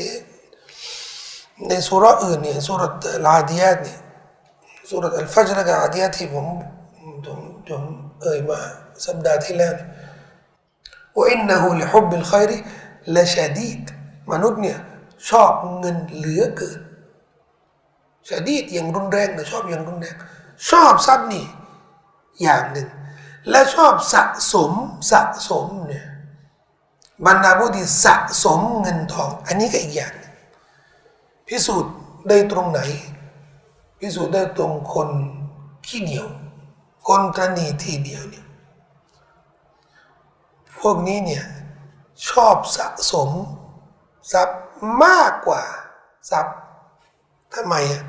[1.68, 2.83] ในสุรอื่นเนี่ยสุร
[3.27, 3.99] ลาดียตเนี่ย
[4.89, 6.47] สุรอัลฟัจร์กับอาดียตที่ผม
[7.27, 7.83] ผมผม
[8.23, 8.59] เอ่ยมา
[9.05, 9.75] สัปดาห์ที่แล้ว
[11.16, 12.57] ว่าอินนะฮูลิฮุบบิลขัยริ
[13.14, 13.81] ละชาดีด
[14.33, 14.79] มนุษย์เนี่ย
[15.31, 16.81] ชอบเงินเหลือเกิน
[18.29, 20.14] ชาดีดอย่างรุนแรงนะชอบอย่างรุนแรง
[20.70, 21.45] ชอบทรัพย์นี่
[22.43, 22.88] อย่างหนึ่ง
[23.51, 24.72] และชอบสะสม
[25.11, 26.07] สะสมเนี่ย
[27.26, 30.14] บรรดาผู้ที่สะสมเงินทอง อันนี้ก็อีกอย่าง
[31.47, 31.95] พิสูจน์
[32.28, 32.80] ได้ตรงไหน
[33.99, 35.09] พิสูจน์ได้ตรงคน
[35.86, 36.26] ขี้เหนียว
[37.07, 38.47] คนตรณีทีเดียวเนี่ย
[40.78, 41.45] พวกนี้เนี่ย
[42.28, 43.30] ชอบสะสม
[44.32, 44.61] ทรัพย์
[45.05, 45.62] มากกว่า
[46.30, 46.57] ทรัพย์
[47.55, 48.03] ทำไมอะ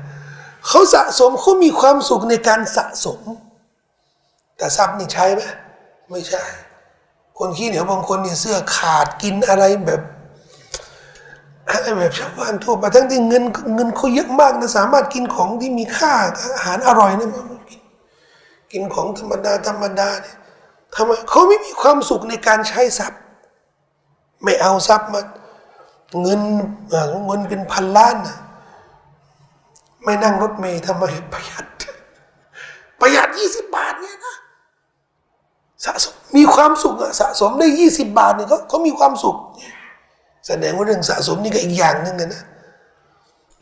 [0.66, 3.20] เขาสะสมเขามีความสุขในการสะสม
[4.56, 5.42] แต่ทรัพย์นี่ใช้ไหม
[6.10, 6.42] ไม่ใช่
[7.38, 10.00] คนขี้เหนียวบางคนเนี่ยเสื้อขาดกินอะไรแบบ
[11.70, 13.44] อะไรแบบชาวบ้านทั่วไปทั้งที่เงิน
[13.74, 16.12] เงินเขาเยอะมากนะสามารถกินของที่มีค่า
[16.54, 17.82] อาหารอร่อยนะมันกิน
[18.72, 20.36] กินของธรรมดาธรรมดาเนี่ย
[20.94, 23.20] ทำไมเขาไม่มีความสุขในการใช้ทรัพย์
[24.42, 25.20] ไม่เอาทรัพย์มา
[26.22, 26.40] เงิน
[27.26, 28.36] เงินเป็นพันล้านนะ
[30.04, 31.66] ไม่นั่งรถเมย์ทำไมประหยัด
[33.00, 34.36] ประหยัดยี่สิบบาทเนี่ยนะ
[35.84, 39.36] สะสมมีความสุขอะสะสมได้ยี่สิบบาทเนี่ยเขาเขามีความสุข
[40.46, 42.42] แสดงว่าเรื่องสะสมนี่ก็อีกอย่างหนึ่งนะ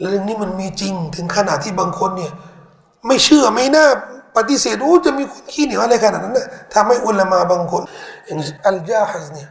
[0.00, 2.32] เรื่องนี้มันมีจริงถึงขนาดที่บางคนเนี่ย
[3.06, 3.86] ไม่เชื่อไม่น่า
[4.36, 7.82] ปฏิเสธโอ้จะมีคนขี้เหนียวอะไรขนาดนั้นนะทำให้อุลามาบางคน
[8.26, 9.48] อย่างอัลจาฮัสเนี่ย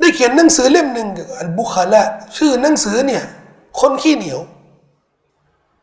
[0.00, 1.08] ได้เขียนหนังสือเล่มหนึ่ง
[1.40, 2.02] อัลบุคาละ
[2.36, 3.22] ชื่อหนังสือเนี่ย
[3.80, 4.40] คนขี้เหนียว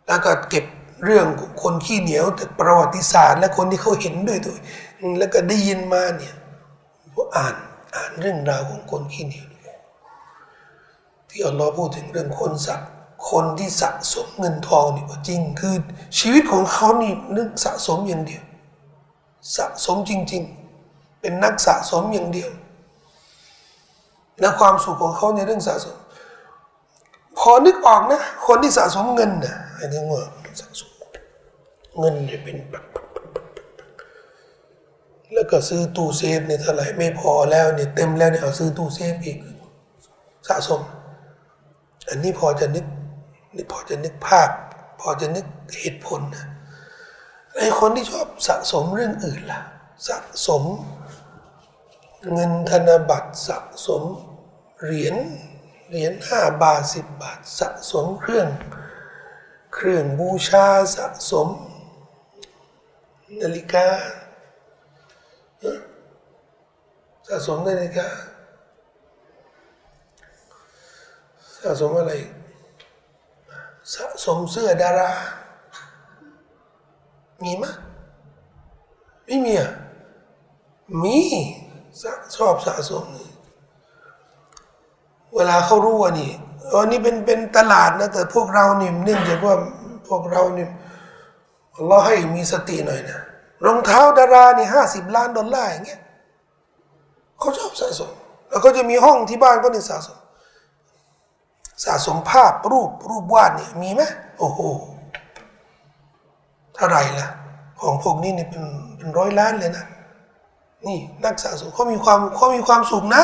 [0.08, 0.66] แล้วก็เก็บ
[1.06, 1.26] เรื่อง
[1.64, 4.56] คนขี้เหนียวจากประวัติศาสตร์ และคนที่เขาเห็นด้วยตัว
[5.18, 6.36] แล้วก็ได้ยินมาเนี่ย
[7.14, 7.56] พวกอ่าน
[7.96, 9.48] อ่านเรื่องราวของคนขี้เหนียว
[11.30, 12.82] ที่อัลลอฮ์พูดถึงเรื่องคนสัก
[13.30, 15.76] คนที่สะสมเงินทองนี่จริงคือ
[16.20, 18.44] ชีวิตของเขานี่นึกสะสมอย่างเดียว
[19.58, 20.44] สะสมจริง
[20.84, 22.50] ๆ เป็นนักสะสมอย่างเดียว
[24.40, 25.98] และความสุขของเขาในเรื่องสะสม
[27.38, 30.24] พอนึกออกนะ คนที่สะสมเงินนะไอ้นี่ว่า
[30.62, 30.90] สะสม
[32.00, 32.84] เงินจะเป็นปัก
[35.34, 39.38] แล้วก็ซื้อตู้เซฟเนี่ยเท่าไหร่ไม่พอแล้วเนี่ยเต็มแล้วเนี่ยเอาซื้อตู้เซฟอีก
[40.48, 40.82] สะสม
[42.10, 42.86] อันนี้พอจะนึก
[43.56, 44.50] นี่พอจะนึกภาพ
[45.02, 45.46] พอจะนึก
[45.80, 46.46] เหตุผลนะ
[47.58, 49.62] ไอ้คนที่ชอบสะสมเรื่องอื่นล่ะ
[50.08, 50.18] สะ
[50.48, 50.64] สม
[52.34, 54.04] เงินธนบัตรสะสม
[54.84, 55.16] เหรียญ
[55.90, 58.48] เหรียญห้าบาทสิบบาท สะสมเครื่อง
[59.74, 61.48] เครื่องบูชาสะสม
[63.42, 63.88] นาฬิกา
[67.34, 68.08] สะสมนาฬิกา
[71.62, 72.14] สะสมอะไร
[73.94, 75.12] สะสมเสื้อดารา
[77.44, 77.66] มีไหม
[79.26, 79.72] ไม่มีอะ
[81.04, 81.20] มี
[82.36, 83.30] ชอบสะสมนี่
[85.36, 86.32] เวลาเขารู้ว่านี่
[86.72, 89.56] อันนี้เป็นเป็นตลาดนะ แต่พวกเรานี่เนื่องจากว่า
[90.08, 90.68] พวกเรานี่
[91.88, 93.20] เราให้มีสติหน่อยนะ
[93.66, 96.02] รองเท้าดารานี่ห้าสิบล้านดอลลาร์อย่างเงี้ย
[97.42, 98.12] เขาชอบสะสม
[98.50, 100.18] แล้วก็จะมีห้องที่บ้านก็นี่สะสม
[101.86, 104.02] สะสมภาพรูปรูปวาดเนี่ยมีไหม
[104.38, 104.60] โอ้โห
[106.76, 107.28] เท่าไรล่ะ
[107.82, 108.64] ของพวกนี้เนี่ยเป็น
[108.98, 109.86] เป็นร้อยล้านเลยนะ
[110.88, 113.24] นี่นักสะสมเขามีความเขามีความสุขนะ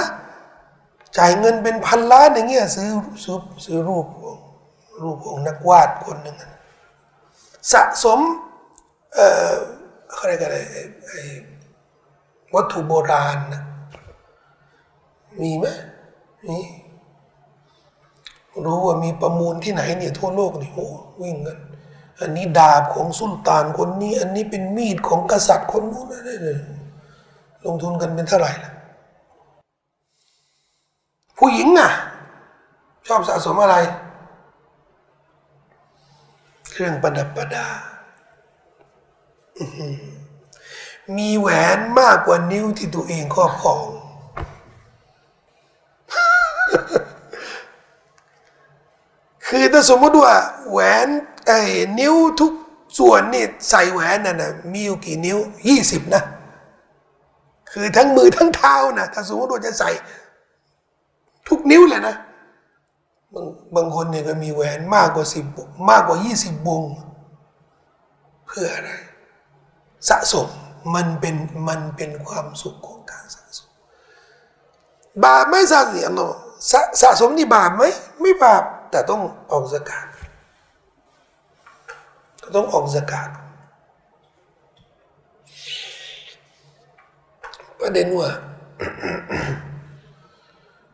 [1.17, 2.89] จ่ายเงินเป็นพันล้านอย่างเงี้ยซื้อ
[3.23, 4.05] ซื้อซื้อรูป
[5.03, 6.35] รูปของนักวาดคนหนึ่ง
[7.73, 8.19] สะสม
[9.13, 9.53] เอ่อ
[10.17, 10.49] อะไรกัน
[11.07, 11.19] ไอ้
[12.53, 13.61] วัตถุโบราณนะ
[15.41, 15.65] มีไหม
[16.47, 16.59] มี
[18.65, 20.87] รู้ว่ามีประมูลที่ไหนเนี่ยทั่วโลกนี่โอ้
[21.21, 21.57] วิ่งกัน
[22.21, 26.59] อันนี้ดาบของสุลต่านคนนี้ อันนี้เป็นมีดของกษัตริย์คนนู้นนั่นเลย
[27.65, 28.71] ลงทุนกันเป็นเท่าไหร่ล่ะ
[31.37, 31.91] ผู้หญิงอะ
[33.07, 33.75] ชอบสะสมอะไร
[36.71, 37.67] เครื่องประดับประดา
[41.17, 43.85] มีแหวนมากกว่านิ้วที่ตัวเองครอบครอง
[49.47, 50.33] คือถ้าสมมติว่า
[50.69, 51.07] แหวน
[51.47, 51.59] ไอ้
[51.99, 52.51] นิ้วทุก
[52.99, 55.37] ส่วนนี่ใส่แหวนนั่นนะมีอยู่กี่นิ้ว
[55.67, 56.23] ยี่สิบนะ
[57.71, 59.89] คือทั้งมือทั้งเท้านะถ้าสมมติว่าจะใส่
[61.47, 62.15] ทุกนิ้วเลยนะ
[63.33, 63.45] บาง
[63.75, 65.45] บางคนเนี่ยก็มีแหวนมากกว่าสิบ
[65.89, 66.83] มากกว่ายี่สิบวง
[68.47, 68.91] เพื่ออะไร
[70.09, 70.47] สะสม
[70.95, 71.35] มันเป็น
[71.67, 73.69] มันเป็นความสุขของการสะสม
[75.23, 76.13] บาปไม่สะสม
[76.71, 77.83] สะสะสมนี่บาปไหม
[78.21, 79.21] ไม่บาป แต่ต้อง
[79.51, 80.07] ออกสกาด
[82.55, 83.29] ต้องออกสกาด
[87.79, 88.31] ประเด็นว่า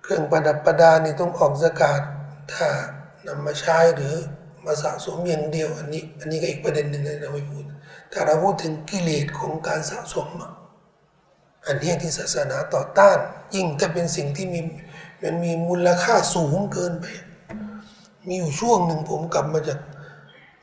[0.04, 2.02] เครื่องประดับประดานี่ต้องออกสกาด
[2.54, 2.68] ถ้า
[3.28, 4.16] นำมาใช้หรือ
[4.66, 7.64] มาสะสมอย่างเดียว อันนี้ อันนี้ก็อีกประเด็นหนึ่งเราไม่พูด
[8.12, 10.28] ถ้าเราพูดถึงกิเลสของการสะสม
[11.68, 13.18] อันนี้ที่ศาสนาต่อต้าน
[13.56, 14.60] ยิ่งจะเป็นสิ่งที่มี
[15.24, 17.06] มันมีมูลค่าสูงเกินไป
[18.28, 19.80] มีอยู่ช่วงหนึ่งผมกลับมาจาก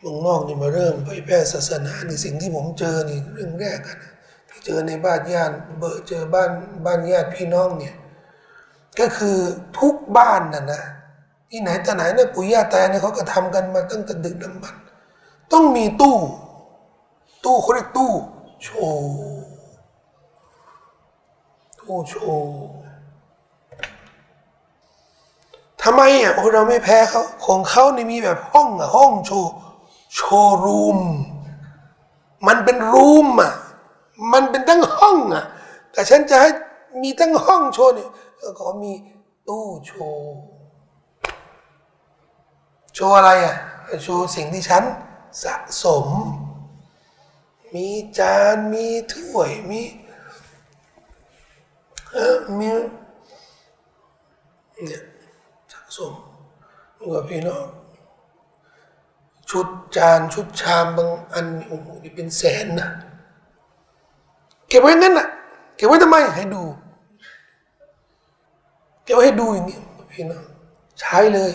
[0.00, 3.98] เมืองนอกนี่มาเริ่มเผยแพร่ศาสนาในสิ่งที่ผมเจอนี่เรื่องแรกกัน
[4.48, 6.50] ที่เจอในบ้านญาติเบอเจอบ้าน
[6.86, 7.96] บ้านญาติพี่น้องเนี่ย
[8.98, 9.38] ก็คือ
[9.78, 10.82] ทุกบ้านน่ะนะ
[11.50, 14.74] ที่ไหนแต่ไหนเนี่ยปู่ย่าตายเนี่ยเขาก็ทำกันมาตั้งแต่ดึกดำบรร
[15.52, 16.16] ต้องมีตู้
[17.44, 18.12] ตู้เขาเรียกตู้
[18.62, 19.10] โชว์
[21.80, 22.52] ตู้โชว์
[25.82, 29.52] ทำไมอะเราไม่แพ้เขาของเขานี่มีแบบห้องอะห้องโชว์
[30.14, 30.98] โชว์รูม
[32.46, 33.52] มันเป็นรูมอะ
[34.32, 35.44] มันเป็นทั้งห้องอะ
[35.92, 36.50] แต่ฉันจะให้
[37.02, 38.10] มีทั้งห้องโชว์เนี่ย
[38.58, 38.92] ก็มี
[39.48, 40.34] ตู้โชว์
[42.94, 43.56] โชว์อะไรอะ
[44.02, 44.84] โชว์สิ่งที่ฉัน
[45.44, 46.06] สะสม
[47.74, 49.82] มีจานมีถ้วยมี
[52.12, 52.68] เออมี
[54.84, 55.02] เนี่ย
[55.96, 56.14] สม
[57.14, 57.64] กับพี่น้อง
[59.50, 59.66] ชุด
[59.96, 62.88] จานชุดชามบางอันโอ้โหนี่เป็นแสนนะ
[64.68, 65.28] เก็บไว้งั้นน่ะ
[65.76, 66.62] เก็บไว้ทำไมให้ดู
[69.04, 69.78] เก็บไว้ให้ดูอย่างนี้
[70.12, 70.44] พี่น้อง
[71.00, 71.50] ใช้เลย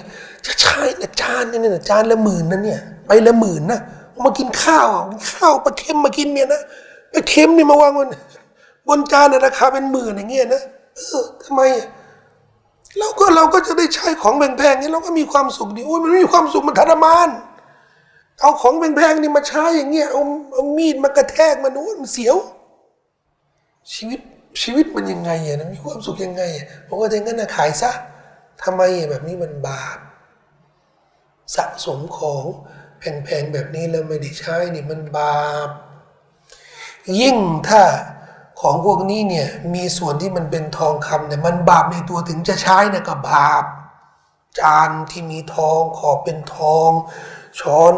[0.46, 3.80] จะใช้นะจานเนี่นะจานละหมื่นนั่นเนี่ยไปละหมื่นนะ
[4.26, 6.62] มากินข้าวกินข้าวปลาเค็มมากินเนี่ยนะ
[7.14, 8.08] ปลาเค็มนี่มาวางบน
[8.88, 10.62] บนจานราคาเป็นหมื่นอย่างเงี้ยนะ
[10.96, 11.62] เออทำไม
[13.00, 17.30] เราก็เราก็จะได้ใช้ของแพงๆนี้เราก็มีความสุขดีโอ้ยมันไม่มีความสุขมันทรมาน
[18.42, 20.22] เอาของแพงๆนี่มาใช้อย่างเงี้ยเอา
[20.54, 22.38] เอามีดมากระแทกมันโอ้ยมันเสียว
[23.94, 24.20] ชีวิต
[24.62, 27.92] ชีวิตมันยังไงอะมีความสุขยังไงอะบอกว่าอย่างนั้นนะขายซะ
[28.64, 29.98] ทำไมแบบนี้มันบาป
[31.56, 32.44] สะสมของ
[33.00, 35.70] แพงๆแบบนี้แล้วไม่ได้ใช้นี่มันบาป
[37.20, 37.38] ยิ่ง
[37.68, 37.84] ถ้า
[38.62, 43.64] ของพวกนี้เนี่ยมีส่วนที่มันเป็นทองคำเนี่ยมันบาปในตัวถึงจะใช้เนี่ยก็บาป
[44.60, 46.90] จานที่มีทองขอบเป็นทอง
[47.60, 47.96] ช้อน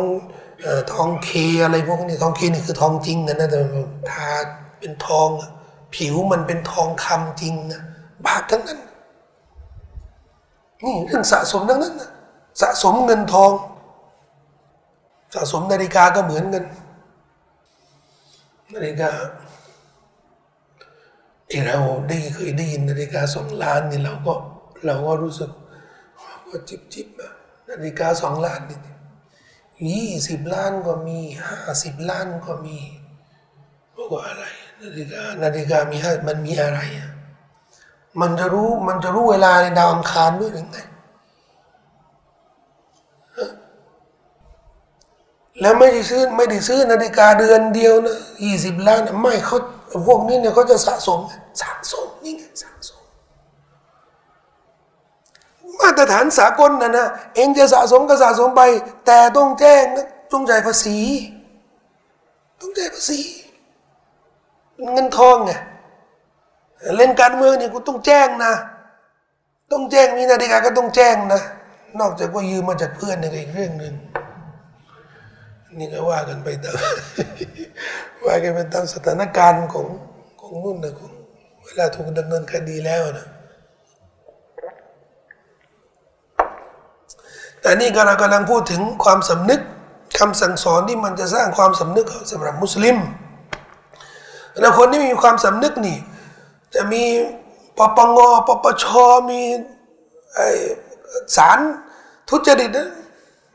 [0.93, 1.29] ทองเค
[1.63, 3.59] อะไรพวกนี้ทองเคนี่คือทองจริงนะนะแต่
[4.11, 4.29] ทา
[4.79, 5.29] เป็นทอง
[5.95, 7.81] ผิวมันเป็นทองคำจริงนะ
[8.25, 8.79] บาปทั้งนั้น
[10.83, 12.09] นี่เรื่องสะสมทั้งนั้นนะ
[12.61, 13.51] สะสมเงินทอง
[15.33, 16.63] สะสมนาฬิกาก็เหมือนกัน
[18.73, 19.09] นาฬิกา
[21.49, 21.77] ที่เรา
[22.09, 24.33] ได้เคยได้ยินนาฬิกาสองล้านนี่เราก็
[24.85, 25.51] เราก็รู้สึก
[26.47, 27.07] ว่าจิบจิบ
[27.69, 28.79] นาฬิกาสองล้านนี่
[29.91, 32.77] ยี่สิบล้านก็มีห้าสิบล้านก็มี
[33.95, 34.45] บอกว่าอะไร
[34.81, 37.11] นาฬิกานาฬิกามีห้ามันมีอะไรอะ
[38.21, 40.77] มันจะรู้มันจะรู้เวลาในดาวอังคารด้วยหรือไง
[45.61, 49.59] แล้วไม่ได้ซื้อไม่ได้ซื้อนาฬิกาเดือนเดียวนะยี่สิบล้านไม่เขา
[50.07, 51.19] พวกนี้เนี่ยเขาจะสะสม
[51.61, 53.01] สะสมนี่ไงสะสม
[55.79, 58.61] มาตรฐานสากลนะนะเองจะสะสมก็สะสมไป
[59.05, 60.97] แต่ต้องแจ้งนะต้องจ่ายภาษี
[62.59, 63.19] ต้องจ่ายภาษี
[64.93, 65.51] เงินทองไง
[66.97, 68.53] เล่นการเมืองเนี่ยกูต้องแจ้งนะ
[69.71, 71.41] ต้องแจ้งมีนาฬิกาก็ต้องแจ้งนะ
[71.99, 73.93] นอกจากว่ายืมมาจากเพื่อนนี่ก็อีกเรื่องหนึ่ง
[75.77, 76.75] นี่ก็ว่ากันไปตาม
[78.25, 79.87] ว่ากันไปตามสถานการณ์ของ
[80.41, 81.11] ของนุ่นนะของ
[81.63, 83.27] เวลาถูกดำเนินคดีแล้วนะ
[87.61, 89.61] แต่นี่ก็เรากำลังพูดถึงความสำนึก
[90.19, 92.97] คำสั่งสอนที่มันจะสร้างความสำนึกสำหรับมุสลิม
[94.59, 95.97] แล้วคนที่มีความสำนึกนี่
[96.75, 97.03] จะมี
[97.77, 98.85] ปปงปปช
[99.29, 99.41] มี
[100.33, 100.39] ไอ
[101.35, 101.59] สาร
[102.29, 102.89] ทุจริตนะ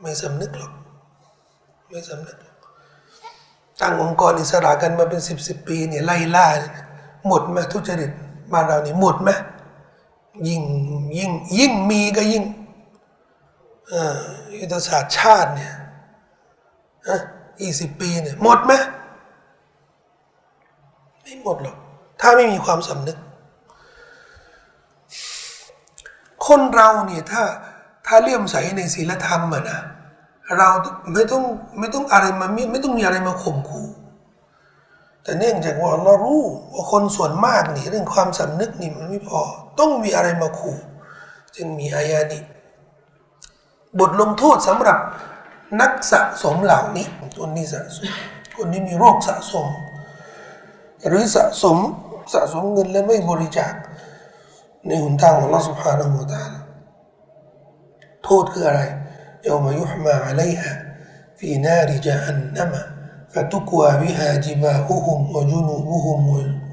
[0.01, 0.71] ไม่สำนึกหรอก
[1.93, 2.55] ไม่สำนึกหรอก
[3.81, 6.47] ตั้งองค์กรอิสระกันมาเป็นสิบสิบปีเนี่ยไล่ล่า
[7.27, 8.11] หมดไหมทุจริต
[8.53, 9.29] มาเราเนี่ยหมดไหม
[10.47, 10.61] ยิ่ง
[11.17, 12.43] ยิ่งยิ่งมีก็ยิ่ง
[14.59, 15.73] ยุทธศาสตร์ชาติเนี่ย
[17.61, 18.73] ยี่สิบปีเนี่ยหมดไหม
[21.21, 21.75] ไม่หมดหรอก
[22.21, 23.17] ถ้าไม่มีความสำนึก
[26.47, 27.43] คนเราเนี่ยถ้า
[28.05, 29.79] ถ้าเลื่อมใสในศีลธรรมอะนะ
[30.57, 30.69] เรา
[31.13, 31.43] ไม่ต้อง
[31.79, 33.87] ไม่ต้องอะไรมาไม่ต้องมีอะไรมาข่มขู่
[35.23, 36.41] แต่เนื่องจากว่าเรารู้
[36.73, 39.41] ว่าคนส่วนมากนี่เรื่องความสำนึกนี่มันไม่พอ
[39.79, 40.77] ต้องมีอะไรมาขู่
[41.55, 42.41] จึงมีอายานี้
[43.99, 44.97] บทลงโทษสำหรับ
[45.81, 48.09] นักสะสมเหล่านี้คนนี้สะสม
[48.55, 49.67] คนนี้มีโรคสะสม
[51.07, 51.77] หรือสะสม
[52.33, 53.73] สะสมเงินและไม่บริจาค
[54.87, 56.43] ในหนทางของเราสุภาพนะมูตา
[58.23, 58.81] โทษคืออะไร
[59.46, 60.72] يوم يحمى عليها
[61.36, 62.72] في نار جهنم
[63.30, 66.20] فتكوى بها جباههم وجنوبهم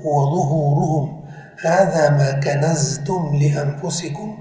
[0.05, 1.26] وظهورهم
[1.61, 4.38] هذا ما كنزتم لأنفسكم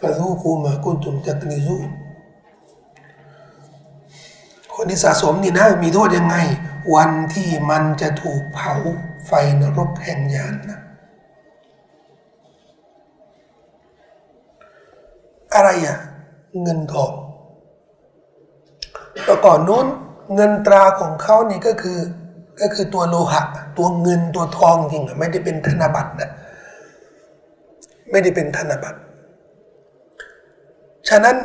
[0.00, 2.02] فذوقوا ما كنتم تكنزون
[4.76, 6.36] คนที่สะสมนี่นะมีโทษยังไง
[6.94, 8.74] วันที่มันจะถูกเผา
[9.26, 10.78] ไฟนรกแห่งยานนะ
[15.54, 15.96] อะไรอ่ะ
[16.62, 17.12] เงินทอง
[19.25, 19.85] แต่ก่อนนู้น
[20.35, 21.99] เงินตราของเขานี่ก็คือ
[22.61, 23.41] ก็คือตัวโลหะ
[23.77, 26.29] ตัวเงินตัวทองจริงไม่ได้เป็นธนบัตรนะ
[28.11, 28.99] ไม่ได้เป็นธนบัตร
[31.09, 31.35] ฉะนั้น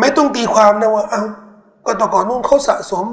[0.00, 1.22] ไม่ต้องตีความนะว่าเอา้า
[1.86, 3.04] ก็ต่ก่อนนู้นเขาสะสม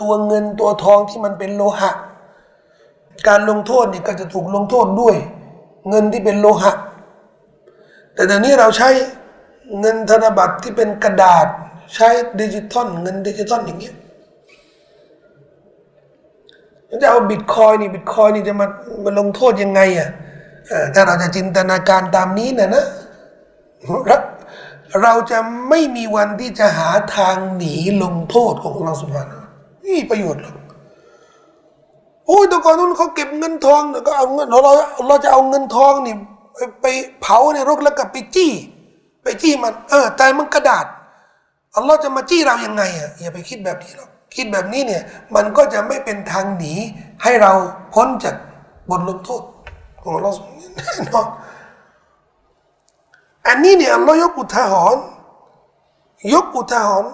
[0.00, 1.90] ตัวเงินตัวทองที่มันเป็นโลหะ
[3.28, 5.16] การลงโทษนี่ก็จะถูกลงโทษด้วย
[5.88, 6.72] เงินที่เป็นโลหะ
[8.14, 8.88] แต่ตอนนี้เราใช้
[9.80, 11.46] เงินธนบัตรที่เป็นกระดาษ
[11.94, 12.08] ใช้
[12.40, 13.94] ดิจิตอลเงินดิจิตอลอย่างเงี้ย
[17.02, 18.66] จะเอาบิตคอยนี่บิตคอยนี่จะมา
[19.04, 20.08] มาลงโทษยังไงอะ
[20.94, 22.84] ถ้าเราจะจินตนาการตามนี้นะนะ
[25.02, 25.38] เราจะ
[25.68, 29.40] ไม่มีวันที่จะหาทางหนีลงโทษของ الله سبحانه
[29.86, 30.54] นี่ประโยชน์หรอก
[32.26, 34.58] โอ้ยแต่ก่อนนู้นเขาเก็บเงินทองก็เอาเงินเรา
[35.08, 36.14] เราจะเอาเงินทองนี่
[36.82, 36.86] ไป
[37.20, 38.52] เผาในรกแล้วก็ไปจี้
[39.22, 40.86] ไปจี้มัน เออ แต่มันกระดาษ
[41.76, 45.02] อัลลอฮ์จะมาจี้เรายังไงอะอย่าไปคิดแบบนี้หรอกคิดแบบนี้เนี่ย
[45.34, 46.74] มันก็จะไม่เป็นทางหนี
[47.22, 47.52] ให้เรา
[47.94, 48.34] พ้นจาก
[48.90, 49.42] บทลงโทษ
[50.00, 50.36] ของอัลลอฮ์
[50.76, 51.26] แน่นอน
[53.46, 55.04] อันนี้เนี่ยอัลลอฮ์ยกอุทาหรณ์
[56.34, 57.10] ยกอุทาหรณ์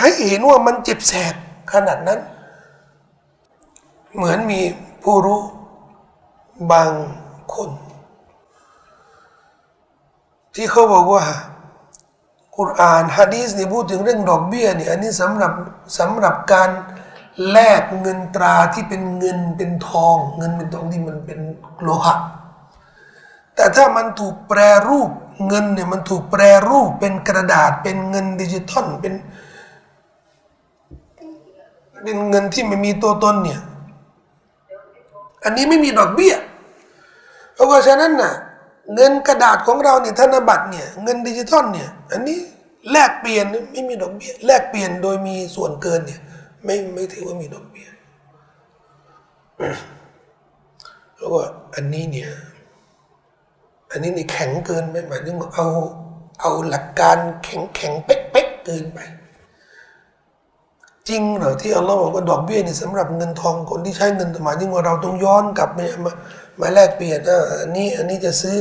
[0.00, 1.34] ให้เห็นว่ามันเจ็บแสบ
[1.72, 2.20] ขนาดนั้น
[4.14, 4.60] เหมือนมี
[5.02, 5.40] ผู้รู้
[6.72, 6.90] บาง
[7.54, 7.70] คน
[10.54, 11.24] ที่เขาบอกว่า
[12.56, 15.52] กุรอานฮะดีสเนี่ยพูดถึงเรื่องดอกเบี้ยเนี่ยอันนี้สำหรับ
[15.98, 16.70] สำหรับการ
[17.50, 21.40] แลกเงินตราที่เป็นเงินเป็นทอง เงินเป็นทองที่มันเป็น
[21.82, 22.14] โลหะ
[23.54, 25.10] แต่ถ้ามันถูกแปรรูป
[25.48, 29.14] เงินเนี่ยมันถูกแปรรูปเป็นกระดาษเป็นเงินดิจิตอลเป็น
[32.02, 33.60] เป็นเงินที่ไม่มีตัวตนเนี่ย
[35.44, 36.34] อันนี้ไม่มีดอกเบี้ย
[37.54, 38.34] เพราะฉะนั้นน่ะ
[38.94, 42.38] เงินกระดาษของเราเนี่ยธนบัตรเนี่ยเงินดิจิตอลเนี่ยอันนี้
[42.90, 46.20] แลกเปลี่ยนไม่มีดอกเบี้ยแลกเปลี่ยนโดยมีส่วนเกินเนี่ย
[46.64, 47.88] ไม่ไม่ถือว่ามีดอกเบี้ย
[51.16, 51.40] แล้วก็
[51.74, 52.30] อันนี้เนี่ย
[53.90, 55.66] อันนี้นี่แข็งเกินไปหมายถึงเอา
[56.40, 58.98] เอาหลักการแข็งแข็งเป๊กเป๊กเกินไป
[61.08, 66.12] จริงเหรอที่อัลลอฮ์บอกว่าดอกเบี้ยนี่สำหรับเงินทองคนที่ใช้เงินหมายถึงว่าเราต้องย้อนกลับมา
[66.60, 68.56] มาแลกเปลี่ยนอะอันนี้อันนี้จะซื้อ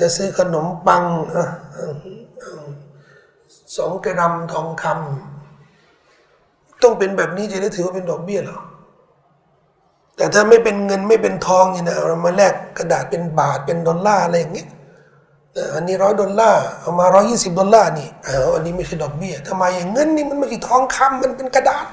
[0.00, 1.04] จะซื้อขนมปัง
[3.76, 8.60] สองกรัมทองคำต้องเป็นแบบนี้จะได้ถือว่าเป็นดอกเบี้ยหรอ
[10.16, 14.68] แต่ถ้าไม่เป็นเงินไม่เป็นทองนี่นะเรามาแลกกระดาษเป็นบาทเป็นดอลลาร์อะไรอย่างเงี้ย
[15.74, 21.86] อันนี้ร้อยดอลลาร์เอามาร้อยี่สิบดอลลาร์นี่เอออันนี้ไม่ใช่ดอกเบี้ยทำไมอย่างเงินนี่มันไม่ใช่ทองคำมันเป็นกระดาษ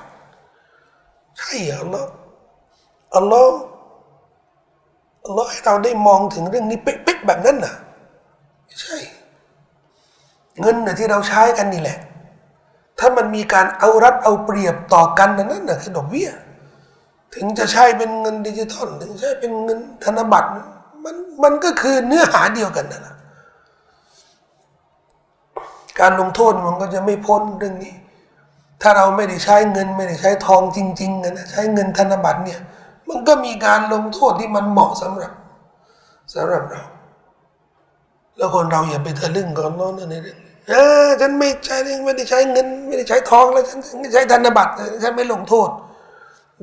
[1.38, 2.09] ใช่อัลลอฮ์
[3.15, 3.55] อัลลอฮ์
[5.26, 7.74] อัลลอฮ์ให้เราได้มองถึงเรื่องนี้เป๊ะๆแบบนั้นน่ะ
[8.65, 8.97] ไม่ใช่
[10.61, 11.99] เงินน่ะที่เราใช้กันนี่แหละ
[12.99, 16.30] ถ้ามันมีการเอารัดเอาเปรียบต่อกันนั่นน่ะคือดอกเบี้ย
[17.36, 20.49] ถึงจะใช้เป็นเงินดิจิทัลถึงใช้เป็นเงินธนบัตร
[21.03, 23.15] มันมันก็คือเนื้อหาเดียวกันนั่นแหละ
[25.99, 27.93] การลงโทษมันก็จะไม่พ้นเรื่องนี้
[28.82, 32.59] ถ้าเราไม่ได้ใช้เงิน ไม่ได้ใช้ทองจริงๆนะใช้เงินธนบัตรเนี่ย
[33.10, 35.32] มันก็มีการลงโทษที่มันเหมาะสำหรับ
[36.34, 36.82] สำหรับเรา
[38.38, 40.38] แล้วคนเราอย่าไปทะลึ่งก่อนน้องในเรื่อง
[40.70, 44.72] เอ่าฉันไม่ใช้ไม่ได้ใช้เงิน ไม่ได้ใช้ทองแล้วฉันไม่ใช้ธนบัตร
[45.04, 45.70] ฉันไม่ลงโทษ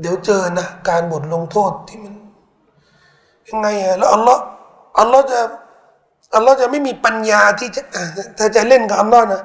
[0.01, 2.15] เดี๋ยวเจอนะการบทลงโทษที่มัน
[3.49, 4.43] ยังไงอะแล้วอัลลอฮ์
[4.99, 5.39] อัลลอฮ์จะ
[6.35, 7.83] อัลลอฮ์จะไม่มีปัญญาที่จะ
[8.39, 9.43] ถ้าจะเล่นกับอัลลอฮ์นะ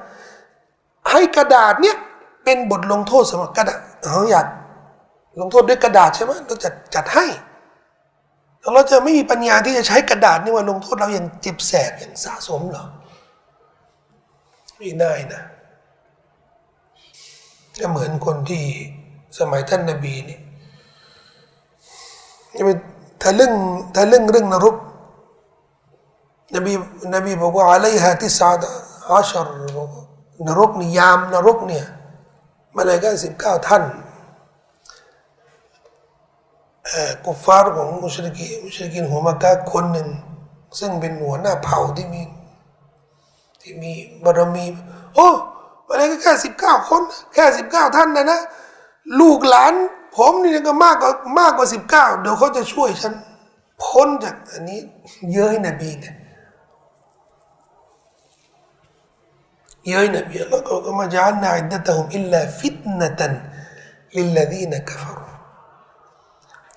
[1.12, 1.98] ให้กระดาษเนี้ย
[2.43, 3.80] เป็นบทลงโทษสำหรับกระดาษ
[4.12, 4.46] เขาอยาก
[5.40, 7.26] ลงโทษด้วยกระดาษใช่ไหมเราจัดจัดให้
[8.74, 12.86] เราจะไม่มีปัญญาที่จะใช้กระดาษนี่ว่าลงโทษเราอย่างเจ็บแสบอย่างสะสมหรอ
[14.78, 15.42] ไม่ได้นะ
[17.80, 18.64] ก็เหมือนคนที่
[19.40, 20.40] สมัยท่านนบีนี่
[22.56, 22.70] จะไป
[23.24, 23.54] ทะลึ่ง
[23.96, 24.76] ทะลึ่งเรื่องนรก
[26.56, 26.74] นบี
[27.14, 28.66] นบีบอกว่าอะไรฮะที่ซาด
[29.10, 29.48] อาชร
[30.48, 31.86] นรกนิยามนรกเนี่ย
[32.76, 33.84] มาเลยก็สิบเก้าท่าน
[37.26, 40.08] กุฟาร์ของมุชลิกีมุชลิกินหัวมากาคนหนึ่ง
[40.80, 42.22] ซึ่งเป็นหัวหน้าเผ่าที่มี
[43.62, 43.92] ที่มี
[44.24, 44.66] บารมี
[45.16, 45.28] โอ้
[45.88, 47.02] มาเลยก็แค่สิบเก้าคน
[47.34, 48.40] แค่สิบเก้าท่านนะนะ
[49.20, 49.74] ลูกหลาน
[50.16, 53.14] ผมนี่ก็มากกว่ามากกว่าสิบเก้าเดี๋ยวเขาจะช่วยฉัน
[53.84, 54.80] พ้นจากอันนี้
[55.32, 56.16] เย้ยนบีเนี่ย
[59.88, 63.34] เย้ยนบีแล้วก็มาจานนาอิดะตฮุมอิลลาฟิตนะตัน
[64.18, 65.25] ลิลลดีนกฟาร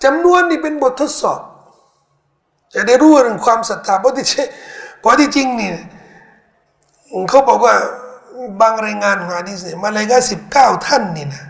[0.05, 1.41] จำนวนนี่เป็นบททดสอบ
[2.75, 4.27] จะได้รู้เรื่องความศรัทธาเพราะที่
[5.01, 5.73] เพราะที่จริงนี่
[7.31, 7.75] เขาบอกว่า
[8.61, 11.45] บางรายงานของอาดิษเนี่ยมาเลยก็สิบเก้าท่านนี่นะ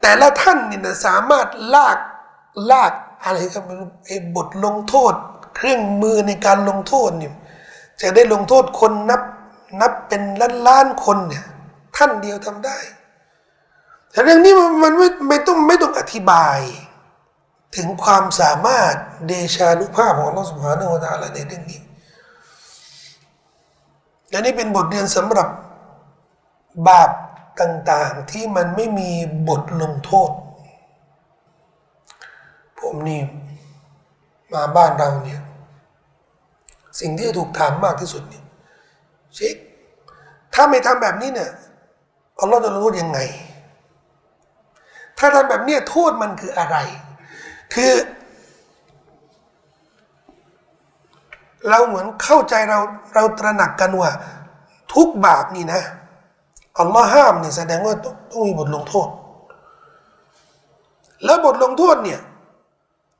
[0.00, 1.98] แต่ละท่านนี่นะสามารถลาก
[2.70, 2.92] ลาก
[3.24, 5.14] อะไรก็ไม่รู้ไอ้บทลงโทษ
[5.56, 7.30] เครื่องมือในการลงโทษนี่
[8.00, 9.22] จะได้ลงโทษคนนับ
[9.80, 11.44] นับเป็นล้านล้านคนเนี่ย
[11.96, 12.76] ท่านเดียวทำได้
[14.14, 16.58] แต่เรื่องนี้มันไม่ไม่ต้องไม่ต้องอธิบาย
[17.76, 18.94] ถึงความสามารถ
[19.26, 21.80] เดชานุภาพของอัลลอสุบฮานาอัลลอฮฺในเรื่องนี้
[24.30, 25.48] และนี่เป็นบทเรียนสำหรับ
[26.88, 27.10] บาป
[27.60, 29.10] ต่างๆที่มันไม่มี
[29.48, 30.30] บทลงโทษ
[32.78, 33.20] ผมนี่
[34.52, 35.40] มาบ้านเราเนี่ย
[37.00, 38.44] สิ่งที่ถูกถามมากที่สุดเนี่ย
[39.34, 39.56] เช็ค
[40.54, 41.50] ถ้าไม่ทำแบบนี้เนี่ย
[42.40, 43.18] อัลลอฮฺจะลงโทษยังไง
[45.18, 46.76] ถ้าทำแบบนี้โทษมันคืออะไร
[47.74, 47.92] คือ
[51.70, 52.78] เราเหมือนเข้าใจเรา
[53.14, 54.10] เราตระหนักกันว่า
[54.94, 55.82] ทุกบาปนี่นะ
[56.78, 57.94] อัลลอฮ์ห้ามเนี่ยแสดงว่า
[58.30, 59.08] ต้องมีบทลงโทษ
[61.24, 62.20] แล้วบทลงโทษเนี่ย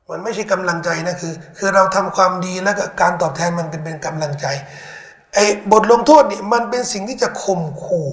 [0.09, 4.45] มันไม่ใช่กำลังใจนะคือ คือเราทำความดีแล้วก็การตอบแทนมันเป็นเป็นกำลังใจ
[5.33, 8.09] ไอ้บทลงโทษเนี่ยมันเป็นสิ่งที่จะข่มขู่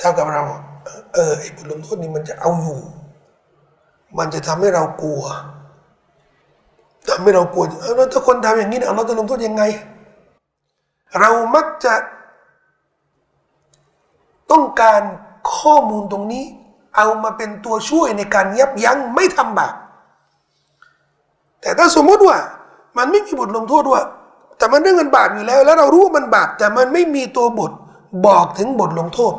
[0.00, 0.42] เท่ากับเรา
[1.14, 2.80] เออไอ้บทลงโทษนี่มันจะเอาอยู่
[4.18, 5.22] มันจะทำให้เรากลัว
[7.08, 9.62] ทำให้เรากลัวเออถ้าคนทำอย่างนี้เราจะลงโทษยังไง
[11.20, 11.94] เรามักจะ
[14.50, 15.02] ต้องการ
[15.54, 16.44] ข้อมูลตรงนี้
[16.96, 19.74] เอามาเป็นตัวช่วยในการยับยั้งไม่ทำบาป
[21.60, 22.38] แต่ถ้าสมมติว่า
[22.96, 24.02] มันไม่มีบทลงโทษว่า
[24.58, 27.72] แต่มันเรื่องมันบาปอยู่แล้ว แล้วเรารู้ว่ามันบาปแต่มันไม่มีตัวบท
[28.26, 29.34] บอกถึงบทลงโทษ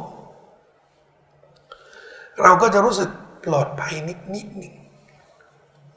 [2.41, 3.09] เราก็จะรู้สึก
[3.45, 4.73] ปลอดภัยนิดนิดหนึ่ง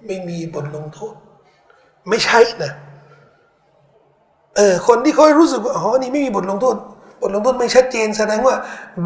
[0.06, 1.14] ไม่มีบทลงโทษ
[2.08, 2.72] ไม่ใช่นะ
[4.56, 6.76] เออคนที่เขารู้สึกว่าอ๋อนี่ไม่มีบทลงโทษ
[7.20, 8.54] บทลงโทษไม่ชัดเจนแสดงว่า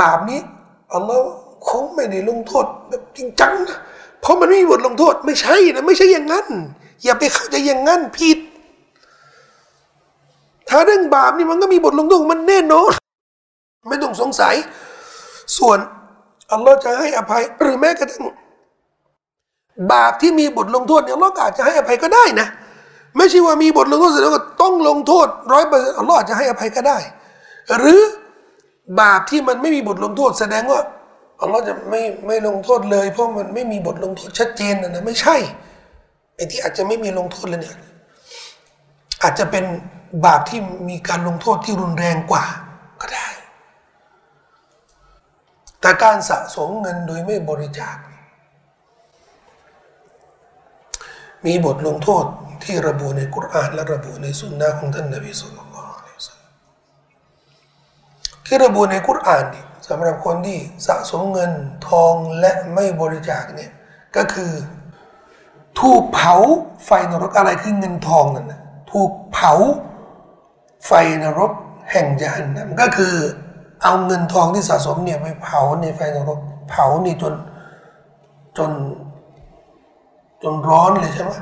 [0.00, 0.40] บาปนี้
[0.92, 1.26] อัลลอฮ์
[1.68, 3.78] คงไม่ได้ลงโทษแบบจริงจังนะ
[4.20, 6.46] เพราะมันไม่มีบทลงโทษ ไม่ใช่นะไม่ใช่อย่างนั้น
[7.04, 8.38] อย่าไปเข้าใจอย่างนั้นผิด
[10.68, 12.92] ถ้าเรื่องบาปนี่มันก็มีบทลงโทษมันแน่นอน
[13.88, 14.54] ไม่ต้องสงสัย
[15.58, 15.78] ส่วน
[16.52, 18.24] อัลลอฮ์จะให้อภัย หรือแม้กระทั่ง
[19.92, 22.48] บาปที่มีบทลงโทษเนี่ยอัลลอฮ์อาจจะให้อภัยก็ได้นะ
[23.16, 26.98] ไม่ใช่ว่ามีบทลงโทษแสดงว่าต้องลงโทษร้อยเปอร์เซ็นต์อัลลอฮ์อาจจะให้อภัยก็ได้
[27.78, 28.00] หรือ
[29.00, 30.80] บาปที่มันไม่มีบทลงโทษ แสดงว่า
[31.42, 35.36] อัลลอฮ์จะไม่ไม่ลงโทษเลย เพราะมันไม่มีบทลงโทษชัดเจนนะนะไม่ใช่
[36.36, 37.76] ไอ้ที่อาจจะไม่มีลงโทษเลยเนี่ย
[39.22, 39.64] อาจจะเป็น
[40.26, 42.44] บาปที่มีการลงโทษที่รุนแรงกว่า
[43.00, 43.28] ก็ได้
[45.80, 47.96] แต่การสะสมเงินโดยไม่บริจาค
[51.46, 52.24] มีบทลงโทษ
[52.64, 56.08] ที่ระบุในกุรอานและระบุในสุนนะของท่านนบีสุลต่าน
[58.46, 61.52] ที่ระบุในกุรอานนี่สำหรับคนที่สะสมเงิน
[61.88, 63.70] ทองและไม่บริจาคเนี่ย
[64.16, 64.52] ก็คือ
[65.80, 66.34] ถูกเผา
[66.84, 68.60] ไฟนรกอะไรคือเงินทองนั่นนะ
[68.92, 69.52] ถูกเผา
[70.86, 71.52] ไฟนรก
[71.92, 73.14] แห่งยานนัก็คือ
[73.82, 77.34] เอาเงินทองที่สะสมเนี่ยไปเผาในไฟนรกเผานี่จน
[78.58, 78.70] จน
[80.42, 81.32] จนร้อนเลยใช่ไหม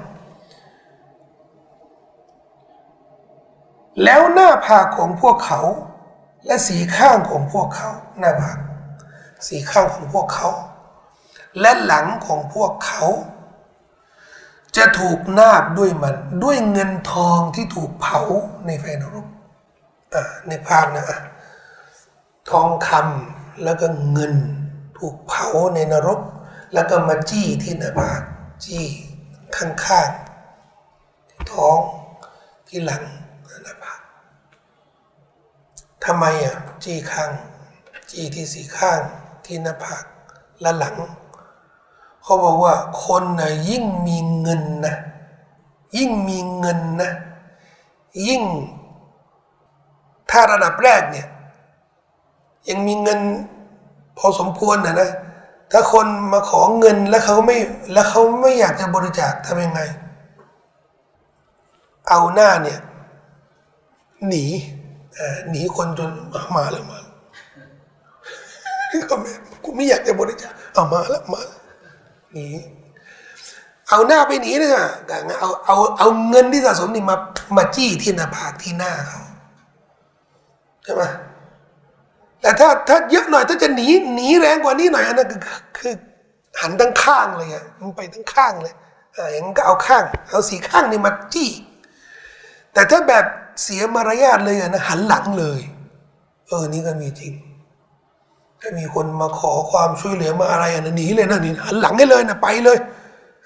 [4.05, 5.61] แล้วหน้าผากของพวกเขา
[6.47, 8.59] และสีข้างของพวกเขา หน้าผาก
[9.47, 10.49] สีข้างของพวกเขา
[11.61, 13.05] และหลังของพวกเขา
[14.76, 16.14] จะถูกนาบด้วยมัน
[16.45, 18.20] ด้วยเงินทองที่ถูกเผา
[18.66, 19.26] ในไฟนรก
[20.49, 21.05] ในภาพนะ
[22.51, 24.34] ทองคำแล้วก็เงิน
[24.99, 26.20] ถูกเผาในนรก
[26.74, 28.22] แล้วก็มาจี้ที่หน้าผาก
[28.64, 28.84] จี้
[29.57, 31.78] ข้างๆที่ท้อง
[32.68, 33.03] ที่หลัง
[33.64, 34.01] หน้าผาก
[36.05, 37.30] ทำไมอะจี้ข้าง
[38.11, 39.01] จี้ที่สีข้าง
[39.44, 40.05] ที่หน้าผาก
[40.61, 40.96] และหลัง
[42.22, 42.74] เขาบอกว่า
[43.05, 44.94] คนนะยิ่งมีเงินนะ
[45.96, 47.11] ยิ่งมีเงินนะ
[48.28, 48.42] ยิ่ง
[50.30, 51.26] ถ้าระดับแรกเนี่ย
[52.69, 53.21] ยังมีเงิน
[54.19, 55.11] พอสมควรนะนะ
[55.73, 57.57] ถ้าคนมาขอเงินแล้วเขาไม่
[57.93, 59.81] แล้วเขาไม่อยากจะบริจาคทำยังไง
[62.09, 62.79] เอาหน้าเนี่ย
[64.29, 64.45] หนี
[65.51, 66.11] หนีคนจน
[66.57, 66.99] มาแล้วมา
[69.11, 69.31] ก็ไม่
[69.65, 71.41] กูไม่อยากจะบริจาคเอามาแล้วมา
[72.33, 72.47] หนี
[73.89, 74.87] เอาหน้าไปหนีนะ
[75.41, 77.17] เอาเอาเอาเงินที่สะสมนี่มา
[77.57, 79.21] มาจี้ที่หน้าผากที่หน้าเขา
[80.85, 81.03] ใช่ไหม
[82.41, 85.41] แต่ถ้าถ้าเยอะหน่อยถ้าจะหนีหนีแรงกว่านี้หน่อยอันนั้นคือ
[85.78, 85.95] คือ
[86.61, 88.74] หันทั้งข้างเลยอะมันไปทั้งข้างเลย
[89.16, 91.51] อ่าอย่างก็เอาข้าง เอาสีข้างนี่มาจี้
[92.72, 93.24] แต่ถ้าแบบ
[93.62, 95.61] เสียมารยาทเลยอะนะหันหลังเลย
[96.47, 97.32] เออนี่ก็มีจริง
[98.61, 102.78] ถ้ามีคนมาขอความช่วยเหลือมาอะไรอะหนีเลยนะนี่หันหลังให้เลยนะไปเลย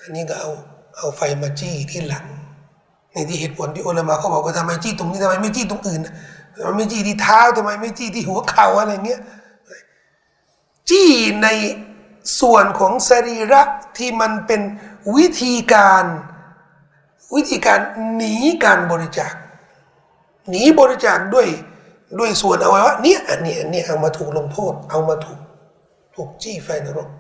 [0.01, 0.51] อันนี้ก็เอา
[0.97, 2.27] เอาไฟมาจี้ที่หลัง
[3.15, 6.01] นี่ที่เหตุผลที่อุลามะเขาบอกว่าทำไมจี้ตรงนี้ทำไมไม่จี้ตรงอื่น
[6.57, 9.21] ทำไมไม่จี้ที่เท้าทำไมไม่จี้ที่หัวเข่าอะไรเงี้ย
[10.91, 11.11] จี้
[11.43, 11.49] ใน
[12.41, 13.63] ส่วนของสรีระ
[13.99, 14.61] ที่มันเป็น
[15.17, 16.05] วิธีการ
[17.35, 17.81] วิธีการ
[18.17, 18.35] หนี
[18.65, 19.33] การบริจาค
[20.49, 21.49] หนีบริจาคด้วย
[22.19, 25.41] ด้วยส่วนอวัยวะเนี่ยอันนี้อันนี้เอามาถูกลงโทษ เอามาถูก
[26.15, 27.11] ถูกจี้ไฟนรก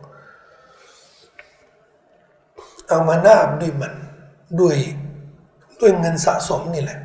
[2.88, 3.94] เอามานาบด้วยมัน
[4.60, 4.76] ด้วย
[5.80, 6.98] ด้วยเงินสะสมนี่แหละ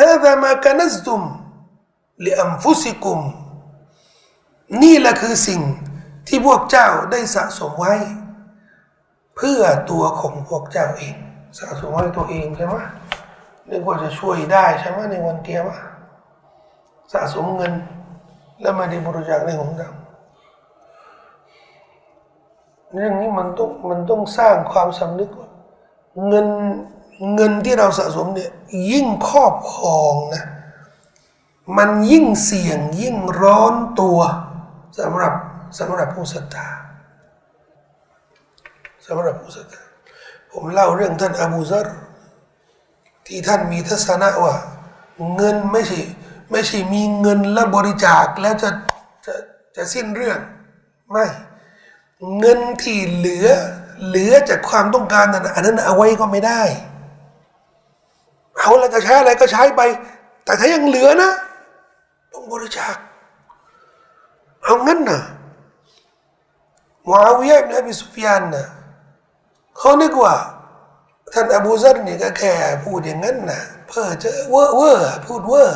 [0.00, 1.22] هذا ما كنزتم
[2.24, 3.18] لأنفسكم
[4.82, 5.60] นี่แหละคือสิ่ง
[6.28, 7.94] ที่พวกเจ้าได้สะสมไว้
[9.36, 11.14] เพื่อตัวของพวกเจ้าเอง
[11.58, 12.74] สะสมไว้ตัวเองใช่ไหม
[13.68, 15.80] นึกว่าจะช่วยได้ใช่ไหมในวันเกียรติ
[17.12, 17.72] สะสมเงิน
[18.60, 19.90] แล้วมาได้บริจาคในของเรา
[22.94, 25.48] เรื่องนี้มันต้องมันต้องสร้างความสำนึกว่า
[26.28, 26.46] เงิน
[27.33, 28.51] เงินที่เราสะสมเนี่ย
[28.91, 30.43] ยิ่งครอบครองนะ
[31.77, 34.19] มันยิ่งเสี่ยงยิ่งร้อนตัว
[34.99, 35.33] สำหรับ
[35.79, 36.69] สำหรับผู้ศรัทธา
[39.07, 39.83] สำหรับผู้ศรัทธา
[40.51, 41.87] ผมเล่าเรื่องท่านอบูซัร
[43.27, 44.55] ที่ท่านมีทัศนะว่า
[45.35, 46.01] เงินไม่ใช่
[46.51, 48.69] ไม่ใช่มีเงินแล้วบริจาคแล้วจะ
[49.25, 49.33] จะ
[49.75, 50.39] จะสิ้นเรื่อง
[51.11, 51.25] ไม่
[52.39, 53.47] เงินที่เหลือ
[54.07, 56.61] เหลือจากความต้องการนั้นอันนั้นเอาไว้ก็ไม่ได้
[58.57, 59.81] เอาอะไรก็ใช้อะไรก็ใช้ไป
[60.43, 61.31] แต่ถ้ายังเหลือนะ
[62.33, 62.95] ต้องบริจาค
[64.63, 65.21] เอางั้นนะ
[67.05, 68.65] มูอาวิยะอิบนอบีสุฟยานนะ
[69.77, 70.35] เขานึกว่า
[71.33, 75.69] ท่านอบูซัรนี่ก็แค่พูดอย่างนั้นนะเพื่อจะเว่อเว่อพูดเว่อ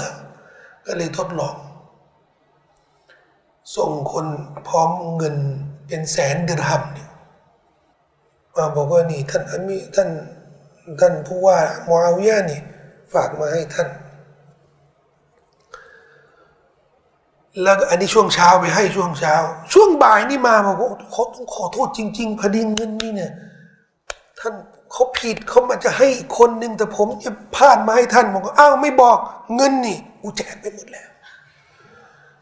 [0.86, 1.56] ก็เลยทดลอง
[3.76, 4.28] ส่งคน
[4.68, 5.36] พร้อมเงิน
[5.88, 7.10] เป็นแสนดิรหัมเนี่ย
[8.56, 10.10] มาบอกว่านี่ท่านอามีท่าน
[11.02, 11.58] ท่านผู้ว่า
[11.88, 12.62] มอาวิยะนี่
[13.14, 13.88] ฝากมาให้ท่าน
[17.62, 19.36] แล้วอันนี้ช่วงเช้าไปให้ช่วงเช้า
[19.74, 23.32] ช่วงบ่ายนี่มาบอกว่าเขาต้องขอโทษจริง ๆ พอดีเงินนี่เนี่ย
[24.40, 24.54] ท่าน
[24.92, 26.08] เขาผิดเขามาจะให้
[26.38, 29.18] คนหนึ่งแต่ผมจะพลาดมาให้ท่านบอกว่าอ้าวไม่บอก
[29.56, 31.10] เงินนี่กูแจกไปหมดแล้ว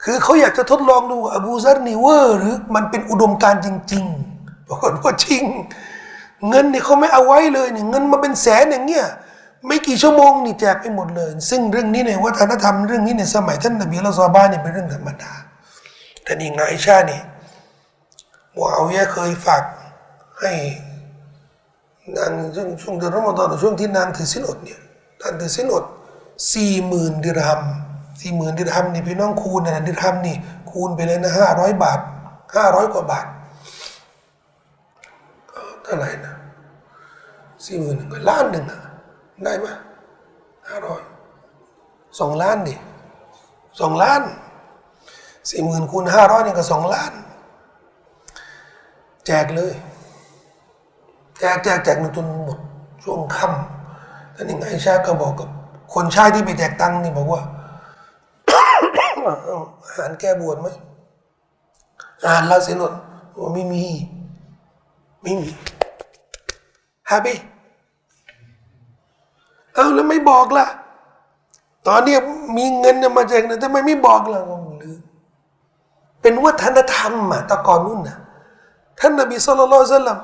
[0.04, 5.44] คือเขาอยากจะทดลองดูอบูซัรนี่เวอร์หรือมันเป็นอุดมการจริงๆบอกฏว่าจริง
[6.50, 9.06] เงินเนี่ยเขาไม่เอาไว้เลยเนี่ยเงินมาเป็นแสนอย่างเงี้ย
[9.68, 15.32] ไม่กี่ชั่วโมงนี่แจกไปหมดเลย ซึ่งเรื่องนี้ในวัฒนธรรมเรื่องนี้ในสมัยท่านนบีละซอบ้านเนี่ยเป็นเรื่องธรรมดา
[16.24, 17.22] แต่นี่ไงชานี่
[18.54, 19.64] มูอาวยะเคยฝาก
[20.40, 20.52] ให้
[22.16, 24.80] นางช่วงช่วงเดือนรอมฎอนช่วงที่นางถือสินอดเนี่ย
[25.22, 25.84] นางถือสินอด
[26.54, 27.64] สี่หมื่นดิรฮัม
[28.20, 30.36] สี่หมื่นดิรฮัมนี่พี่น้องคูณนะดิรฮัมนี่
[30.72, 32.00] คูณไปเลยนะห้าร้อยบาท
[32.56, 33.26] ห้าร้อยกว่าบาท
[35.86, 36.34] เท่าไหร่นะ
[37.66, 38.80] สี่หมื่นก็ล้านหนึ่งอะ
[39.44, 39.68] ได้ไหม
[40.70, 41.02] ห้าร้อย
[42.20, 42.76] สองล้านดิ
[43.80, 44.22] สองล้าน
[45.50, 47.12] สี่หมื่นคูณห้าร้อยนี่ก็สองล้าน
[49.26, 49.74] แจกเลย
[51.40, 52.60] แจกแจกแจกจนหมด
[53.04, 55.50] ช่วงค่ำท่านยังไงชาก็บอกกับ
[55.94, 57.42] คนชายที่ไปแจกตังค์นี่บอกว่า
[59.84, 60.68] อาหารแก้บวชไหม
[62.24, 62.94] อาหารลาเสนน
[63.40, 63.84] ว่าไม่มี
[65.26, 65.50] ไม่มี
[67.10, 67.36] ฮาบี
[69.74, 70.66] เอาแล้วไม่บอกล่ะ
[71.88, 72.16] ตอนนี้
[72.58, 74.52] มีเงินมาจากไหนทำไมไม่บอกล่ะง
[74.82, 75.00] ลืม
[76.22, 78.18] เป็นวัฒนธรรมอะตะก่อนนู่นนะ
[79.00, 80.16] ท่านนบีสุลต่านละ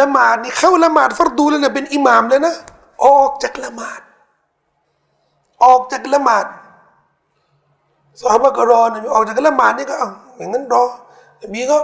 [0.00, 2.54] ละหมาดนี่เข้าละหมาดฟัรดูแล้วนะเป็นอิหมามเลยนะ
[3.04, 4.00] ออกจากละหมาด
[5.64, 6.46] ออกจากละหมาด
[8.20, 10.84] สาบะก็รอนะออกจากละหมาดนี่ก็เอาอย่างนั้นรอ
[11.42, 11.78] นบีก็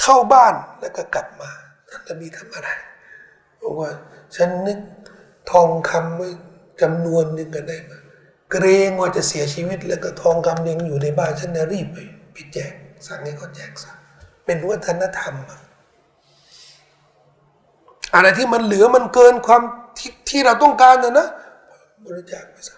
[0.00, 1.50] เข้าบ้านแล้วก็กลับมา
[1.88, 2.68] ท่านนบีทำอะไร
[3.62, 3.90] บอกว่า
[4.36, 4.78] ฉันนึก
[5.50, 6.28] ทองคำไว้
[6.82, 7.98] จำนวนหนึ่งกันได้มา
[8.50, 11.98] เกรงว่าจะเสียชีวิต แล้วก็ทองคำยังอยู่ในบ้านฉันนะรีบไป
[12.32, 12.72] ไปแจก
[13.06, 13.92] สั่งให้เขาแจกซะ
[14.44, 15.34] เป็นวัฒนธรรม
[18.14, 19.62] อะไรที่มันเหลือมันเกินความ
[19.98, 21.28] ที่ที่เราต้องการนะนะ
[22.06, 22.76] บริจาคไปซะ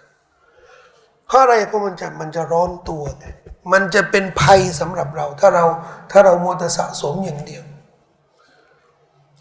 [1.26, 3.26] เพราะอะไรเพราะมันจะมันจะร้อนตัวไง
[3.72, 5.64] มันจะเป็นภัยสำหรับเรา ถ้าเรา
[6.10, 7.64] ถ้าเรามัวแต่สะสมอย่างเดียว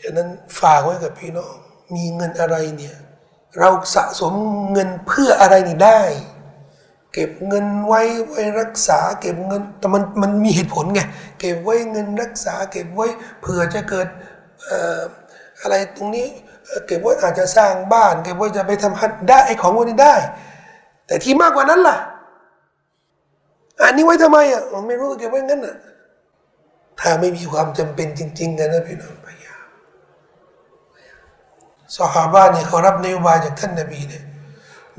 [0.02, 1.54] ฉะนั้นฝากไว้กับพี่น้อง
[1.96, 2.96] มีเงินอะไรเนี่ย
[3.60, 4.34] เราสะสม
[4.74, 6.02] เงินเพื่ออะไรนี่ได้
[7.14, 11.02] เก็บเงินไว้ไว้รักษา เก็บเงินแต่มันมันมีเหตุผลไง
[11.40, 13.08] เก็บไว้เงินรักษา เก็บไว้
[13.42, 14.08] เผื่อจะเกิด
[15.62, 16.28] อะไรตรงนี้
[16.88, 20.16] เก็บไว้อาจจะสร้างบ้าน เก็บไว้จะไปทำฮัทได้ไอ้ของพวกนี้ได้
[21.08, 21.98] แต่ที่มากกว่านั้นล่ะ
[23.82, 25.76] อันนี้ไว้ทำไมอะไม่รู้เก็บไว้งั้นอะ
[27.00, 29.66] ถ้าไม่มีความจำเป็นจริงๆกันนะพี่น้องพยายาม
[31.96, 34.24] สหาบ้านเนี่ยเขารับนโยบายจากท่านนบีเนี่ย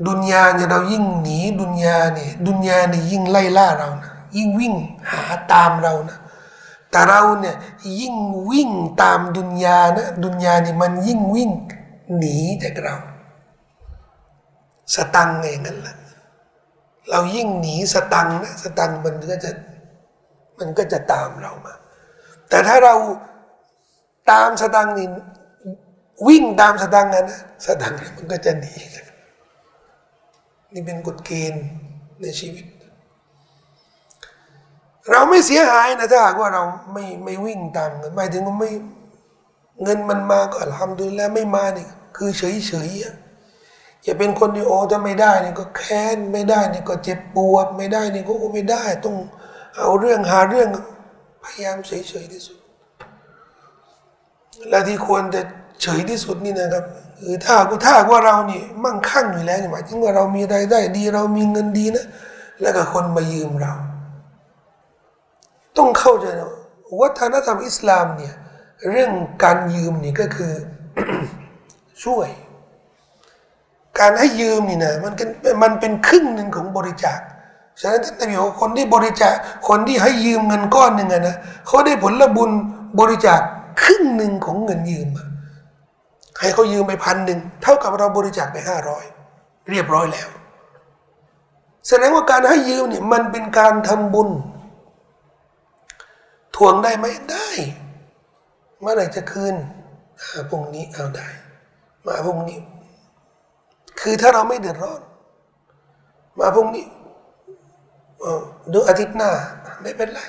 [0.07, 4.73] ดุนยาเนี่ยเรายิ่งหนีดุนยาเนี่ยดุนยาเนี่ยยิ่งไล่ล่าเรานะยิ่งวิ่ง
[5.11, 6.17] หาตามเรานะ
[6.91, 7.55] แต่เราเนี่ย
[7.99, 8.15] ยิ่ง
[8.51, 8.69] วิ่ง
[9.01, 11.51] ตามดุนยานะดุนยาเนี่ยมันยิ่งวิ่ง
[12.17, 12.95] หนีจากเรา
[14.93, 15.95] สตังเองนั่นแหละ
[17.11, 19.51] เรายิ่งหนีสตังนะสตังมันก็จะ
[20.59, 21.73] มันก็จะตามเรามา
[22.49, 22.95] แต่ถ้าเรา
[24.31, 25.07] ตามสตังนี่
[26.27, 27.23] วิ่งตามสตังนะ
[27.65, 28.73] สตังมันก็จะหนี
[30.73, 31.63] นี่เป็นกฎเกณฑ์
[32.21, 32.65] ในชีวิต
[35.11, 38.71] เราไม่เสียหายนะถ้าหากว่าเราไม่ไม่วิ่งตามเงินหมายถึงว่าไม่
[39.83, 41.87] เงินมันมาก็ทำดูแลไม่มานี่
[42.17, 43.05] คือเฉยเฉยอ
[44.07, 49.15] ย่าเป็นคนที่โอ้ถ้าไม่ได้นี่ก็แค้นไม่ได้นี่ก็เจ็บปวดไม่ได้นี่ก็ไม่ได้ ต้อง
[49.77, 50.69] เอาเรื่องหาเรื่อง
[51.43, 52.57] พยายามเฉยเฉยที่สุด
[54.69, 55.41] และที่ควรจะ
[55.81, 56.83] เฉยที่สุดนี่นะครับ
[57.19, 62.05] คือถ้ากูถ้าว่าเรานี่มั่งคั่งอยู่แล้วหมายถึงว่าเรามีรายได้ดี เรามีเงินดีนะ
[62.61, 63.73] แล้วก็คนมายืมเรา
[65.77, 66.51] ต้องเข้าใจนะ
[67.01, 68.35] วัฒนธรรมอิสลามเนี่ย
[68.91, 69.11] เรื่อง
[69.43, 70.53] การยืมนี่ก็คือ
[72.03, 72.27] ช่วย
[73.99, 75.29] การให้ยืมนี่นะมันเป็น
[75.63, 77.19] มันเป็นครึ่งหนึ่งของบริจาค
[77.81, 79.35] ฉะนั้นท่านนบีบอกคนที่บริจาค
[79.67, 81.35] คนที่ให้ยืมเงินก้อนหนึ่งนะ
[81.67, 82.51] เขาได้ผลบุญ
[82.99, 83.39] บริจาค
[83.83, 85.07] ครึ่งหนึ่งของเงินยืม
[86.39, 89.03] ให้เขายืมไปพันหนึ่งเท่ากับเราบริจาคไปห้าร้อย
[89.69, 90.27] เรียบร้อยแล้ว
[91.87, 94.29] แสดงว่าการให้ยืมเนี่ยมันเป็นการทำบุญ
[96.55, 97.49] ทวงได้ไหมได้
[98.79, 99.55] เมื่อไหร่จะคืน
[100.49, 101.27] พรุ่งนี้เอาได้
[102.05, 102.59] มาพรุ่งนี้
[103.99, 105.01] คือถ้าเราไม่เดือดร้อน
[106.39, 106.85] มาพรุ่งนี้
[108.73, 109.31] ดูอาทิตย์หน้า
[109.81, 110.21] ไม่เป็นไร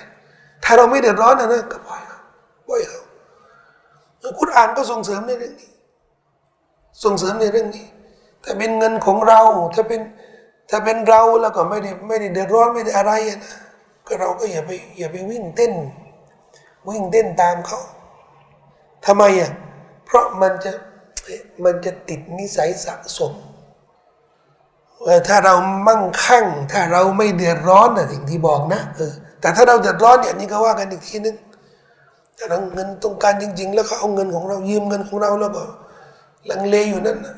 [0.64, 2.20] ถ้าเราไม่เดือดร้อนนะนะก็ปล่อยเขา
[2.68, 3.02] ปล่อยเขา
[4.38, 5.70] คุรอานก็ส่งเสริมในเรื่องนี้
[7.04, 7.86] ส่งเสริมในเรื่องนี้
[8.44, 9.40] ถ้าเป็นเงินของเรา
[9.74, 10.00] ถ้าเป็น
[10.70, 13.12] ถ้าเป็นเราแล้วก็ไม่ได้ไม่ได้เดือดร้อนไม่ได้อะไร
[13.44, 13.52] นะ
[14.06, 15.72] ก็เราก็อย่าไปอย่าไปวิ่งเต้น
[16.88, 17.80] วิ่งเต้นตามเขา
[19.06, 19.50] ทำไมอะ
[20.04, 20.72] เพราะมันจะ
[21.64, 23.32] มันจะติดนิสัยสะสม
[25.28, 25.54] ถ้าเรา
[25.86, 31.36] มั่งคั่ง ถ้าเราไม่เดือดร้อนนะสิ่งที่บอกนะเออแต่ถ้าเราเดือดร้อนเนี่ยนี่ก็ว่ากันอีกทีนึง
[32.38, 35.62] ถ้าเราเงินต้องการจริง ๆ แล้วเขาเอาเงินของเรายืมเงินของเราแล้วก็
[36.50, 37.34] ลังเลอยู่นั่นนะ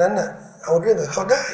[0.00, 0.28] นั้นน่ะ
[0.64, 1.44] เอาเรื่องกับเขาได้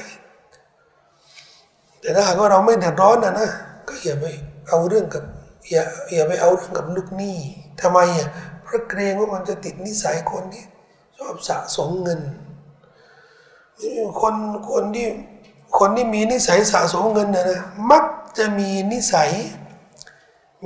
[2.00, 3.48] แต่ถ้าหากว่าเราไม่เดือดร้อนนะนะ
[3.88, 4.24] ก็อย่าไป
[4.68, 5.24] เอาเรื่องกับ
[5.70, 5.82] อย่า
[6.14, 7.36] อย่าไปเอาเรื่องกับลูกหนี้
[7.80, 8.28] ทำไมอะ
[8.62, 10.64] เพราะเกรงว่ามันจะติดนิสัยคนที่
[11.18, 12.20] ชอบสะสมเงิน
[14.20, 14.34] คน
[14.70, 15.06] คนที่
[15.78, 17.60] คนที่มีนิสัยสะสมเงินนะนะ
[17.90, 18.04] มัก
[18.38, 19.30] จะมีนิสัย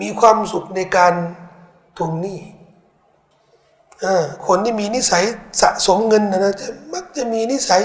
[0.00, 1.14] มีความสุขในการ
[1.96, 2.38] ทวงหนี้
[4.46, 5.24] คนที่มีนิสัย
[5.60, 7.82] สะสมเงินนะนะจะมักจะมีนิสัย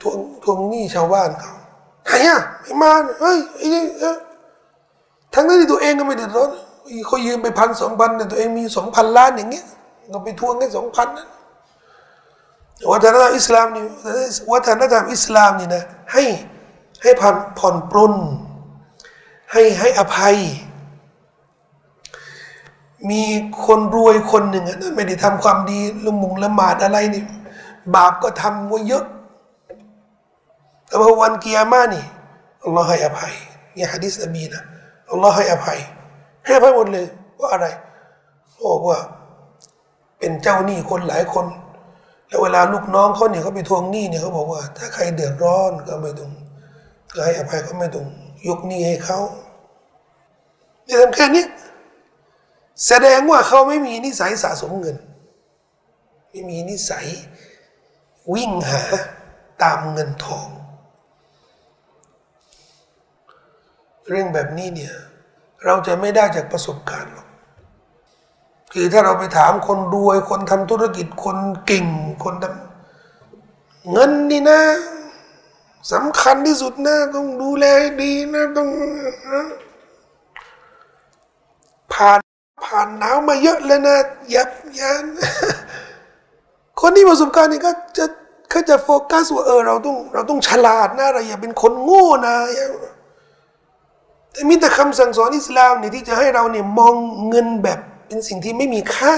[0.00, 1.52] ทวงทวงหนี้ชาวบ้านเขา
[2.06, 3.68] ไหนอะไม่มาเฮ้ยไอ้
[5.34, 6.50] ทั้งที่ตัวเองก็ไม่เดือดร้อน
[7.06, 9.66] เขายืมไปพันสองพันแต่ตัวเองมีสองพันล้านอย่างเงี้ย
[10.12, 11.28] ก็ไปทวงแค่สองพันนั้น
[12.88, 13.84] วัฒนธรรมอิสลามนี่
[14.52, 15.82] วัฒนธรรมอิสลามนี่นะ
[16.12, 16.24] ให้
[17.02, 18.14] ให้ผ่อนผ่อนปลน
[19.52, 20.36] ให้ให้อภัย
[23.10, 23.22] มี
[23.66, 27.22] คนรวยคนหนึ่งนะไม่ได้ทำความดีละมุงละหมาดอะไรนี่
[27.94, 29.04] บาปก็ทำไว้เยอะ
[30.86, 32.04] แต่พอวันกิยามานี่
[32.64, 33.32] อัลลอฮ์ให้อภัย
[33.76, 34.62] นี่ฮะดิษนบีนะ
[35.10, 35.78] อัลลอฮ์ให้อภัย
[36.44, 37.06] ให้อภัยหมดเลย
[37.40, 37.66] ว่าอะไร
[38.64, 38.98] บอกว่า
[40.18, 41.46] เป็นเจ้าหนี้คนหลายคน
[42.30, 46.30] แล้วเวลาลูกน้องเขาเนี่ยเขาไปทวงหนี้เนี่ยเขาบอกว่า ถ้าใครเดือดร้อนก็ไม่ต้อง
[47.14, 48.06] ก็ให้อภัยก็ไม่ต้อง
[48.48, 49.18] ยกหนี้ให้เขา
[50.84, 51.44] เนี่ยทำแค่นี้
[52.86, 54.96] แสดงว่าเขาไม่มีนิสัยสะสมเงิน
[56.30, 57.06] ไม่มีนิสัย
[58.34, 58.82] วิ่งหา
[59.62, 60.48] ตามเงินทอง
[64.08, 64.94] เรื่องแบบนี้เนี่ย
[65.64, 67.28] เราจะไม่ได้จากประสบการณ์หรอก
[68.72, 71.86] คือถ้าเราไปถามคนรวย คนทำธุรกิจคนเก่ง
[72.24, 74.60] คนทำเงินนี่นะ
[75.92, 77.64] สำคัญที่สุดนะต้องดูแล
[78.02, 78.68] ดีนะต้อง
[81.92, 82.20] ผ่าน
[82.64, 83.96] ผ่านหนาวมาเยอะแล้วนะ
[84.34, 85.04] ยับยัน
[86.80, 88.06] คนที่ประสบการณ์นี่ก็จะ
[88.50, 92.34] เขาจะโฟกัสว่าเออเราต้องเราต้องฉลาดนะเราอย่าเป็นคนโง่นะ
[94.32, 96.94] แต่มีแต่คำสั่งสอนอิสลามเนี่ยที่จะให้เราเนี่ยมอง
[97.28, 97.80] เงินแบบ
[98.10, 99.16] เป็นสิ่งที่ไม่มีค่า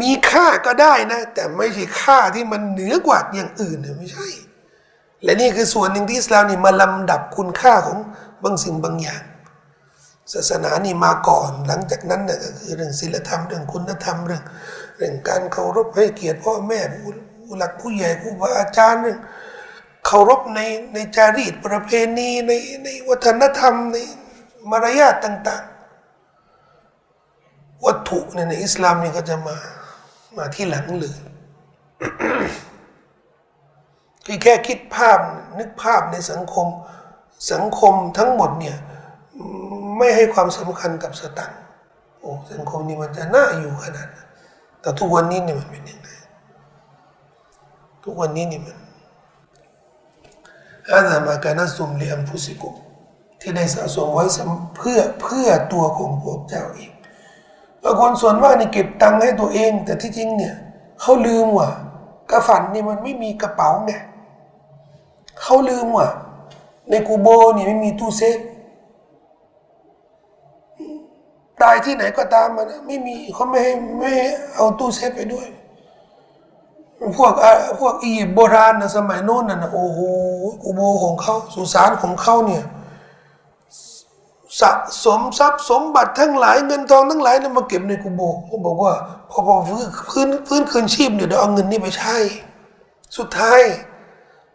[0.00, 4.28] มีค่าก็ได้นะ แต่ไม่ใช่ค่าที่มันเหนือกว่าอย่างอื่นเนี่ยไม่ใช่
[5.24, 7.98] และนี่คือส่วนหนึ่งที่อิสลามนี่มาลำดับคุณค่าของ
[8.42, 9.22] บางสิ่งบางอย่าง
[10.32, 14.44] ศาสนานี่มาก่อนหลังจากนั้นเนี่ยก็คือเรื่องศีลธรรมเรื่องคุณธรรมเรื่อง
[14.96, 16.80] เรื่องการเคารพให้เกียรติพ่อแม่
[17.44, 19.18] ผู้หลักผู้ใหญ่ครูบาอาจารย์เรื่อง
[20.06, 20.60] เคารพใน
[20.92, 22.52] ในจารีตประเพณีใน
[22.84, 23.96] ในวัฒนธรรมใน
[24.70, 25.64] มารยาทต่าง
[27.84, 29.56] วัตถุเนี่ยในอิสลามนี่ก็จะมา
[30.36, 31.16] มาที่หลังเลย
[34.26, 35.18] คือแค่คิดภาพ
[35.58, 36.66] นึกภาพในสังคม
[37.52, 38.76] สังคมทั้งหมดเนี่ย
[39.98, 41.52] ไม่ให้ความสำคัญกับสตัง
[42.20, 44.28] โอ้สังคมนี้มันจะน่าอยู่ขนาดนั้น
[44.80, 46.08] แต่ทุกวันนี้เนี่ยมันเป็นยังไง
[48.04, 48.78] ทุกวันนี้นี่มัน
[50.90, 52.70] อาณามาการสุมเลียมฟุสิกุ
[53.40, 54.24] ที่ได้สะสมไว้
[54.76, 56.92] เพื่อเพื่อตัวของพวกเจ้าเอง
[57.82, 60.54] บางคนส่วนมากนี่เก็บตังค์ให้ตัวเอง แต่ที่จริงเนี่ย
[61.00, 61.68] เขาลืมว่า
[62.30, 63.92] กระฝันนี่มันไม่มีกระเป๋าไง
[65.42, 66.08] เขาลืมว่า
[66.90, 68.38] ในกูโบนี่ไม่มีตู้เซฟ
[71.62, 74.12] ตายที่ไหนก็ตามมันไม่มีเขาไม่ให้ไม่
[74.54, 75.48] เอาตู้เซฟไปด้วย
[77.16, 77.32] พวก
[77.80, 80.00] พวกอียิปต์โบราณนะสมัยโน้นน่ะโอ้โห
[80.62, 82.64] กูโบของเขาสุสานของเขาเนี่ย
[84.60, 84.72] สะ
[85.04, 88.92] สมทรัพย์สมบัติทั้งหลายเงินทองทั้งหลายเนี่ยมาเก็บในกุโบเขาบอกว่า
[89.30, 92.16] พอพอฟื้นฟื้นฟื้นคืนชีพเนี่ยเดี๋ยวเอาเงินนี่ไปใช้
[93.16, 93.60] สุดท้าย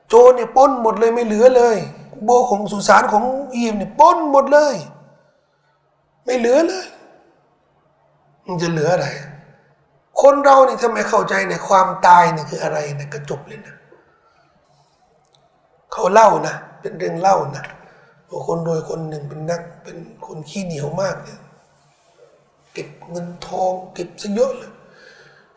[0.07, 1.77] โจรเนี่ยป้นหมดเลยไม่เหลือเลย
[2.13, 3.23] กุโบของสุสานของ
[3.53, 4.75] อียิปต์เนี่ยป้นหมดเลย
[6.25, 6.85] ไม่เหลือเลย
[8.45, 9.07] มันจะเหลืออะไร
[10.21, 13.75] คนเราเนี่ยทำไมเข้าใจในความตายเนี่ยคืออะไรเนี่ยกระจบเลยนะ
[15.91, 17.63] เขาเล่านะเป็นเรื่องเล่านะ
[18.47, 21.39] คนรวยคนหนึ่งเป็นนัก เป็นคนขี้เหนียวมากเนี่ย
[22.73, 24.71] เก็บเงินทอง เก็บซะเยอะเลย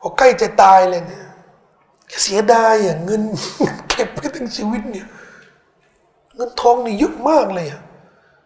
[0.00, 1.24] พอใกล้จะตายเลยเนี่ย
[2.22, 3.22] เสียดายอะเงิน
[3.90, 5.06] เก็บไปทั้งชีวิตเนี่ย
[6.36, 7.82] เงินทองนี่เยอะมากเลยอะ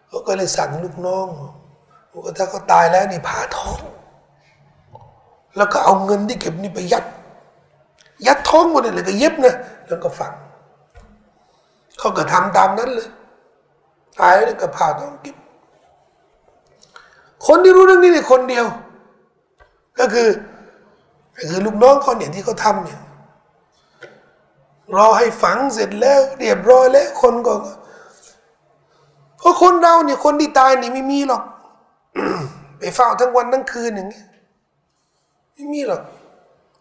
[0.09, 1.27] เขาก็เลยสั่งลูกน้อง
[2.25, 3.79] ว่าถ้าเขาตายแล้วนี่ผ่าท้อง
[5.57, 7.05] แล้วก็เอาเงินที่เก็บนี่ไปยัด
[8.27, 9.57] ยัดท้องหมดเลยก็เย็บนะ
[9.89, 10.33] แล้วก็ฝัง
[11.99, 13.09] เขาก็ทำตามนั้นเลย
[14.21, 15.37] ตายแล้วก็ผ่าต้องกิบ
[17.47, 18.67] คนที่รู้เรื่องนี้เนี่ยคนเดียว
[19.99, 20.29] ก็คือ
[21.37, 23.01] ก็คือลูกน้องเขาเนี่ยที่เขาทำเนี่ย
[24.97, 27.55] รอให้ฝังเสร็จแล้ว เรียบร้อยแล้วคนก็
[29.39, 31.43] เพราะคนเราเนี่ยคนที่ตายนี่ไม่มีหรอก
[32.79, 34.27] ไปเฝ้าทั้งวันทั้งคืนอย่างเงี้ย
[35.55, 36.01] ไม่มีหรอก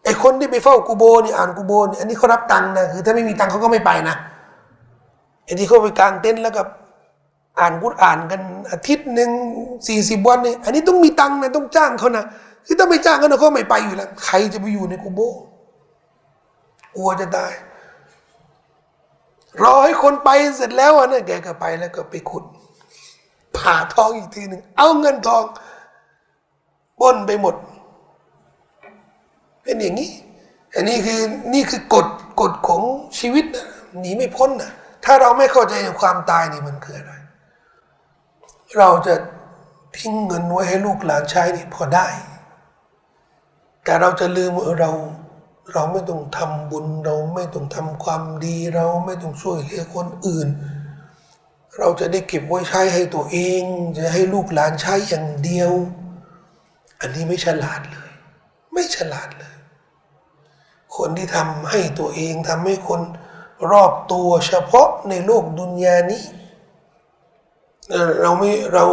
[0.04, 4.16] ไอ้คนที่ไปเฝ้ากูโบนี่อ่านกูโบนี่อันนี้เขารับตังค์นะคือถ้าไม่มีตังค์เขาก็ไม่ไปนะ
[5.44, 6.62] ไอ้ที่เขาไปกางเต็นท์แล้วก็
[7.58, 9.30] อ่านกุรอ่านกันอาทิตย์หนึ่ง
[9.88, 12.24] สี่สิบวันเนี่ยอันนี้ต้องมีตังค์นะต้องจ้างเขานะ
[12.66, 15.20] คือถ้าไม่จ้างกันเขาไม่ไปอยู่แล้ว ใครจะไปอยู่ในกูโบ
[16.96, 17.52] กลัวจะตาย
[19.62, 22.44] รอให้คนไปเสร็จแล้วอะนะแกก็ไปแล้วก็ไปขุด
[23.56, 25.44] ผ่าทองอีกทีหนึ่งเอาเงินทอง
[27.00, 27.54] ป้นไปหมด
[29.62, 30.10] เป็นอย่างนี้
[30.74, 31.20] อันนี้คือ
[31.54, 32.06] นี่คือกฎ
[32.40, 32.82] กฎของ
[33.18, 33.66] ชีวิตนะ
[34.00, 34.70] หนีไม่พ้นนะ
[35.04, 37.11] ถ้าเราไม่เข้าใจความตายนี่มันคืออะไร
[38.78, 39.14] เราจะ
[39.96, 42.08] ทิ้งเงินไว้ให้ลูกหลานใช้นี่พอได้
[43.84, 44.90] แต่เราจะลืมเรา
[45.72, 50.48] เราไม่ต้องทำบุญเราไม่ต้องทำความดี เราไม่ต้องช่วยเหลือคนอื่น
[51.78, 53.62] เราจะได้เก็บไว้ใช้ให้ตัวเอง
[53.96, 55.72] จะให้ลูกหลานใช้อย่างเดียว
[57.00, 58.12] อันนี้ไม่ฉลาดเลย
[58.72, 59.56] ไม่ฉลาดเลย
[60.96, 63.00] คนที่ทำให้ตัวเองทำให้คน
[63.70, 66.24] รอบตัวเฉพาะในโลกดุนยานี้
[68.22, 68.84] เราไม่เรา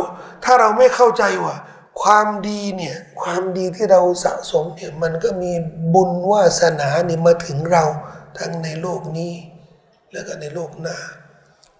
[0.43, 1.55] ถ้าเราไม่เข้าใจว่า
[2.01, 5.51] ความดีเนี่ย ความดีที่เราสะสมเนี่ยมันก็มี
[5.93, 7.85] บุญวาสนาเนี่ยมาถึงเรา
[8.38, 9.34] ทั้งในโลกนี้
[10.11, 10.97] แล้วก็ในโลกหน้า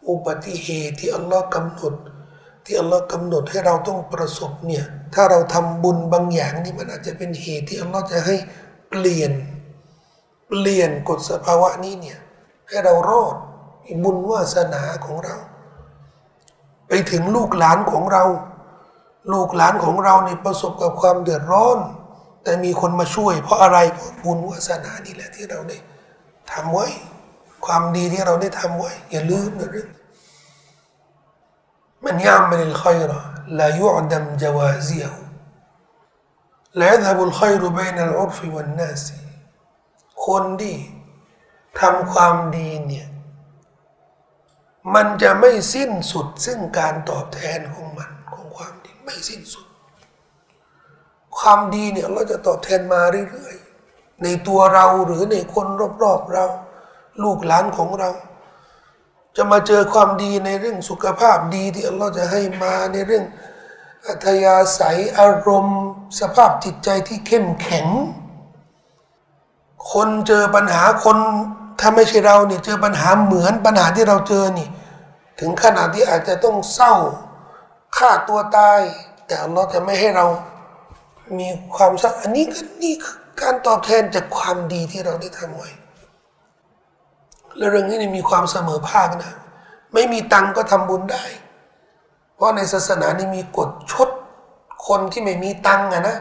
[0.10, 1.94] อุบัติเหตุที่อัลลอฮ์กำหนด
[2.66, 8.36] ที่อัลลอฮ์กำหนดให้เราต้องประสบเนี่ย ถ้าเราทำบุญบางอย่างนี่มันอาจจะเป็นเหตุที่อัลลอฮ์จะให้
[8.90, 9.32] เปลี่ยน
[10.48, 12.20] เปลี่ยนกฎสภาวะนี้เนี่ย
[12.68, 13.36] ให้เรารอด
[14.04, 15.38] บุญวาสนาของเรา
[16.90, 18.24] ไปถึงลูกหลานของเรา
[19.34, 21.80] ลูกหลานของเราในประสบกับความเดือดร้อน
[22.44, 25.78] แต่มีคนมาช่วย เพราะอะไรเพราะบุญวาสนานี่แหละที่เราได้
[26.52, 26.88] ทำไว้
[27.66, 29.90] ความดีที่เราได้ทำไว้ อย่าลืมนะเรื่อง
[32.06, 33.20] มันยามมันอิลคอยรอ
[33.60, 35.20] ลายุอดัมจาวาซีฮุ
[36.80, 39.20] ลายับอุลคอยรูเบนัลอุรฟิวันนาซี
[40.26, 40.76] คนดี
[41.80, 43.08] ทำความดีเนี่ย
[44.96, 49.66] มันจะไม่สิ้นสุดซึ่งการตอบแทนของมันของความดีไม่สิ้นสุด
[51.38, 53.02] ความดีเนี่ยเราจะตอบแทนมา
[53.32, 55.68] เรื่อยๆในตัวเราหรือในคน
[56.04, 56.46] รอบๆเรา
[57.24, 58.10] ลูกหลานของเรา
[59.36, 63.26] จะมาเจอความดีในเรื่องสุขภาพดีที่เราจะให้มาในเรื่อง
[64.08, 65.82] อัธยาศัยอารมณ์
[66.20, 67.88] สภาพจิตใจที่เข้มแข็ง
[69.92, 71.18] คนเจอปัญหาคน
[71.80, 74.68] ถ้าไม่ใช่เราเนี่ยเจอปัญหาเหมือนปัญหาที่เราเจอนี่
[75.40, 76.94] ถึงขนาดที่อาจจะต้องเศร้า
[77.98, 78.82] ฆ่าตัวตาย
[79.28, 80.26] แต่เราจะไม่ให้เรา
[81.40, 85.70] มีความสักอันนี้ก็นี่คือการตอบแทนจากความดีที่เราได้ทำไว้
[87.58, 89.34] และเรื่องนี้นี่มีความเสมอภาคนะ
[89.94, 91.24] ไม่มีตังก็ทำบุญได้
[92.36, 94.10] เพราะในศาสนานี่มีกฎชด
[94.88, 96.18] คนที่ไม่มีตังอะนะ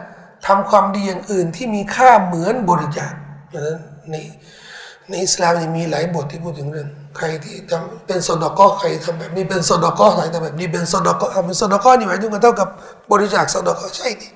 [0.47, 3.13] ทำความดีอย่างอื่นที่มีค่าเหมือนบริจาค
[3.49, 3.79] เพราะฉะนั้น
[4.13, 4.25] นี่
[5.09, 6.89] ในอิสลามนี่มีหลายบทที่พูดถึงเรื่อง
[7.19, 12.69] ใครที่ทำเป็นสดก็ใครทำแบบนี้เป็นสดก็ใครทำแบบนี้เป็นสดก็เอาเป็นสดก็นี่หมายถึงกันเท่ากับ
[13.11, 14.31] บริจาคสดก็ใช่นี่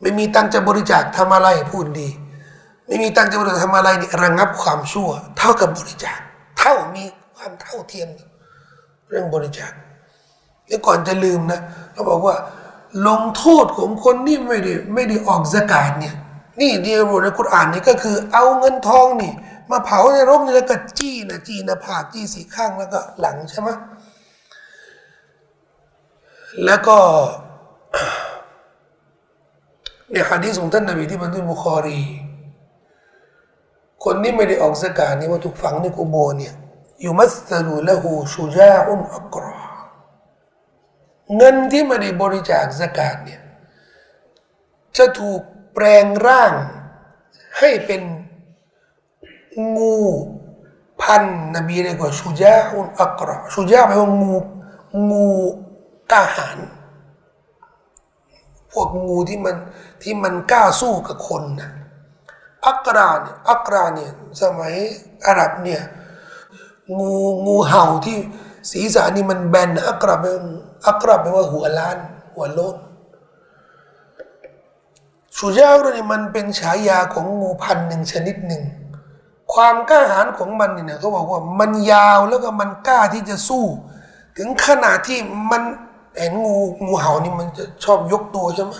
[0.00, 2.08] ไม่มีตังจะบริจาคทำอะไรพูดดี
[2.86, 5.08] ไม่มีตังจะบริจาคทำอะไรนี่ระงับความชั่ว
[5.38, 6.18] เท่ากับบริจาค
[6.58, 7.04] เท่ามี
[7.36, 8.08] ความเท่าเทียม
[9.08, 9.72] เรื่องบริจาค
[10.68, 11.60] แล้วก่อนจะลืมนะ
[11.92, 12.36] เราบอกว่า
[13.06, 16.14] ลงโทษของคนที่ไม่ได้ไม่ได้ออกสกาดเนี่ย
[16.60, 19.32] นี่ที่ระบุในคุรานนี่ก็คือ เอาเงินทองนี่
[19.70, 23.68] มาเผาในร่มนี่แล้วก็จี้นะจี้นะผากจี้สีข้างแล้วก็หลังใช่ไหม
[26.64, 26.98] แล้วก็
[30.10, 32.00] เนี่ยฮะดีษของท่านนบีที่บันทึกบุคอรี
[34.04, 36.54] คนที่ไม่ได้ออกสกาดนี่ว่าถูกฝังในกุโบเนี่ย
[37.00, 39.58] อยู่มัสลูละหูชูจาอุนอักรอ
[41.36, 43.42] เงินที่ไม่ได้บริจาคสกาดเนี่ย
[44.96, 45.40] จะถูก
[45.74, 46.52] แปลงร่าง
[47.58, 48.02] ให้เป็น
[49.76, 49.96] งู
[51.02, 51.24] พัน
[51.56, 54.34] นบีเรียกว่าชูจาอุนอักรอชูจาแปลว่างู
[55.10, 55.26] งู
[56.12, 56.58] กล้าหาญ
[58.72, 59.56] พวกงูที่มัน
[60.02, 61.70] ที่มันกล้าสู้กับคนนะ
[62.66, 64.10] อักราเนี่ยอักราเนี่ย
[64.42, 64.74] สมัย
[65.26, 65.82] อาหรับเนี่ย
[66.98, 67.12] งู
[67.46, 68.18] งูเห่าที่
[68.70, 70.44] ศีรษะนี่มันแบนอักราเป็น
[70.86, 71.98] อักราแปลว่าหัวล้าน
[72.32, 72.76] หัวโลน
[75.36, 78.62] ชูจาอุนี่มันเป็นฉายาของงูพันหนึ่งชนิดหนึ่ง
[79.54, 83.64] ความกล้าหาญของมันเนี่ยเขาบอกว่ามันยาวแล้วก็มันกล้าที่จะสู้
[84.36, 85.18] ถึงขนาดที่
[85.50, 85.62] มัน
[86.18, 88.72] เห็นงูงูเห่านี่มันจะชอบยกตัวใช่ไหม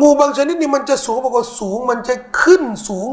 [0.00, 3.08] งูบางชนิดนี่มันจะสูงบอกว่าสูงมันจะขึ้นสูง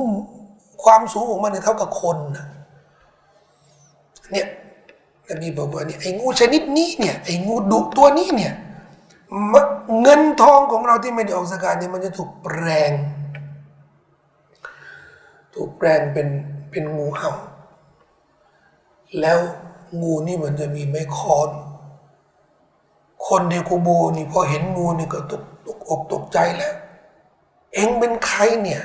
[0.84, 2.46] ความสูงของมันเนี่ยเท่ากับคนนะ
[4.32, 4.48] เนี่ย
[5.30, 8.54] นบีบอกว่าเนี่ยไอ้งูชนิดนี้เนี่ยไอ้งูดุตัวนี้เนี่ย
[10.02, 12.92] เงินทองของเราที่ไม่ได้ออกสกาดเนี่ยมันจะถูกแปลง
[15.58, 16.28] ถูกแปลงเป็น
[16.72, 17.32] เป็นงูเห่า
[19.20, 19.40] แล้ว
[20.02, 21.50] งูนี่มันจะมีไม้คอน
[23.28, 26.74] คนในกูโบนี่พอเห็นงูนี่ก็ตกตกอกตกใจแล้ว
[27.74, 28.82] เองเป็นใครเนี่ย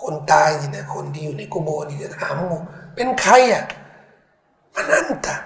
[0.00, 2.56] คนตายนี่นะคนที่อยู่ในกุโบนี่จะถามงู
[2.94, 3.64] เป็นใครอะ
[4.74, 5.36] อนันตะ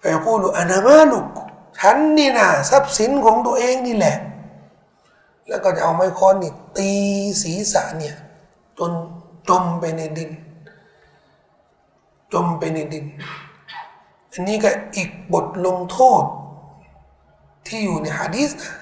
[0.00, 1.26] ไปพูดอานามาลุก
[1.78, 4.16] ฉันนี่นะทรัพย์สินของตัวเองนี่แหละ
[5.48, 6.90] แล้วก็จะเอาไม้ค้อนนี่ตี
[7.42, 8.16] ศีรษะเนี่ย
[8.78, 8.92] จน
[9.50, 10.30] จมไปในดิน
[12.32, 13.06] จมไปในดิน
[14.32, 16.24] อันนี้ก็อีกบทลงโทษ
[17.66, 18.72] ที่อยู่ในฮะดีษนะ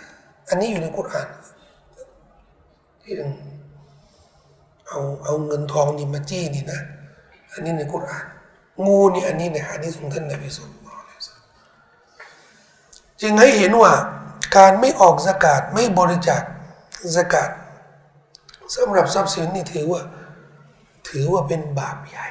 [0.48, 1.28] อันนี้อยู่ในกุรอาน
[3.02, 3.12] ที่
[4.88, 6.80] เอาเอาเงินทองนี่มาจี้นี่นะ
[7.52, 8.26] อันนี้ในกุรอาน
[8.86, 11.10] งูนี่อันนี้ในฮะดีษของท่านนบีสุลต่าน
[13.20, 13.92] จึงให้เห็นว่า
[14.56, 16.42] การไม่ออกสกาดไม่บริจาค
[17.16, 17.50] สกาด
[18.76, 20.02] สำหรับทรัพย์สินนี่ถือว่า
[21.08, 22.28] ถือว่าเป็นบาปใหญ่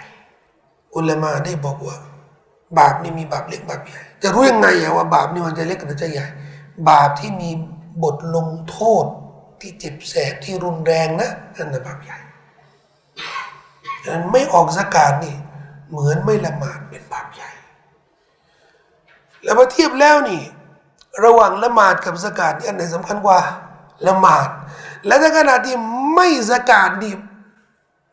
[0.96, 1.98] อุลามาได้บอกว่า
[2.80, 6.26] บาปนี่มีบาปเล็กบาปใหญ่จะรู้ยังไงอะว่าบาปนี่มันจะเล็กหรือจะใหญ่
[6.90, 7.50] บาปที่มี
[8.04, 9.06] บทลงโทษ
[9.62, 12.18] ที่เจ็บแสบที่รุนแรงนะนั่นนะบาปใหญ่
[14.04, 15.36] ดังนั้นไม่ออกสกาดนี่
[15.90, 17.50] เหมือนไม่ละหมาดเป็นบาปใหญ่
[19.44, 20.44] แล้วพอเทียบแล้วนี่
[21.26, 23.40] ระหว่างละหมาดกับสกาดนี่อันไหนสำคัญกว่า
[24.08, 24.50] ละหมาด
[25.06, 25.76] และถ้าขณะที่
[26.16, 27.14] ไม่สกาดนี่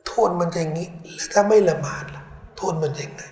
[0.06, 2.22] โทษมันจะอย่างนี้ แล้วถ้าไม่ละหมาดล่ะ
[2.56, 3.22] โทษมันจะยังไง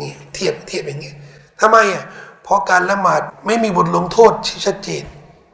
[0.00, 1.12] นี่เทียบเทียบอย่างนี้
[1.60, 2.04] ทำไมอะ
[2.42, 5.02] เพราะการละหมาดไม่มีบทลงโทษที่ชัดเจน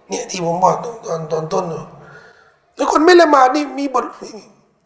[0.08, 0.76] เนี่ยที่ผมบอก
[1.06, 1.64] ตอนตอนต้น
[2.76, 4.04] แล้วคนไม่ละหมาดนี่มีบท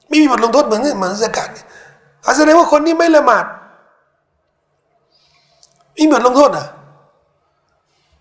[0.09, 1.67] ไม่มีบทลงโทษเหมือนเหมือนสกัดเนี่ย
[2.37, 3.45] แสดงว่าคนนี้ไม่ละหมาด
[5.97, 6.67] มีบทลงโทษอะ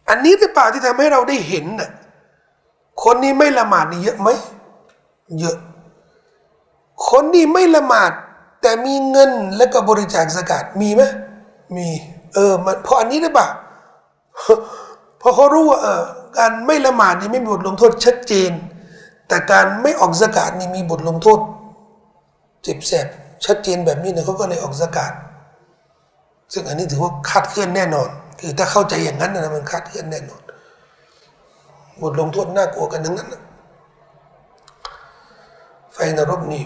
[0.09, 1.89] อันนี้หรือเปล่าที่ทำให้เราได้เห็นน่ะ
[3.03, 4.29] คนนี้ไม่ละหมาดนี่เยอะไหม
[5.39, 5.57] เยอะ
[7.07, 8.11] คนนี้ไม่ละหมาด
[8.61, 11.01] แต่มีเงินแล้วก็บริจาคสกัดมีไหม
[11.75, 11.87] มี
[12.33, 13.47] เออ มันเพราะอันนี้หรือเปล่า
[15.21, 16.03] พราะเขารู้ว่าเออ
[16.37, 18.51] การไม่ละหมาดนี่ไม่มีบทลงโทษชัดเจน
[19.27, 21.39] แต่การไม่ออกสกัดนี่มีบทลงโทษ
[22.63, 23.07] เจ็บแสบ
[23.45, 25.11] ชัดเจนแบบนี้เนี่ยเขาก็เลยออกสกัด
[26.53, 28.09] ซึ่งอันนี้ถือว่าคาดเคลื่อนแน่นอน
[28.39, 30.41] คือถ้าเข้าใจอย่างนั้นนะมันคาดเคลื่อนแน่นอน
[32.01, 33.41] บทลงโทษน่ากลัวกันทั้งนั้นนะ
[35.93, 36.65] ไฟนรกนี่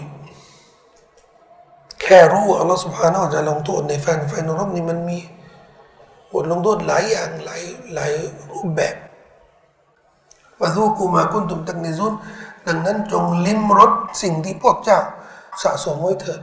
[2.00, 5.18] แค่รู้อัลลอฮฺสุบฮานาจะลงโทษในไฟไฟนรกนี่มันมี
[6.32, 7.62] บทลงโทษหลายอย่างหลาย
[7.94, 8.12] หลาย
[8.52, 8.94] รูปแบบ
[10.60, 12.12] วะซูกูมาคุณตุมตักนิซุน
[12.66, 13.92] ดังนั้นจงลิ้มรส
[14.22, 15.00] สิ่งที่พวกเจ้า
[15.62, 16.40] สะสมไว้เถิด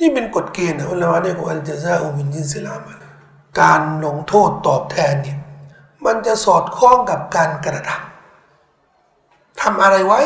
[0.00, 2.98] นี่เป็นกฎเกณฑ์นะอุลามะเนี่ยของอัลจาซาอุมินจินซิลามัน
[3.60, 5.38] การลงโทษตอบแทนเนี่ย
[6.04, 10.20] มันจะสอดคล้องกับการกระทำทำอะไรไว้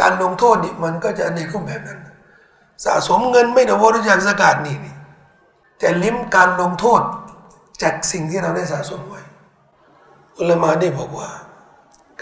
[0.00, 2.00] การลงโทษนี่มันก็จะในรูปแบบนั้น
[2.84, 4.94] สะสมเงินไม่ได้บริจาคสกาดนี่นี่
[5.82, 7.02] จะลิ้มการลงโทษ
[7.82, 9.22] จากสิ่งที่เราได้สะสมไว้
[10.36, 11.30] อุลมาได้บอกว่า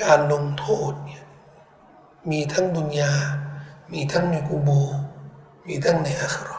[0.03, 1.24] การลงโทษเนี่ย
[2.31, 3.12] มีทั้งดุนยา
[3.93, 4.70] มีทั้งในกูโบ
[5.66, 6.59] มีทั้งในอัครา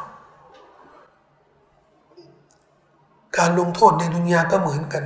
[3.37, 5.03] การลงโทษในดุนยาก็เหมือนกัน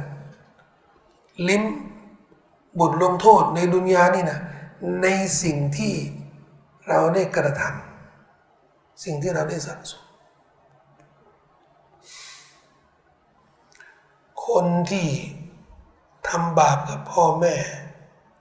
[1.48, 1.64] ลิ้ม
[2.80, 4.40] บทลงโทษในดุนยานี่นะ
[5.02, 5.08] ใน
[5.44, 5.94] สิ่งที่
[6.88, 10.04] เราได้กระทำสิ่งที่เราได้สะสม
[14.48, 15.08] คนที่
[16.30, 17.56] ทำบาปกับพ่อแม่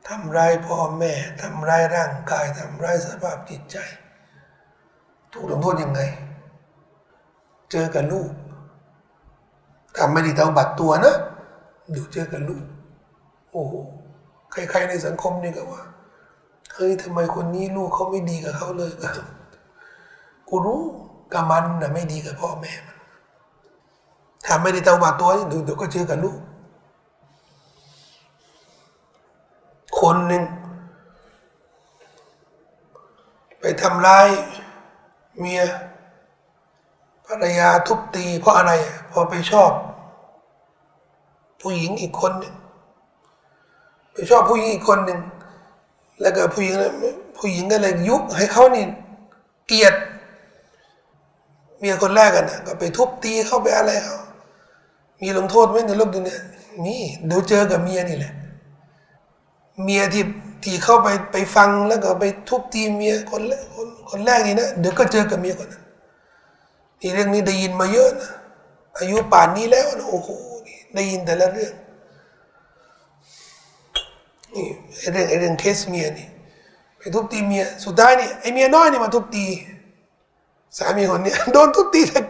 [0.09, 3.77] ทำร้ายพ่อแม่ทำร้ายร่างกายทำร้ายสภาพจิตใจ
[5.33, 6.01] ถูกลงโทษยังไง
[7.71, 8.31] เจอกับลูก
[9.97, 11.17] ทำไม่ได้เตาบัตรตัวนะ
[11.95, 12.65] ดูเจอกับลูก
[13.51, 13.75] โอ้โห
[14.53, 15.83] ใครๆในสังคมนี่ก็ว่า
[16.77, 18.93] เฮ้ยทำไมคนนี้ลูกเขาไม่ดีกับเขาเลย
[20.49, 20.83] กูรู้
[21.33, 22.97] กับมันนะไม่ดีกับพ่อแม่มัน
[24.45, 26.39] ถ้าไม่ได้เตาบาตัวนี่เดี๋ยวก็เจอกับลูก
[30.01, 30.43] คนหนึ่ง
[33.61, 34.29] ไปทำร้าย
[35.39, 35.63] เมีย
[37.27, 38.73] ภรรยาทุบตี เพราะอะไร
[39.09, 39.73] เพราะไปชอบ
[41.61, 42.55] ผู้หญิงอีกคนหนึ่ง
[44.13, 45.21] ไปชอบผู้หญิงอีกคนหนึ่ง
[46.21, 46.75] แล้วก็ผู้หญิง
[47.39, 48.85] ผู้หญิงก็เลยยุให้เขานี่
[49.67, 49.95] เกลียด
[51.79, 54.19] เมียคนแรกกันนะก็ไปทุบตีเข้าไปอะไรเขา
[55.23, 56.39] มีลงโทษไหมในโลกดุนยา
[56.85, 58.33] มีเดี๋ยวเจอกับเมียนี่แหละ
[59.83, 60.25] เมียที่
[60.65, 65.83] ที่เข้าไปไปฟังแล้วก็ไปทุบตีเมียคนแรกคนคนแรกนี่นะเดี๋ยวก็เจอกับเมียคนนั้น
[67.01, 68.31] นี่เรื่องนี้ได้ยินมาเยอะนะ
[68.99, 70.31] อายุป่านนี้แล้วนะโอ้โห
[70.95, 71.73] ได้ยินแต่ละเรื่อง
[74.57, 74.69] นี่
[75.13, 76.29] เรื่องไอเรื่องเคสเมียนี่
[76.99, 79.47] ไปทุบตีเมียสุดท้ายนี่ไอเมียน้อยนี่มาทุบตี
[80.79, 82.21] สามีคนนี้โดนทุบตีแต่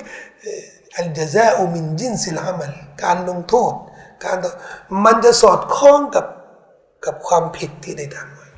[0.97, 2.73] อัลจาซาอุมินจินสิลามัล
[3.03, 3.73] การลงโทษ
[4.25, 4.37] การ
[5.05, 6.27] มันจะสอดคล้องกับ
[7.05, 8.49] กับความผิดที่ได้ทำไว้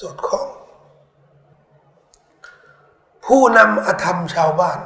[0.00, 0.48] สอดคล้อง
[3.26, 4.78] ผู้นำอธรรมชาวบ้าน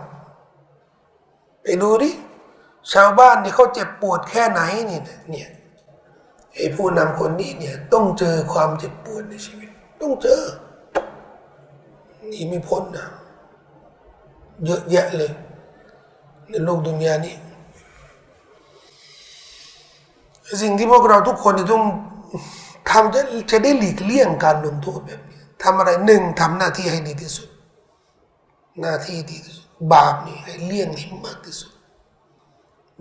[1.62, 2.11] ไปดูดิ
[2.93, 5.01] ชาวบ้านนี่เขาเจ็บปวดแค่ไหนนี่
[5.31, 5.49] เนี่ย
[6.55, 9.69] ไอ้ผู้นำคนนี้เนี่ยต้องเจอความเจ็บปวดในชีวิต
[10.01, 10.43] ต้องเจอ
[12.31, 13.07] นี่ไม่พ้นนะ
[14.65, 15.33] เยอะแยะเลย
[16.51, 17.35] ในโลกดุนยานี้
[20.62, 21.85] สิ่งที่พวกเราทุกคนต้อง
[22.91, 23.20] ทำจะ
[23.51, 27.49] จะได้หลีกเลี่ยงการลงโทษแบบนี้ทำอะไรหนึ่งทำหน้าที่ให้ดีที่สุด
[28.81, 31.73] หน้าที่ดีที่สุด บาปนี่ให้เลี่ยงให้มากที่สุด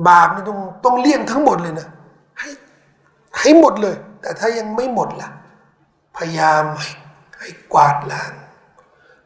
[0.07, 1.87] บาปนี่ต้องต้องเลี่ยงทั้งหมดเลยนะ
[2.39, 2.49] ให้
[3.39, 5.29] ให้หมดเลย แต่ถ้ายังไม่หมดล่ะ
[6.17, 6.89] พยายามให้
[7.39, 8.33] ให้กวาดล้าง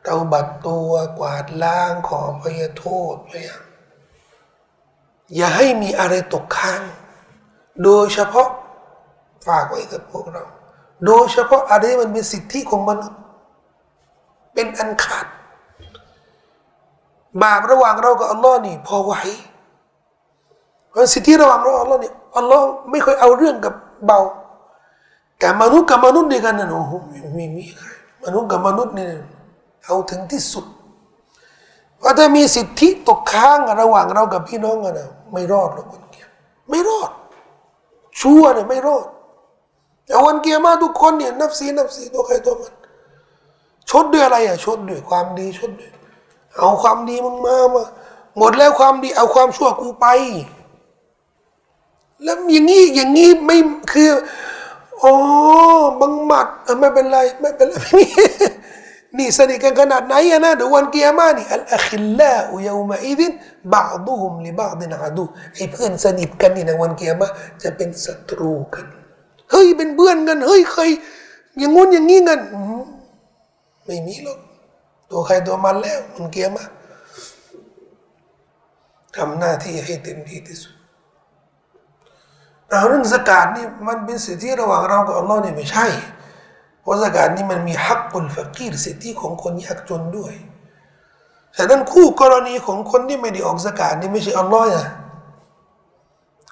[0.03, 3.63] เตาบัดตัวกวาดล้างขอพยโทษพยายาม
[5.35, 6.81] อย่าให้มีอะไรตกค้าง
[7.83, 8.49] โดยเฉพาะ
[9.47, 10.43] ฝากไว้กับพวกเรา
[11.05, 13.19] โดยเฉพาะอะไรมันเป็นสิทธิของมนุษย์
[14.53, 15.25] เป็นอันขาด
[17.41, 19.13] บาประหว่างเรากับอัลลอฮ์นี่ พอไหว
[20.89, 23.73] เพราะสิทธิระหว่างเราอัลลอฮ์นี่อัลลอฮ์ไม่เคยเอาเรื่องกับ
[24.05, 24.19] เบา
[25.39, 26.93] แต่มนุษย์กับมนุษย์ด้วยกันนะโอ้โห
[27.37, 27.85] มีมีใคร
[28.23, 29.09] มนุษย์กับมนุษย์นี่ย
[29.85, 30.65] เอาถึงที่สุด
[31.99, 36.29] เพราะถ้ามีสิทธิตกค้างระหว่างเรากับพี่น้องกันนะไม่รอดหรอกคนเกียร
[36.69, 37.11] ไม่รอด
[38.21, 39.05] ชั่วเนี่ยไม่รอด
[40.05, 42.73] แต่วันเกียร์มาทุกคนเนี่ยนับสีนับสีตัวใครตัวมัน
[43.89, 45.91] ชดด้วยอะไรอะชดด้วยความดีชดด้วย
[46.57, 47.83] เอาความดีมึงมามา
[48.37, 50.07] หมดแล้วความดีเอาความชั่วกูไป
[52.23, 53.57] แล้วอย่างนี้อย่างนี้ไม่
[53.93, 54.11] คือ
[55.03, 55.13] อ๋อ
[56.01, 56.47] บังหมัด
[56.79, 57.83] ไม่เป็นไรไม่เป็นไร
[59.17, 63.31] นี่สนิทกันขนาดไหนอะนะเดี๋ยววันเกียร์มานี่อัลอคิลลาอุยามาอิดิน
[63.73, 65.23] บาดุฮุมลิบาดินอาดู
[65.55, 67.27] ไอ้เพื่อนสนิทกันนี่ในวันเกียร์มา
[67.63, 68.85] จะเป็นศัตรูกัน
[69.51, 70.91] เฮ้ยเป็นเพื่อนกันเฮ้ยเคย
[71.57, 72.39] อย่างงู้นอย่างงี้กัน
[73.85, 74.39] ไม่มีหรอก
[75.09, 76.63] ตัวใครตัวมันแล้ววันเกียร์มา
[79.15, 80.73] ทำหน้าที่ให้เต็มที่ที่สุด
[82.87, 85.85] เรื่องสกาดนี่มันเป็นสิทธิระหว่างเรากับอัลลอฮ์เนี่ยไม่ใช่
[86.81, 90.33] เพราะสกาดนี่มันมีฮักกุลฟะกีรสิทธิของคนยากจนด้วย
[91.53, 94.85] แต่นั้นคู่กรณีของคนที่ไม่ได้ออกสกาดนี่ไม่ใช่อัลลอฮ์นะ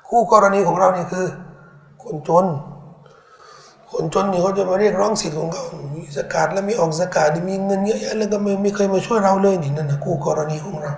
[0.09, 1.25] คู่กรณีของเราเนี่ยคือ
[2.03, 2.45] คนจน
[3.91, 10.93] คนจนนี่เขาจะมาเรียกร้องสิทธิ์ของเขามีสกาดแล้วมีออกสกาดมีเงินเยอะแยะแล้วก็ไม่ไม่เคยมาช่วยเราเลยนี่นั่นนะคู่กรณีของเรา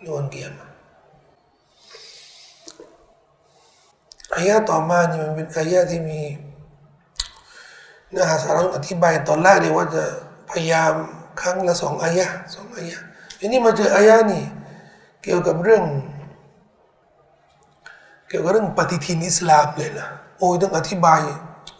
[0.00, 0.69] ในวันเกียรติ
[4.34, 6.20] อายะต่อมาเนี่ยมันเป็นอายะที่มี
[8.10, 10.04] เนื้อหาสาระอธิบายตอนแรกเนี่ยว่าจะ
[10.50, 10.92] พยายาม
[11.40, 12.98] ครั้งละสองอายะสองอายะ
[13.38, 14.44] ทีนี้มาเจออายะนี่
[15.22, 15.84] เกี่ยวกับเรื่อง
[18.28, 20.08] เกี่ยวกับเรื่องปฏิทินอิสลามเลยนะ
[20.38, 21.20] โอ้ยต้องอธิบาย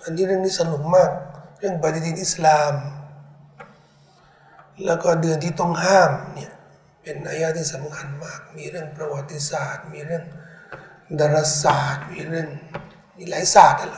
[0.02, 1.10] อันนี้เรื่องนี้สนุกมาก
[1.58, 2.72] เรื่องปฏิทินอิสลาม
[4.86, 6.52] แล้วก็เดือนที่ต้องห้ามเนี่ย
[7.02, 10.24] เป็นอายะที่สำคัญมาก มีเรื่องประวัติศาสตร์ มีเรื่อง
[11.19, 12.47] ดาราศาสตร์มีเรื่อง
[13.15, 13.95] มีหลายศาสตร์อะไร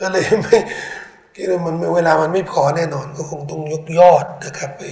[0.00, 0.58] ก็เลยไม่
[1.34, 4.82] คิดว่ามันเวลามันไม่พอแน่นอน ก็คงต้องยกยอดนะครับไป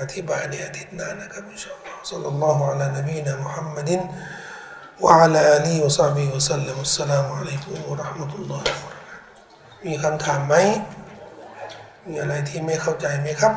[0.00, 4.02] อธิบายในอาทิตย์หน้านะครับอินชาอัลลอฮ์สัลลัลลอฮุอะลัยนบีนะมุฮัมมัดิน
[5.04, 9.30] وعلى آله وصحبه وسلم السلام عليكم ورحمة الله وبركاته
[9.86, 10.54] มีคำถามไหม
[12.06, 13.52] มีอะไรที่ไม่เข้าใจไหมครับ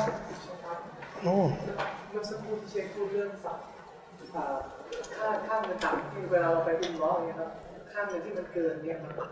[1.24, 1.48] อืม
[2.10, 3.58] เมื่อสักครู่ที่เช็คพูดเรื่องสับ
[4.34, 4.42] ค่
[5.31, 7.51] าค่าเงินต่ำที่เวลาเราไปอุ้มล้ออย่างเงี้ยครับ
[7.93, 9.29] ค่าเงินที่มันเกินเนี่ยครับ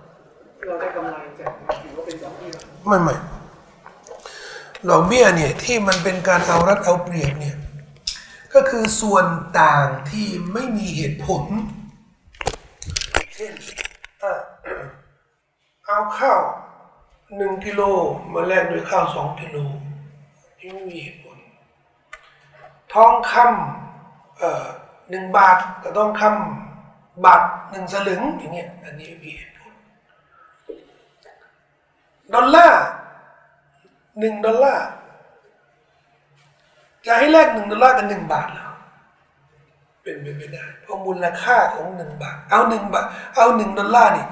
[0.57, 1.51] ที่เราได้กำไรจาก
[1.83, 2.53] ถือว่าเป็นดอกเบี้ย
[2.87, 3.15] ไม่ไม่
[4.89, 7.57] ดอกเบี้ยเนี่ยที่มันเป็นการเอารัดเอาเปรียบเนี่ย
[8.55, 9.27] ก็คือส่วน
[9.61, 11.43] ต่างที่ไม่มีเหตุผล
[13.35, 13.53] เช่น
[15.87, 16.41] เอาข้าว
[17.37, 17.83] หนึ่งกิโล
[18.33, 19.57] มาแลกด้วยข้าวสองกิโล
[20.57, 21.39] ไม่มีเหตุผล
[22.93, 24.67] ทองคำเอ่อ
[25.11, 29.75] หนึ่งบาทกับทองคำบาทหนึ่งสลึงอย่างเงี้ยอันนี้มีเหตุผล
[32.35, 32.83] ดอลลาร์
[34.19, 34.87] หนึ่งดอลลาร์
[37.07, 38.73] จะให้แลกหนึ่งดอลลาร์กับหนึ่งบาทแล้ว
[40.03, 43.07] เป็นไปไม่ได้เพราะมูลค่าของหนึ่งบาท เอาหนึ่งบาท
[43.37, 44.27] เอาหนึ่งดอลลาร์นี่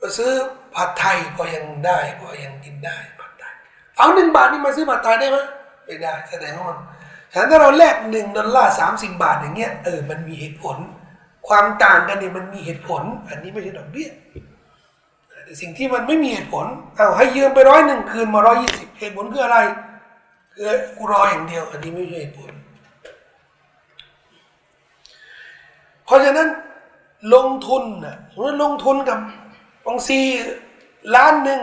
[0.00, 0.32] มาซื้อ
[0.74, 3.54] ผัดไทยพอยังได้พอยังกินได้ผัดไทย
[3.98, 5.38] เอาหนึ่งบาทนี่มาซื้อผัดไทยได้ไหม
[5.84, 6.78] ไม่ได้แสดงว่ามัน
[7.32, 10.76] ฉะนั้นถ้าเราแลกหนึ่งดอลลาร์สามสิบบาทอย่างเงี้ยเออมันมีเหตุผล
[11.48, 14.08] ความต่างกันเนี่ยมันมีเหตุผล อันนี้ไม่ใช่ดอกเบี้ย
[15.44, 19.58] แต่สิ่งที่มันไม่มีเหตุผลเอาให้ยืมไปร้อยหนึ่งคืนมาร้อยยี่สิบเหตุผลคืออะไร
[20.54, 22.52] คือกูรออย่างเดียว อันนี้ไม่ใช่เหตุผล
[26.04, 26.48] เพราะฉะนั้น
[27.34, 29.18] ลงทุนนะสมมติลงทุนกับ
[29.84, 30.18] บางซี
[31.14, 31.60] ล้านหนึ่ง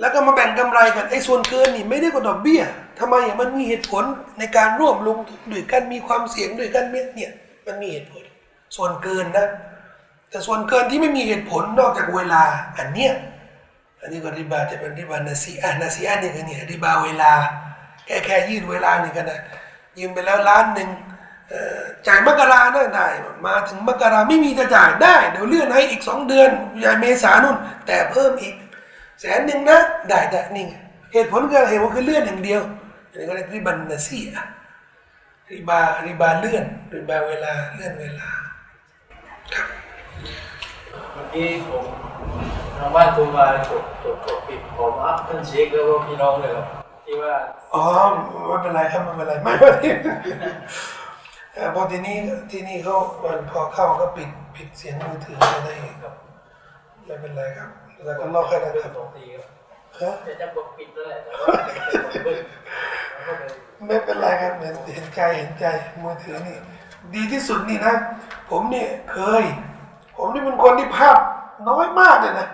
[0.00, 2.62] แล้วก็มาแบ่งกำไรกันไอ้ส่วนเกินนี่ไม่ได้กว่าดอกเบี้ย
[2.98, 4.04] ทำไมอะมันมีเหตุผล
[4.38, 7.30] ในการร่วมลงทุนด้วยกันมีความเสี่ยงด้วยกันเนี่ย
[7.66, 8.24] มันมีเหตุผล
[8.76, 9.46] ส่วนเกินนะ
[10.30, 12.42] แต่ส่วนเกินที่ไม่มีเหตุผลนอกจากเวลา
[12.78, 13.12] อันเนี้ย
[14.00, 17.32] อันนี้ก็ริบาจะเป็นริบานาซีอะนาซีอะนี่คือเนี่ยริบาเวลา
[18.06, 19.40] แค่แค่ยืดเวลานี่กันนะ
[19.98, 20.90] ยืมไปแล้วล้านหนึ่ง
[22.06, 23.06] จ่ายมกราน่าได้
[23.46, 26.50] มาถึงมกราไม่มีจะจ่ายได้ เดี๋ยวเลื่อนให้อีกสองเดือน
[26.84, 27.56] ยายเมษานุ่น
[27.86, 28.54] แต่เพิ่มอีก
[29.20, 30.74] แสนหนึ่งนะ ได้ได้นี่ไง
[31.12, 32.62] เหตุผลคืออะไรเหตุผลคือเลื่อนอย่างเดียว
[33.14, 34.44] เรียกริบันนาซีอะ
[35.50, 36.64] ริบาริบาเลื่อน
[36.94, 38.30] ริบาเวลาเลื่อนเวลา
[39.54, 39.68] ครับ
[41.12, 41.84] เมื่อกี้ผม
[42.78, 46.66] ทางบ้านโทรมาจดจดจดปิดผมอัพท่านเช็คแล้วก็พี่น้องเลยครับ
[47.04, 47.34] ที่ว่า
[47.74, 47.84] อ๋อ
[48.48, 49.76] ไม่เป็นไรครับไม่เป็นไรไม่เป็นไร
[51.52, 52.16] เอ่อพอทีนี้
[52.50, 52.96] ที่นี่เขา
[53.50, 56.14] พอเข้าก็ปิดปิดเสียงมือถือไปได้ครับ
[57.06, 57.70] ไม่เป็นไรครับ
[58.04, 59.53] แล้วก็เล่าแค่นั้นเรื่คอรับงสองทีครับ
[60.00, 62.42] ฮะจะจะบอกปิดแล้วแหละแต่ว่าเป็นคนเบิ้ล
[63.14, 63.52] แล้วก็เลย
[63.86, 65.66] ไม่เป็นไรครับเห็นเห็นใจเห็นใจ
[66.02, 66.56] มือถือนี่
[67.14, 67.94] ดีที่สุดนี่นะ
[68.50, 69.44] ผมเนี่ยเคย
[70.16, 71.16] ผมนี่เป็นคนที่ภาพ
[71.68, 72.48] น้อยมากเลยนะ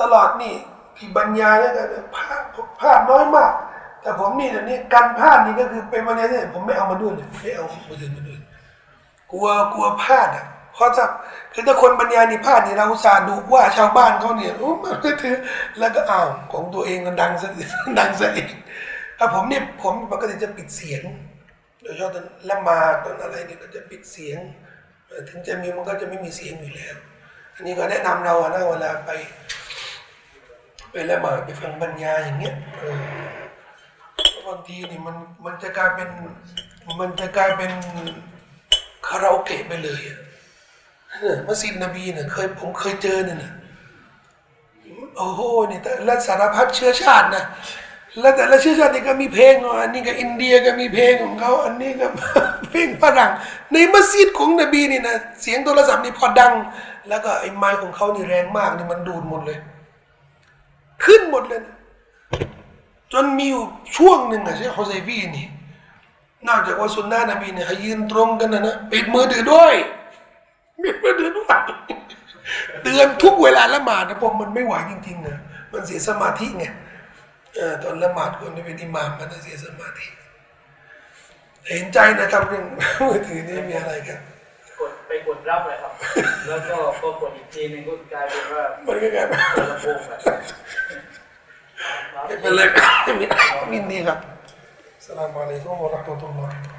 [0.00, 0.54] ตลอดนี่
[0.96, 1.86] ที่บรรยายแล้วกัน
[2.16, 2.42] ภาพ
[2.80, 3.52] ภาพน้อยมาก
[4.02, 8.38] แต่ผมนี่เดี๋ยวนี้การพลาดนี่ก็คือเป็นวันนี้เนี่ยผมไม่เอามาด้วยเลยไม่เอามือถือมาด้วย
[9.32, 10.51] กลัวกลัวพลาดอะเพ
[10.82, 11.06] ราะถ้า
[11.52, 15.36] คือถ้าคนบรรยายนี่พลาดนี่เราอุตส่าห์ดูว่าชาวบ้านเขาเนี่ยโอ้มันไม่ถือ
[15.78, 17.48] แล้วก็อ้าวของตัวเองมันดังซะ
[17.98, 18.52] ดังซะเอง
[19.18, 21.02] ถ้าผมเนี่ยผมปกติจะปิดเสียง
[21.82, 24.38] โดยเฉพาะตอนละมาตอนอะไรเนี่ยก็จะปิดเสียง
[25.28, 26.96] ถึงจะมีมันก็จะไม่มีเสียงอยู่แล้ว
[27.54, 29.10] อันนี้ก็แนะนำเราอะนะเวลาไป
[30.90, 32.54] ไปละหมาดไปฟังบรรยายอย่างเงี้ย
[34.46, 36.08] บางทีนี่มันมันจะกลายเป็น
[37.00, 37.70] มันจะกลายเป็น
[39.06, 40.18] คาราโอเกะไปเลยอะ
[41.20, 43.52] เมัสยิดนบีเนี่ยเคยผมเคยเจอเนี่ยนะ
[45.16, 45.40] โอ้โห
[45.70, 47.44] นี่แต่ละสารพัดเชื้อชาตินะ
[48.20, 52.06] แล้วแต่ละเชื้อชาตินี่ก็มีเพลงอันนี้ก็อินเดียก็มีเพลงของเขาอันนี้ก็
[52.70, 53.30] เพลงฝรั่ง
[53.72, 56.52] ในมัสยิดของนบีนี่นะเสียงโทรศัพท์นี่พอดัง
[57.08, 59.58] แล้วก็ไอ้ไม้ของเขานี่แรงมากนี่มันดูดหมดเลย
[61.04, 61.76] ขึ้นหมดเลยนะ
[63.12, 63.64] จนมีอยู่
[63.96, 65.46] ช่วงหนึ่งอะใช่ฮุซัยฟีนี่
[66.48, 69.74] นอกจากว่าสุนนะนบีเนี่ยยืนตรงกันนะนะปิดมือถือด้วย
[70.84, 71.60] ปิดมือถือด้วย
[72.82, 75.38] เตือนทุกเวลาละหมาดนะผมมันไม่ไหวจริงๆนะ
[75.72, 76.64] มันเสียสมาธิไง
[77.56, 80.06] เออตอนละหมาดคนที่เป็นอิหมามมันจะเสียสมาธิ
[81.68, 82.64] เห็นใจนะครับเรื่อง
[83.08, 84.20] มือถือนี่มีอะไรครับ
[84.78, 85.92] กดไปกดรับเลยครับ
[86.48, 90.20] แล้วก็ก็กดอีกทีหนึงก็กลายเป็นว่ามันก็กลายเป็นเปิดลำโพงแบบ
[92.26, 92.62] ไม่เป็นไร
[93.72, 94.18] มินดีครับ
[95.04, 96.71] สลามอะลัยกุมวะเราะห์มะตุลลอฮ์